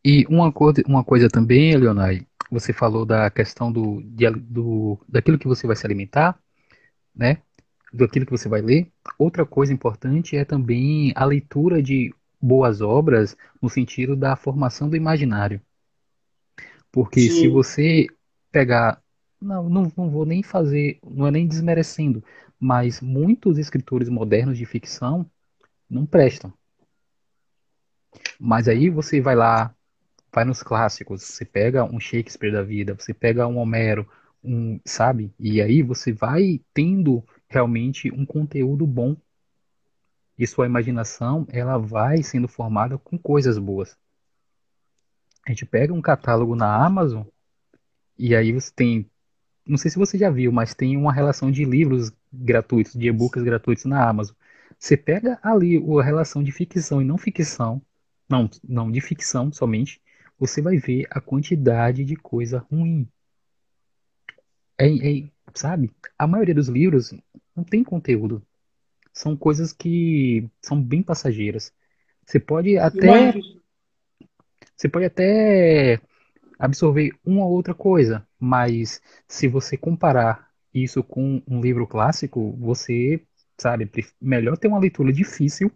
E 0.03 0.25
uma 0.27 0.51
coisa, 0.51 0.81
uma 0.87 1.03
coisa 1.03 1.29
também, 1.29 1.77
Leonai, 1.77 2.25
você 2.49 2.73
falou 2.73 3.05
da 3.05 3.29
questão 3.29 3.71
do, 3.71 4.01
de, 4.03 4.29
do 4.31 4.97
daquilo 5.07 5.37
que 5.37 5.47
você 5.47 5.67
vai 5.67 5.75
se 5.75 5.85
alimentar, 5.85 6.39
né? 7.15 7.41
Daquilo 7.93 8.25
que 8.25 8.31
você 8.31 8.49
vai 8.49 8.61
ler. 8.61 8.87
Outra 9.19 9.45
coisa 9.45 9.71
importante 9.71 10.35
é 10.35 10.43
também 10.43 11.13
a 11.15 11.25
leitura 11.25 11.81
de 11.83 12.13
boas 12.41 12.81
obras 12.81 13.35
no 13.61 13.69
sentido 13.69 14.15
da 14.15 14.35
formação 14.35 14.89
do 14.89 14.95
imaginário. 14.95 15.61
Porque 16.91 17.21
Sim. 17.21 17.29
se 17.29 17.47
você 17.47 18.07
pegar. 18.51 19.01
Não, 19.39 19.69
não, 19.69 19.91
não 19.95 20.09
vou 20.09 20.25
nem 20.25 20.41
fazer. 20.41 20.99
Não 21.05 21.27
é 21.27 21.31
nem 21.31 21.47
desmerecendo. 21.47 22.23
Mas 22.59 23.01
muitos 23.01 23.57
escritores 23.57 24.09
modernos 24.09 24.57
de 24.57 24.65
ficção 24.65 25.29
não 25.89 26.05
prestam. 26.05 26.51
Mas 28.39 28.67
aí 28.67 28.89
você 28.89 29.21
vai 29.21 29.35
lá, 29.35 29.73
vai 30.33 30.45
nos 30.45 30.63
clássicos, 30.63 31.23
você 31.23 31.45
pega 31.45 31.83
um 31.83 31.99
Shakespeare 31.99 32.51
da 32.51 32.63
vida, 32.63 32.93
você 32.93 33.13
pega 33.13 33.47
um 33.47 33.57
Homero, 33.57 34.07
um, 34.43 34.79
sabe? 34.85 35.33
E 35.39 35.61
aí 35.61 35.81
você 35.81 36.11
vai 36.11 36.61
tendo 36.73 37.23
realmente 37.47 38.11
um 38.11 38.25
conteúdo 38.25 38.85
bom. 38.85 39.15
E 40.37 40.45
sua 40.45 40.65
imaginação, 40.65 41.47
ela 41.49 41.77
vai 41.77 42.21
sendo 42.21 42.47
formada 42.47 42.97
com 42.97 43.17
coisas 43.17 43.57
boas. 43.57 43.97
A 45.45 45.49
gente 45.49 45.65
pega 45.65 45.93
um 45.93 46.01
catálogo 46.01 46.55
na 46.55 46.85
Amazon 46.85 47.23
e 48.17 48.35
aí 48.35 48.51
você 48.51 48.71
tem, 48.75 49.09
não 49.65 49.77
sei 49.77 49.89
se 49.89 49.97
você 49.97 50.17
já 50.17 50.29
viu, 50.29 50.51
mas 50.51 50.73
tem 50.73 50.97
uma 50.97 51.13
relação 51.13 51.49
de 51.51 51.63
livros 51.63 52.11
gratuitos, 52.31 52.93
de 52.93 53.07
e-books 53.07 53.43
gratuitos 53.43 53.85
na 53.85 54.07
Amazon. 54.07 54.35
Você 54.77 54.97
pega 54.97 55.39
ali 55.41 55.77
a 55.77 56.03
relação 56.03 56.43
de 56.43 56.51
ficção 56.51 57.01
e 57.01 57.05
não 57.05 57.17
ficção, 57.17 57.81
não, 58.29 58.49
não 58.67 58.91
de 58.91 58.99
ficção 59.01 59.51
somente, 59.51 60.01
você 60.37 60.61
vai 60.61 60.77
ver 60.77 61.07
a 61.09 61.21
quantidade 61.21 62.03
de 62.03 62.15
coisa 62.15 62.59
ruim. 62.69 63.07
É, 64.77 64.87
é, 64.87 65.29
sabe? 65.55 65.91
A 66.17 66.27
maioria 66.27 66.53
dos 66.53 66.67
livros 66.67 67.13
não 67.55 67.63
tem 67.63 67.83
conteúdo. 67.83 68.45
São 69.17 69.35
coisas 69.35 69.73
que 69.73 70.47
são 70.61 70.79
bem 70.79 71.01
passageiras. 71.01 71.73
Você 72.23 72.39
pode 72.39 72.77
até. 72.77 73.33
Você 74.75 74.87
pode 74.87 75.05
até 75.05 75.99
absorver 76.59 77.09
uma 77.25 77.43
ou 77.43 77.53
outra 77.53 77.73
coisa, 77.73 78.27
mas 78.39 79.01
se 79.27 79.47
você 79.47 79.75
comparar 79.75 80.51
isso 80.71 81.03
com 81.03 81.41
um 81.47 81.59
livro 81.59 81.87
clássico, 81.87 82.55
você, 82.59 83.25
sabe, 83.57 83.89
melhor 84.21 84.55
ter 84.55 84.67
uma 84.67 84.77
leitura 84.77 85.11
difícil 85.11 85.71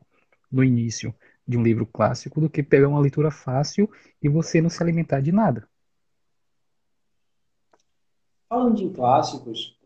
no 0.51 0.63
início 0.63 1.11
de 1.47 1.57
um 1.57 1.63
livro 1.63 1.87
clássico 1.87 2.39
do 2.39 2.47
que 2.47 2.61
pegar 2.61 2.89
uma 2.89 2.99
leitura 2.99 3.31
fácil 3.31 3.89
e 4.21 4.29
você 4.29 4.61
não 4.61 4.69
se 4.69 4.83
alimentar 4.83 5.19
de 5.19 5.31
nada. 5.31 5.67
Falando 8.47 8.75
de 8.75 8.87
clássicos, 8.91 9.79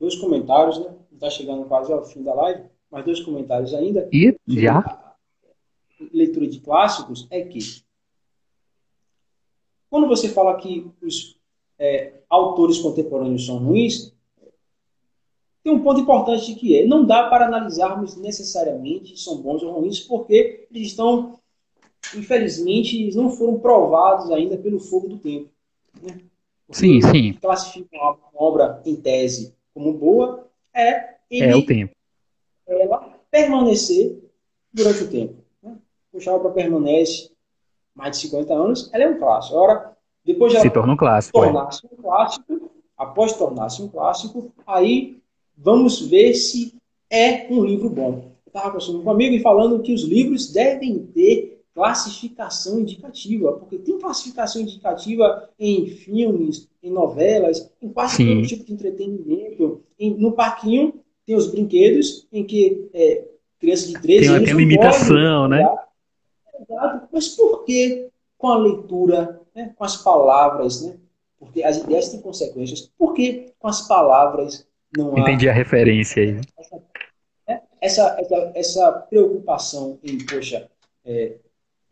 dois 0.00 0.16
comentários, 0.16 0.80
né? 0.80 0.96
Está 1.12 1.30
chegando 1.30 1.64
quase 1.66 1.92
ao 1.92 2.04
fim 2.04 2.24
da 2.24 2.34
live, 2.34 2.71
mas 2.92 3.04
dois 3.06 3.20
comentários 3.20 3.72
ainda. 3.72 4.06
E 4.12 4.36
já? 4.46 5.14
Leitura 6.12 6.46
de 6.46 6.60
clássicos 6.60 7.26
é 7.30 7.40
que 7.40 7.58
quando 9.88 10.06
você 10.06 10.28
fala 10.28 10.56
que 10.58 10.90
os 11.02 11.38
é, 11.78 12.12
autores 12.28 12.78
contemporâneos 12.78 13.46
são 13.46 13.58
ruins, 13.58 14.12
tem 15.64 15.72
um 15.72 15.82
ponto 15.82 16.00
importante 16.00 16.54
que 16.54 16.76
é, 16.76 16.86
não 16.86 17.04
dá 17.04 17.28
para 17.28 17.46
analisarmos 17.46 18.16
necessariamente 18.16 19.16
se 19.16 19.24
são 19.24 19.40
bons 19.40 19.62
ou 19.62 19.72
ruins, 19.72 20.00
porque 20.00 20.66
eles 20.70 20.88
estão, 20.88 21.38
infelizmente, 22.14 23.14
não 23.14 23.30
foram 23.30 23.58
provados 23.58 24.30
ainda 24.30 24.56
pelo 24.58 24.80
fogo 24.80 25.08
do 25.08 25.18
tempo. 25.18 25.48
Né? 26.02 26.18
Sim, 26.70 27.00
sim. 27.00 27.32
Classificam 27.34 28.00
uma 28.00 28.18
obra 28.34 28.82
em 28.84 28.96
tese 28.96 29.54
como 29.72 29.92
boa 29.92 30.48
é 30.74 31.16
ele, 31.30 31.52
é 31.52 31.56
o 31.56 31.64
tempo. 31.64 31.94
Ela 32.66 33.18
permanecer 33.30 34.18
durante 34.72 35.04
o 35.04 35.10
tempo. 35.10 35.34
Né? 35.62 35.76
a 36.26 36.30
obra 36.30 36.50
permanece 36.50 37.30
mais 37.94 38.12
de 38.12 38.28
50 38.28 38.54
anos, 38.54 38.90
ela 38.92 39.04
é 39.04 39.08
um 39.08 39.18
clássico. 39.18 39.56
Agora, 39.56 39.92
depois 40.24 40.52
de 40.52 40.60
se 40.60 40.70
torna 40.70 40.92
um 40.92 40.96
clássico. 40.96 41.38
É. 41.38 41.42
Tornar-se 41.42 41.86
um 41.86 42.02
clássico, 42.02 42.70
após 42.96 43.32
tornar-se 43.34 43.82
um 43.82 43.88
clássico, 43.88 44.52
aí 44.66 45.18
vamos 45.56 46.00
ver 46.00 46.34
se 46.34 46.74
é 47.10 47.46
um 47.50 47.64
livro 47.64 47.90
bom. 47.90 48.32
Eu 48.46 48.50
estava 48.50 48.66
conversando 48.66 49.02
com 49.02 49.08
um 49.08 49.12
amigo 49.12 49.34
e 49.34 49.40
falando 49.40 49.82
que 49.82 49.92
os 49.92 50.02
livros 50.02 50.52
devem 50.52 50.98
ter 51.06 51.62
classificação 51.74 52.80
indicativa, 52.80 53.52
porque 53.54 53.78
tem 53.78 53.98
classificação 53.98 54.60
indicativa 54.60 55.48
em 55.58 55.86
filmes, 55.86 56.68
em 56.82 56.90
novelas, 56.90 57.70
em 57.80 57.88
quase 57.88 58.24
todo 58.24 58.46
tipo 58.46 58.64
de 58.64 58.72
entretenimento. 58.74 59.82
Em, 59.98 60.14
no 60.14 60.32
parquinho 60.32 61.01
tem 61.26 61.36
os 61.36 61.50
brinquedos 61.50 62.26
em 62.32 62.44
que 62.44 62.88
é, 62.92 63.24
crianças 63.58 63.88
de 63.88 64.00
13 64.00 64.20
tem, 64.20 64.28
anos. 64.28 64.48
Tem 64.48 64.56
limitação, 64.56 65.48
né? 65.48 65.62
Exato. 66.60 67.08
Mas 67.12 67.28
por 67.28 67.64
que 67.64 68.08
com 68.38 68.48
a 68.48 68.58
leitura, 68.58 69.40
né, 69.54 69.72
com 69.76 69.84
as 69.84 69.96
palavras, 69.96 70.82
né? 70.82 70.96
Porque 71.38 71.62
as 71.62 71.78
ideias 71.78 72.08
têm 72.08 72.20
consequências. 72.20 72.90
Por 72.98 73.14
que 73.14 73.52
com 73.58 73.68
as 73.68 73.86
palavras 73.86 74.66
não 74.96 75.16
Entendi 75.16 75.48
a 75.48 75.52
referência 75.52 76.22
aí. 76.22 76.40
Essa, 76.56 76.82
essa, 77.80 78.16
essa, 78.20 78.52
essa 78.54 78.92
preocupação 78.92 79.98
em, 80.02 80.18
poxa, 80.24 80.68
é, 81.04 81.36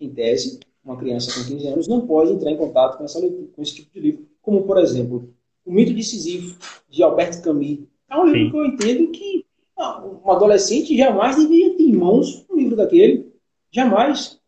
em 0.01 0.09
tese, 0.11 0.61
uma 0.85 0.97
criança 0.97 1.33
com 1.33 1.49
15 1.49 1.67
anos 1.69 1.89
não 1.89 2.07
pode 2.07 2.33
entrar 2.33 2.51
em 2.51 2.57
contato 2.57 2.99
com, 2.99 3.05
essa 3.05 3.19
leitura, 3.19 3.49
com 3.55 3.63
esse 3.63 3.77
tipo 3.77 3.93
de 3.93 4.01
livro. 4.01 4.29
Como, 4.43 4.63
por 4.63 4.79
exemplo, 4.79 5.33
O 5.65 5.73
Mito 5.73 5.95
Decisivo, 5.95 6.57
de 6.89 7.03
Albert 7.03 7.43
Camus. 7.43 7.81
É 8.11 8.17
um 8.17 8.27
livro 8.27 8.45
Sim. 8.45 8.51
que 8.51 8.57
eu 8.57 8.65
entendo 8.67 9.11
que 9.13 9.47
um 10.25 10.31
adolescente 10.31 10.97
jamais 10.97 11.37
deveria 11.37 11.77
ter 11.77 11.85
em 11.85 11.97
mãos 11.97 12.45
um 12.51 12.57
livro 12.57 12.77
daquele. 12.77 13.33
Jamais. 13.71 14.39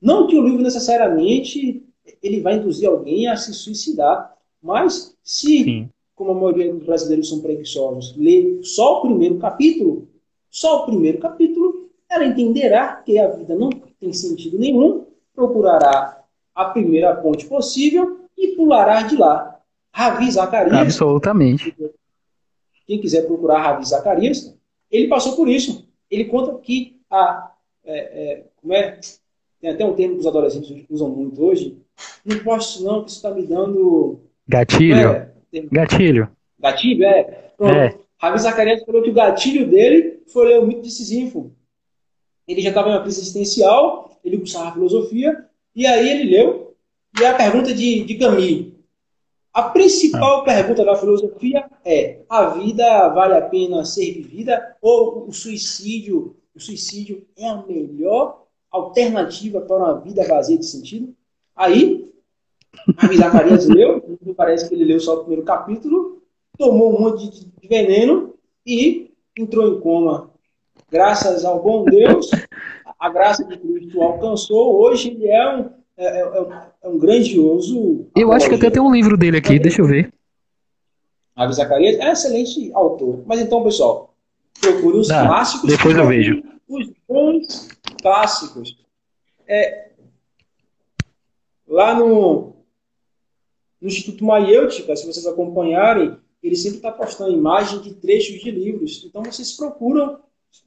Não 0.00 0.26
que 0.26 0.38
o 0.38 0.42
livro 0.42 0.62
necessariamente 0.62 1.82
ele 2.22 2.40
vai 2.40 2.56
induzir 2.56 2.88
alguém 2.88 3.26
a 3.26 3.36
se 3.36 3.52
suicidar, 3.52 4.34
mas 4.62 5.16
se 5.22 5.64
Sim 5.64 5.88
como 6.14 6.30
a 6.30 6.34
maioria 6.34 6.72
dos 6.72 6.84
brasileiros 6.84 7.28
são 7.28 7.40
preguiçosos, 7.40 8.16
lê 8.16 8.60
só 8.62 8.98
o 8.98 9.02
primeiro 9.02 9.38
capítulo, 9.38 10.08
só 10.50 10.82
o 10.82 10.86
primeiro 10.86 11.18
capítulo, 11.18 11.90
ela 12.08 12.24
entenderá 12.24 12.96
que 12.96 13.18
a 13.18 13.28
vida 13.28 13.56
não 13.56 13.70
tem 13.70 14.12
sentido 14.12 14.58
nenhum, 14.58 15.06
procurará 15.34 16.22
a 16.54 16.64
primeira 16.66 17.16
ponte 17.16 17.46
possível 17.46 18.20
e 18.38 18.48
pulará 18.48 19.02
de 19.02 19.16
lá. 19.16 19.60
Ravi 19.92 20.30
Zacarias. 20.30 20.76
Absolutamente. 20.76 21.74
Quem 22.86 23.00
quiser 23.00 23.26
procurar 23.26 23.62
Ravi 23.62 23.84
Zacarias, 23.84 24.54
ele 24.90 25.08
passou 25.08 25.36
por 25.36 25.48
isso. 25.48 25.88
Ele 26.10 26.24
conta 26.24 26.56
que 26.58 27.00
a. 27.10 27.52
É, 27.84 27.98
é, 27.98 28.44
como 28.60 28.72
é? 28.72 28.98
Tem 29.60 29.70
até 29.70 29.84
um 29.84 29.94
termo 29.94 30.14
que 30.14 30.20
os 30.20 30.26
adolescentes 30.26 30.84
usam 30.90 31.08
muito 31.08 31.42
hoje. 31.42 31.78
Não 32.24 32.38
posso, 32.40 32.84
não, 32.84 33.02
que 33.02 33.10
isso 33.10 33.18
está 33.18 33.30
me 33.30 33.46
dando. 33.46 34.20
Gatilho. 34.46 35.10
É, 35.10 35.32
gatilho. 35.70 36.28
Gatilho, 36.58 37.04
é. 37.04 37.22
Pronto. 37.56 37.74
É. 37.74 37.94
Ravi 38.18 38.38
Zacarias 38.38 38.84
falou 38.84 39.02
que 39.02 39.10
o 39.10 39.14
gatilho 39.14 39.68
dele 39.68 40.22
foi 40.26 40.48
ler 40.48 40.60
o 40.60 40.66
mito 40.66 40.82
de 40.82 40.90
Sísifo. 40.90 41.52
Ele 42.46 42.60
já 42.60 42.70
estava 42.70 42.88
em 42.88 42.92
uma 42.92 43.02
crise 43.02 43.20
existencial, 43.20 44.18
ele 44.24 44.38
cursava 44.38 44.72
filosofia, 44.72 45.44
e 45.74 45.86
aí 45.86 46.08
ele 46.08 46.30
leu, 46.30 46.74
e 47.18 47.24
a 47.24 47.34
pergunta 47.34 47.72
de, 47.72 48.04
de 48.04 48.14
Camille, 48.16 48.73
a 49.54 49.62
principal 49.62 50.40
ah. 50.40 50.44
pergunta 50.44 50.84
da 50.84 50.96
filosofia 50.96 51.70
é: 51.84 52.22
a 52.28 52.46
vida 52.46 53.08
vale 53.10 53.34
a 53.34 53.42
pena 53.42 53.84
ser 53.84 54.12
vivida 54.12 54.76
ou 54.82 55.28
o 55.28 55.32
suicídio, 55.32 56.36
o 56.52 56.60
suicídio 56.60 57.24
é 57.36 57.48
a 57.48 57.62
melhor 57.62 58.46
alternativa 58.68 59.60
para 59.60 59.76
uma 59.76 60.00
vida 60.00 60.26
vazia 60.26 60.58
de 60.58 60.66
sentido? 60.66 61.14
Aí, 61.54 62.10
a 62.96 63.12
Zacarias 63.14 63.68
leu, 63.68 64.18
parece 64.36 64.68
que 64.68 64.74
ele 64.74 64.86
leu 64.86 64.98
só 64.98 65.14
o 65.14 65.18
primeiro 65.20 65.44
capítulo, 65.44 66.20
tomou 66.58 66.92
um 66.92 67.00
monte 67.00 67.30
de 67.30 67.68
veneno 67.68 68.34
e 68.66 69.12
entrou 69.38 69.68
em 69.68 69.80
coma. 69.80 70.30
Graças 70.90 71.44
ao 71.44 71.62
bom 71.62 71.84
Deus, 71.84 72.28
a 72.98 73.08
graça 73.08 73.44
de 73.44 73.56
Cristo 73.56 74.02
alcançou. 74.02 74.80
Hoje 74.80 75.10
ele 75.10 75.28
é 75.28 75.56
um, 75.56 75.70
é, 75.96 76.06
é, 76.06 76.20
é, 76.20 76.66
é 76.82 76.88
um 76.88 76.98
grandioso. 76.98 78.10
Eu 78.16 78.32
acho 78.32 78.48
que 78.48 78.54
até 78.54 78.70
tem 78.70 78.82
um 78.82 78.92
livro 78.92 79.16
dele 79.16 79.38
aqui, 79.38 79.58
deixa 79.58 79.80
eu 79.80 79.86
ver. 79.86 80.12
Avi 81.36 81.54
Zacarias 81.54 81.98
é 81.98 82.08
um 82.08 82.12
excelente 82.12 82.72
autor. 82.72 83.22
Mas 83.26 83.40
então, 83.40 83.62
pessoal, 83.62 84.14
procure 84.60 84.98
os 84.98 85.08
clássicos. 85.08 85.68
Depois 85.68 85.96
eu 85.96 86.06
vejo. 86.06 86.42
Os 86.68 86.90
bons 87.08 87.68
clássicos. 88.00 88.78
É, 89.46 89.90
lá 91.66 91.94
no, 91.94 92.54
no 93.80 93.88
Instituto 93.88 94.24
Maiêutica, 94.24 94.94
se 94.96 95.06
vocês 95.06 95.26
acompanharem, 95.26 96.16
ele 96.42 96.56
sempre 96.56 96.78
está 96.78 96.92
postando 96.92 97.32
imagem 97.32 97.80
de 97.80 97.94
trechos 97.94 98.40
de 98.40 98.50
livros. 98.50 99.04
Então 99.04 99.22
vocês 99.22 99.52
procuram. 99.52 100.20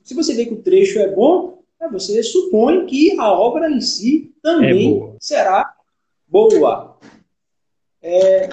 Se 0.03 0.13
você 0.13 0.33
vê 0.33 0.45
que 0.45 0.53
o 0.53 0.61
trecho 0.61 0.99
é 0.99 1.13
bom, 1.13 1.56
você 1.91 2.23
supõe 2.23 2.85
que 2.85 3.19
a 3.19 3.31
obra 3.31 3.69
em 3.69 3.79
si 3.79 4.33
também 4.41 4.99
é 4.99 5.15
será 5.19 5.73
boa. 6.27 6.97
É, 8.01 8.49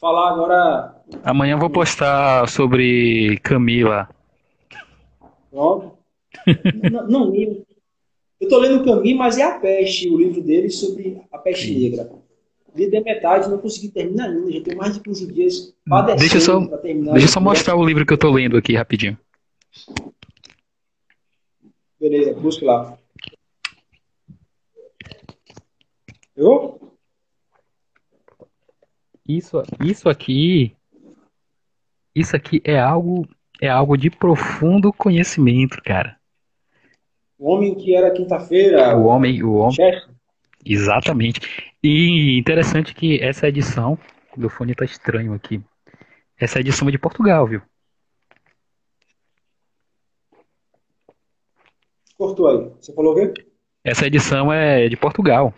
falar 0.00 0.30
agora. 0.30 1.02
Amanhã 1.22 1.54
eu 1.54 1.58
vou 1.58 1.70
postar 1.70 2.48
sobre 2.48 3.38
Camila. 3.38 4.08
Pronto. 5.50 5.92
não, 6.90 7.08
não, 7.08 7.34
eu 7.34 7.64
estou 8.40 8.58
lendo 8.58 8.84
Camila, 8.84 9.18
mas 9.18 9.38
é 9.38 9.44
a 9.44 9.58
peste, 9.58 10.08
o 10.08 10.18
livro 10.18 10.42
dele 10.42 10.70
sobre 10.70 11.20
a 11.30 11.38
peste 11.38 11.78
negra. 11.78 12.10
Li 12.74 12.90
de 12.90 13.00
metade, 13.00 13.50
não 13.50 13.58
consegui 13.58 13.88
terminar 13.88 14.30
ainda. 14.30 14.50
Já 14.50 14.62
tem 14.62 14.74
mais 14.74 14.94
de 14.94 15.00
15 15.00 15.26
dias 15.32 15.74
deixa 16.16 16.40
só, 16.40 16.58
Deixa 16.58 17.26
eu 17.26 17.28
só 17.28 17.40
mostrar 17.40 17.76
o 17.76 17.84
livro 17.84 18.06
que 18.06 18.12
eu 18.12 18.16
estou 18.16 18.32
lendo 18.32 18.56
aqui 18.56 18.74
rapidinho. 18.74 19.18
Beleza, 22.02 22.34
busque 22.34 22.64
lá. 22.64 22.98
Eu? 26.34 26.96
Isso, 29.24 29.62
isso 29.80 30.08
aqui, 30.08 30.74
isso 32.12 32.34
aqui 32.34 32.60
é 32.64 32.76
algo, 32.76 33.24
é 33.60 33.68
algo 33.68 33.96
de 33.96 34.10
profundo 34.10 34.92
conhecimento, 34.92 35.80
cara. 35.80 36.18
O 37.38 37.48
homem 37.52 37.76
que 37.76 37.94
era 37.94 38.10
quinta-feira. 38.10 38.98
O 38.98 39.04
homem, 39.04 39.40
o 39.44 39.54
homem. 39.54 39.76
Chefe. 39.76 40.10
Exatamente. 40.66 41.72
E 41.80 42.36
interessante 42.36 42.96
que 42.96 43.22
essa 43.22 43.46
edição, 43.46 43.96
meu 44.36 44.50
fone 44.50 44.74
tá 44.74 44.84
estranho 44.84 45.34
aqui. 45.34 45.62
Essa 46.36 46.58
edição 46.58 46.88
é 46.88 46.90
de 46.90 46.98
Portugal, 46.98 47.46
viu? 47.46 47.62
Cortou 52.22 52.46
aí. 52.46 52.70
Você 52.80 52.94
falou 52.94 53.14
o 53.14 53.16
quê? 53.16 53.44
Essa 53.82 54.06
edição 54.06 54.52
é 54.52 54.88
de 54.88 54.96
Portugal. 54.96 55.52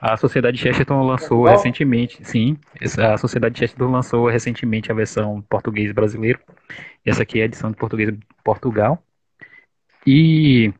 A 0.00 0.16
Sociedade 0.16 0.56
Chesterton 0.56 1.02
lançou 1.02 1.38
Portugal? 1.38 1.56
recentemente, 1.56 2.24
sim, 2.24 2.56
a 2.96 3.18
Sociedade 3.18 3.58
Chesterton 3.58 3.90
lançou 3.90 4.28
recentemente 4.28 4.92
a 4.92 4.94
versão 4.94 5.42
português 5.42 5.90
brasileiro. 5.90 6.38
Essa 7.04 7.24
aqui 7.24 7.40
é 7.40 7.42
a 7.42 7.46
edição 7.46 7.72
de 7.72 7.76
português 7.76 8.16
de 8.16 8.24
Portugal. 8.44 9.02
E 10.06 10.72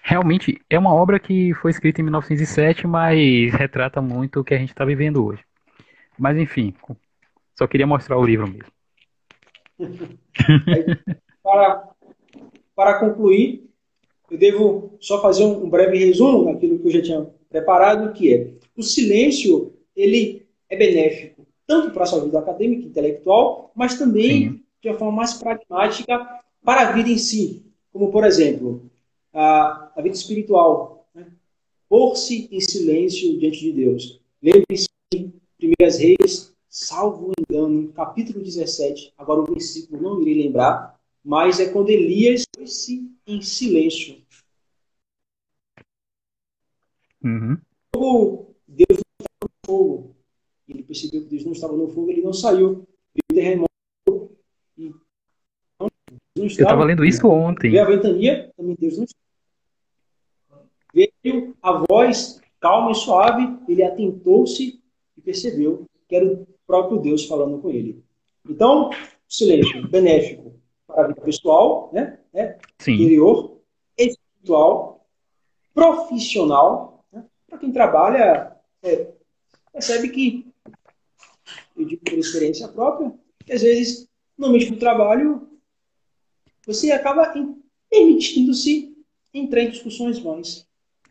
realmente 0.00 0.62
é 0.70 0.78
uma 0.78 0.94
obra 0.94 1.18
que 1.18 1.52
foi 1.54 1.72
escrita 1.72 2.00
em 2.00 2.04
1907, 2.04 2.86
mas 2.86 3.52
retrata 3.52 4.00
muito 4.00 4.38
o 4.38 4.44
que 4.44 4.54
a 4.54 4.58
gente 4.58 4.70
está 4.70 4.84
vivendo 4.84 5.26
hoje. 5.26 5.42
Mas 6.16 6.38
enfim, 6.38 6.72
só 7.58 7.66
queria 7.66 7.84
mostrar 7.84 8.16
o 8.16 8.24
livro 8.24 8.46
mesmo. 8.46 8.73
Para, 11.42 11.88
para 12.74 12.98
concluir, 13.00 13.68
eu 14.30 14.38
devo 14.38 14.96
só 15.00 15.20
fazer 15.20 15.44
um 15.44 15.68
breve 15.68 15.98
resumo 15.98 16.46
daquilo 16.46 16.78
que 16.78 16.88
eu 16.88 16.92
já 16.92 17.02
tinha 17.02 17.26
preparado, 17.48 18.12
que 18.12 18.34
é 18.34 18.50
o 18.76 18.82
silêncio 18.82 19.72
ele 19.94 20.46
é 20.68 20.76
benéfico 20.76 21.44
tanto 21.66 21.92
para 21.92 22.04
a 22.04 22.06
sua 22.06 22.24
vida 22.24 22.38
acadêmica 22.38 22.82
e 22.82 22.86
intelectual, 22.86 23.72
mas 23.74 23.98
também 23.98 24.50
Sim. 24.50 24.60
de 24.82 24.88
uma 24.88 24.98
forma 24.98 25.16
mais 25.16 25.34
pragmática 25.34 26.40
para 26.62 26.88
a 26.88 26.92
vida 26.92 27.08
em 27.08 27.18
si. 27.18 27.64
Como, 27.92 28.10
por 28.10 28.24
exemplo, 28.24 28.90
a, 29.32 29.92
a 29.96 30.02
vida 30.02 30.14
espiritual. 30.14 31.06
Né? 31.14 31.26
Pôr-se 31.88 32.48
em 32.50 32.60
silêncio 32.60 33.38
diante 33.38 33.60
de 33.60 33.72
Deus. 33.72 34.20
Lembre-se, 34.42 34.88
Primeiras 35.56 35.98
Reis 35.98 36.53
salvo 36.74 37.30
engano, 37.38 37.92
capítulo 37.92 38.42
17, 38.42 39.14
agora 39.16 39.42
o 39.42 39.46
versículo 39.46 40.02
não 40.02 40.20
irei 40.20 40.42
lembrar, 40.42 40.98
mas 41.24 41.60
é 41.60 41.72
quando 41.72 41.88
Elias 41.88 42.42
foi-se 42.52 43.08
em 43.24 43.40
silêncio. 43.40 44.20
Uhum. 47.22 47.56
Deus 48.66 48.98
não 48.98 49.14
estava 49.20 49.44
no 49.44 49.50
fogo. 49.64 50.16
Ele 50.68 50.82
percebeu 50.82 51.22
que 51.22 51.28
Deus 51.28 51.44
não 51.44 51.52
estava 51.52 51.76
no 51.76 51.88
fogo, 51.88 52.10
ele 52.10 52.22
não 52.22 52.32
saiu. 52.32 52.84
Veio 53.14 53.32
terremoto. 53.32 54.36
E 54.76 54.90
não, 55.78 55.88
Eu 56.36 56.46
estava 56.46 56.84
lendo 56.84 57.04
isso 57.04 57.28
ontem. 57.28 57.70
Veio 57.70 57.84
a 57.84 57.88
ventania, 57.88 58.52
também 58.56 58.76
Deus 58.76 58.96
não 58.96 59.04
estava. 59.04 60.68
Veio 60.92 61.56
a 61.62 61.84
voz 61.88 62.40
calma 62.58 62.90
e 62.90 62.94
suave, 62.96 63.58
ele 63.68 63.84
atentou-se 63.84 64.82
e 65.16 65.20
percebeu 65.20 65.86
que 66.08 66.16
era 66.16 66.26
o 66.26 66.53
próprio 66.66 66.98
Deus 66.98 67.26
falando 67.26 67.58
com 67.60 67.70
ele. 67.70 68.02
Então, 68.48 68.90
silêncio 69.28 69.88
benéfico 69.88 70.54
para 70.86 71.04
a 71.04 71.08
vida 71.08 71.20
pessoal, 71.20 71.90
né? 71.92 72.18
né? 72.32 72.58
interior, 72.86 73.60
espiritual, 73.96 75.06
profissional. 75.72 77.04
Né? 77.12 77.24
Para 77.48 77.58
quem 77.58 77.72
trabalha, 77.72 78.56
é, 78.82 79.12
percebe 79.72 80.08
que, 80.10 80.46
eu 81.76 81.84
digo 81.84 82.02
por 82.04 82.18
experiência 82.18 82.68
própria, 82.68 83.12
que 83.44 83.52
às 83.52 83.62
vezes, 83.62 84.08
no 84.36 84.50
meio 84.50 84.70
do 84.70 84.78
trabalho, 84.78 85.48
você 86.66 86.90
acaba 86.92 87.32
permitindo-se 87.90 88.96
entrar 89.32 89.62
em 89.62 89.70
discussões 89.70 90.18
vãs. 90.18 90.66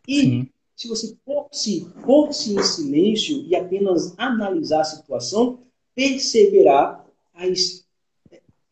E 0.06 0.20
Sim. 0.20 0.48
Se 0.76 0.88
você 0.88 1.16
for-se 1.24 1.86
for 2.04 2.28
-se 2.30 2.54
em 2.54 2.62
silêncio 2.62 3.44
e 3.46 3.54
apenas 3.54 4.14
analisar 4.18 4.80
a 4.80 4.84
situação, 4.84 5.60
perceberá 5.94 7.04
as 7.32 7.84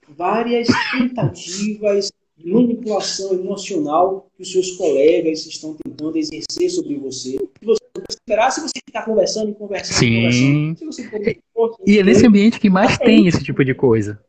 várias 0.08 0.68
tentativas 0.92 2.12
de 2.36 2.50
manipulação 2.50 3.32
emocional 3.34 4.28
que 4.34 4.42
os 4.42 4.50
seus 4.50 4.72
colegas 4.72 5.46
estão 5.46 5.76
tentando 5.84 6.18
exercer 6.18 6.70
sobre 6.70 6.96
você. 6.96 7.38
Se 7.38 7.64
você 7.64 7.82
esperar, 8.10 8.50
se 8.50 8.60
você 8.60 8.80
ficar 8.84 9.04
conversando 9.04 9.50
e 9.50 9.54
conversando, 9.54 9.98
Sim. 9.98 10.74
conversando 10.74 10.86
você 10.86 11.38
for, 11.54 11.76
e 11.86 11.98
é 11.98 12.02
nesse 12.02 12.26
ambiente 12.26 12.58
que 12.58 12.68
mais 12.68 12.98
tem 12.98 13.28
esse 13.28 13.42
tipo 13.44 13.64
de 13.64 13.74
coisa. 13.74 14.22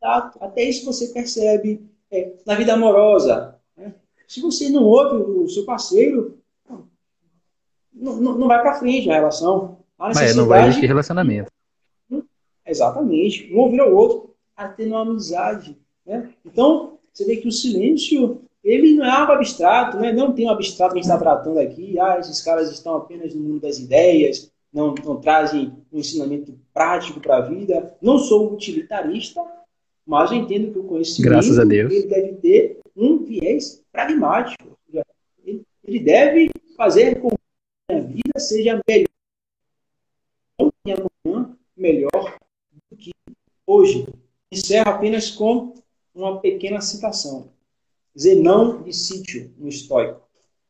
Até 0.00 0.62
isso 0.62 0.84
você 0.84 1.08
percebe 1.08 1.80
é, 2.10 2.32
na 2.46 2.54
vida 2.54 2.74
amorosa. 2.74 3.56
Né? 3.76 3.92
Se 4.28 4.40
você 4.40 4.68
não 4.68 4.84
ouve 4.84 5.16
o 5.16 5.48
seu 5.48 5.64
parceiro, 5.64 6.38
não, 7.96 8.38
não 8.38 8.46
vai 8.46 8.60
para 8.60 8.74
frente 8.74 9.10
a 9.10 9.14
relação. 9.14 9.78
A 9.98 10.12
Mas 10.14 10.36
não 10.36 10.46
vai 10.46 10.68
existir 10.68 10.86
relacionamento. 10.86 11.50
Exatamente. 12.66 13.52
Um 13.52 13.58
ouvir 13.58 13.80
ao 13.80 13.94
outro, 13.94 14.34
até 14.54 14.84
uma 14.84 15.02
amizade. 15.02 15.76
Né? 16.04 16.30
Então, 16.44 16.98
você 17.12 17.24
vê 17.24 17.36
que 17.36 17.48
o 17.48 17.52
silêncio, 17.52 18.42
ele 18.62 18.94
não 18.94 19.06
é 19.06 19.10
algo 19.10 19.32
abstrato, 19.32 19.96
né? 19.98 20.12
não 20.12 20.32
tem 20.32 20.46
um 20.46 20.50
abstrato 20.50 20.92
que 20.92 21.00
a 21.00 21.02
gente 21.02 21.10
está 21.10 21.18
tratando 21.18 21.58
aqui, 21.58 21.98
ah, 21.98 22.18
esses 22.18 22.42
caras 22.42 22.70
estão 22.70 22.96
apenas 22.96 23.34
no 23.34 23.40
mundo 23.40 23.60
das 23.60 23.78
ideias, 23.78 24.50
não, 24.72 24.94
não 25.04 25.16
trazem 25.16 25.72
um 25.90 25.98
ensinamento 25.98 26.54
prático 26.74 27.20
para 27.20 27.38
a 27.38 27.40
vida. 27.40 27.94
Não 28.02 28.18
sou 28.18 28.52
utilitarista, 28.52 29.40
mas 30.06 30.30
eu 30.30 30.36
entendo 30.36 30.72
que 30.72 30.78
o 30.78 30.84
conhecimento 30.84 31.30
Graças 31.30 31.58
a 31.58 31.64
Deus. 31.64 31.90
ele 31.90 32.06
deve 32.06 32.32
ter 32.34 32.78
um 32.94 33.24
viés 33.24 33.82
pragmático. 33.90 34.76
Ele 35.84 36.00
deve 36.00 36.50
fazer 36.76 37.20
com 37.20 37.30
vida 37.94 38.38
seja 38.38 38.80
melhor 38.88 39.08
e 40.84 40.92
amanhã 40.92 41.56
melhor 41.76 42.38
do 42.90 42.96
que 42.96 43.12
hoje. 43.66 44.06
Encerro 44.50 44.90
apenas 44.90 45.30
com 45.30 45.74
uma 46.14 46.40
pequena 46.40 46.80
citação. 46.80 47.52
Zenão 48.18 48.82
de 48.82 48.92
Sítio, 48.92 49.54
um 49.58 49.68
estoico. 49.68 50.22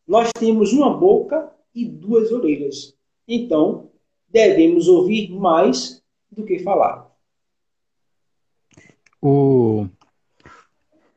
Nós 0.07 0.31
temos 0.33 0.73
uma 0.73 0.97
boca 0.97 1.53
e 1.75 1.85
duas 1.85 2.33
orelhas. 2.33 2.95
Então, 3.27 3.91
devemos 4.29 4.89
ouvir 4.89 5.31
mais 5.31 6.03
do 6.31 6.45
que 6.45 6.59
falar. 6.59 7.11
O... 9.23 9.87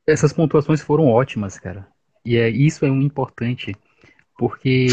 Essas 0.06 0.34
pontuações 0.34 0.82
foram 0.82 1.08
ótimas, 1.08 1.60
cara. 1.60 1.88
E 2.26 2.38
é, 2.38 2.50
isso 2.50 2.86
é 2.86 2.92
um 2.92 3.02
importante, 3.02 3.76
porque 4.38 4.88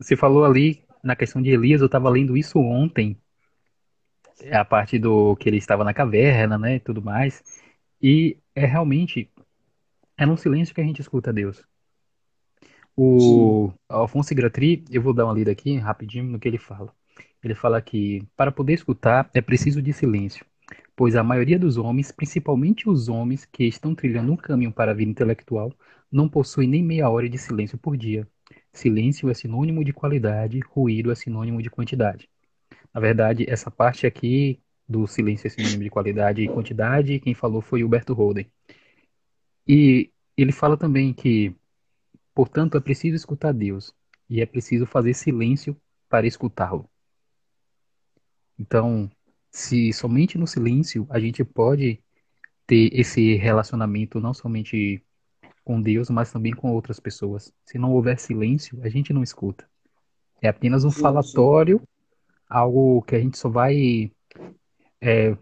você 0.00 0.16
falou 0.16 0.44
ali 0.44 0.82
na 1.02 1.14
questão 1.14 1.42
de 1.42 1.50
Elias, 1.50 1.80
eu 1.80 1.86
estava 1.86 2.08
lendo 2.08 2.36
isso 2.36 2.58
ontem, 2.58 3.16
a 4.50 4.64
parte 4.64 4.98
do 4.98 5.36
que 5.36 5.48
ele 5.48 5.58
estava 5.58 5.84
na 5.84 5.92
caverna, 5.92 6.56
né, 6.58 6.76
e 6.76 6.80
tudo 6.80 7.02
mais. 7.02 7.42
E 8.02 8.38
é 8.54 8.64
realmente 8.64 9.30
é 10.16 10.24
num 10.24 10.36
silêncio 10.36 10.74
que 10.74 10.80
a 10.80 10.84
gente 10.84 11.00
escuta 11.00 11.32
Deus. 11.32 11.62
O 12.96 13.70
Sim. 13.70 13.78
Alfonso 13.88 14.34
Gratri, 14.34 14.84
eu 14.90 15.02
vou 15.02 15.12
dar 15.12 15.24
uma 15.24 15.34
lida 15.34 15.50
aqui 15.50 15.76
rapidinho 15.76 16.24
no 16.24 16.38
que 16.38 16.48
ele 16.48 16.58
fala. 16.58 16.92
Ele 17.42 17.54
fala 17.54 17.80
que 17.80 18.26
para 18.36 18.52
poder 18.52 18.74
escutar 18.74 19.30
é 19.32 19.40
preciso 19.40 19.80
de 19.80 19.92
silêncio, 19.92 20.44
pois 20.94 21.16
a 21.16 21.22
maioria 21.22 21.58
dos 21.58 21.76
homens, 21.76 22.12
principalmente 22.12 22.88
os 22.88 23.08
homens 23.08 23.46
que 23.46 23.64
estão 23.64 23.94
trilhando 23.94 24.32
um 24.32 24.36
caminho 24.36 24.72
para 24.72 24.90
a 24.92 24.94
vida 24.94 25.10
intelectual, 25.10 25.72
não 26.12 26.28
possui 26.28 26.66
nem 26.66 26.82
meia 26.82 27.08
hora 27.08 27.28
de 27.28 27.38
silêncio 27.38 27.78
por 27.78 27.96
dia. 27.96 28.26
Silêncio 28.72 29.28
é 29.28 29.34
sinônimo 29.34 29.84
de 29.84 29.92
qualidade, 29.92 30.60
ruído 30.60 31.10
é 31.10 31.14
sinônimo 31.14 31.62
de 31.62 31.70
quantidade. 31.70 32.28
Na 32.94 33.00
verdade, 33.00 33.44
essa 33.48 33.70
parte 33.70 34.06
aqui 34.06 34.60
do 34.88 35.06
silêncio 35.06 35.46
é 35.46 35.50
sinônimo 35.50 35.82
de 35.82 35.90
qualidade 35.90 36.42
e 36.42 36.48
quantidade, 36.48 37.20
quem 37.20 37.34
falou 37.34 37.60
foi 37.60 37.84
Huberto 37.84 38.12
Holden. 38.12 38.50
E 39.66 40.10
ele 40.36 40.52
fala 40.52 40.76
também 40.76 41.12
que, 41.12 41.54
portanto, 42.34 42.76
é 42.76 42.80
preciso 42.80 43.14
escutar 43.14 43.52
Deus 43.52 43.94
e 44.28 44.40
é 44.40 44.46
preciso 44.46 44.86
fazer 44.86 45.14
silêncio 45.14 45.76
para 46.08 46.26
escutá-lo. 46.26 46.88
Então, 48.58 49.10
se 49.50 49.92
somente 49.92 50.38
no 50.38 50.46
silêncio 50.46 51.06
a 51.10 51.18
gente 51.18 51.44
pode 51.44 52.02
ter 52.66 52.90
esse 52.92 53.34
relacionamento 53.36 54.20
não 54.20 54.32
somente 54.32 55.02
com 55.70 55.80
Deus, 55.80 56.10
mas 56.10 56.32
também 56.32 56.52
com 56.52 56.72
outras 56.72 56.98
pessoas. 56.98 57.54
Se 57.64 57.78
não 57.78 57.92
houver 57.92 58.18
silêncio, 58.18 58.80
a 58.82 58.88
gente 58.88 59.12
não 59.12 59.22
escuta. 59.22 59.64
É 60.42 60.48
apenas 60.48 60.84
um 60.84 60.90
falatório, 60.90 61.80
algo 62.48 63.00
que 63.02 63.14
a 63.14 63.20
gente 63.20 63.38
só 63.38 63.48
vai 63.48 64.10
é, 65.00 65.36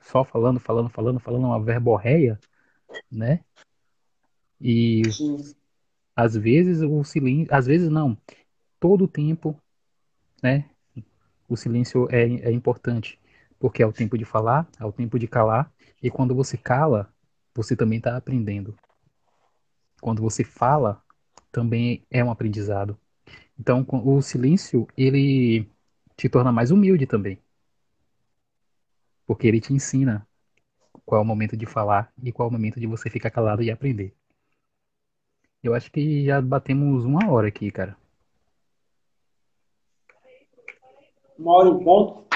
só 0.00 0.24
falando, 0.24 0.58
falando, 0.58 0.88
falando, 0.88 1.20
falando 1.20 1.44
uma 1.44 1.62
verborreia, 1.62 2.40
né? 3.12 3.44
E 4.58 5.02
sim. 5.12 5.36
às 6.16 6.34
vezes 6.34 6.80
o 6.80 7.04
silêncio, 7.04 7.54
às 7.54 7.66
vezes 7.66 7.90
não, 7.90 8.16
todo 8.80 9.04
o 9.04 9.08
tempo, 9.08 9.54
né? 10.42 10.64
O 11.46 11.58
silêncio 11.58 12.08
é, 12.10 12.22
é 12.22 12.50
importante, 12.50 13.20
porque 13.58 13.82
é 13.82 13.86
o 13.86 13.92
tempo 13.92 14.16
de 14.16 14.24
falar, 14.24 14.66
é 14.80 14.84
o 14.86 14.92
tempo 14.92 15.18
de 15.18 15.28
calar, 15.28 15.70
e 16.02 16.10
quando 16.10 16.34
você 16.34 16.56
cala, 16.56 17.12
você 17.54 17.76
também 17.76 17.98
está 17.98 18.16
aprendendo 18.16 18.74
quando 20.04 20.20
você 20.20 20.44
fala, 20.44 21.02
também 21.50 22.04
é 22.10 22.22
um 22.22 22.30
aprendizado. 22.30 22.94
Então, 23.58 23.86
o 23.88 24.20
silêncio, 24.20 24.86
ele 24.98 25.66
te 26.14 26.28
torna 26.28 26.52
mais 26.52 26.70
humilde 26.70 27.06
também. 27.06 27.38
Porque 29.26 29.46
ele 29.46 29.62
te 29.62 29.72
ensina 29.72 30.28
qual 31.06 31.22
é 31.22 31.24
o 31.24 31.26
momento 31.26 31.56
de 31.56 31.64
falar 31.64 32.12
e 32.22 32.30
qual 32.30 32.46
é 32.46 32.50
o 32.50 32.52
momento 32.52 32.78
de 32.78 32.86
você 32.86 33.08
ficar 33.08 33.30
calado 33.30 33.62
e 33.62 33.70
aprender. 33.70 34.12
Eu 35.62 35.74
acho 35.74 35.90
que 35.90 36.26
já 36.26 36.38
batemos 36.38 37.06
uma 37.06 37.30
hora 37.30 37.48
aqui, 37.48 37.70
cara. 37.70 37.96
Uma 41.38 41.52
hora 41.52 41.68
em 41.70 41.82
ponto. 41.82 42.26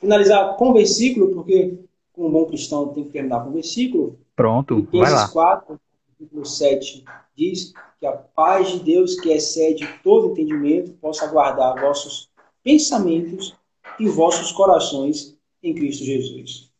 Finalizar 0.00 0.56
com 0.56 0.72
versículo, 0.72 1.32
porque 1.32 1.78
um 2.18 2.28
bom 2.28 2.46
cristão 2.46 2.92
tem 2.92 3.04
que 3.04 3.10
terminar 3.10 3.44
com 3.44 3.52
versículo. 3.52 4.18
Pronto, 4.34 4.82
vai 4.92 5.12
lá. 5.12 5.28
4, 5.28 5.80
versículo 6.24 6.44
7 6.44 7.04
diz 7.36 7.72
que 8.00 8.06
a 8.06 8.12
paz 8.12 8.70
de 8.70 8.80
Deus, 8.80 9.20
que 9.20 9.30
excede 9.30 9.86
todo 10.02 10.32
entendimento, 10.32 10.92
possa 10.94 11.26
guardar 11.26 11.80
vossos 11.80 12.30
pensamentos 12.62 13.54
e 13.98 14.08
vossos 14.08 14.52
corações 14.52 15.36
em 15.62 15.74
Cristo 15.74 16.04
Jesus. 16.04 16.70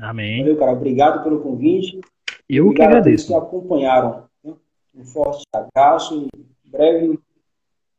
Amém. 0.00 0.40
Valeu, 0.42 0.58
cara. 0.58 0.72
Obrigado 0.72 1.22
pelo 1.22 1.40
convite. 1.40 2.00
Eu 2.48 2.66
Obrigado 2.66 2.90
que 2.90 2.96
agradeço. 2.96 3.26
que 3.26 3.34
acompanharam. 3.34 4.24
Né? 4.42 4.54
Um 4.94 5.04
forte 5.04 5.44
abraço 5.52 6.28
e 6.34 6.70
breve, 6.70 7.18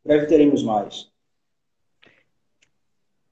breve 0.04 0.26
teremos 0.28 0.64
mais. 0.64 1.10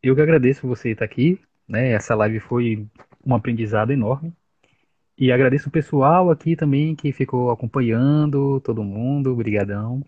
Eu 0.02 0.16
que 0.16 0.22
agradeço 0.22 0.68
você 0.68 0.92
estar 0.92 1.06
aqui. 1.06 1.40
Né? 1.68 1.92
Essa 1.92 2.16
live 2.16 2.40
foi 2.40 2.86
um 3.26 3.34
aprendizado 3.34 3.92
enorme. 3.92 4.32
E 5.18 5.32
agradeço 5.32 5.70
o 5.70 5.72
pessoal 5.72 6.30
aqui 6.30 6.56
também 6.56 6.96
que 6.96 7.12
ficou 7.12 7.50
acompanhando, 7.52 8.62
todo 8.62 8.84
mundo, 8.84 9.36
brigadão. 9.36 10.04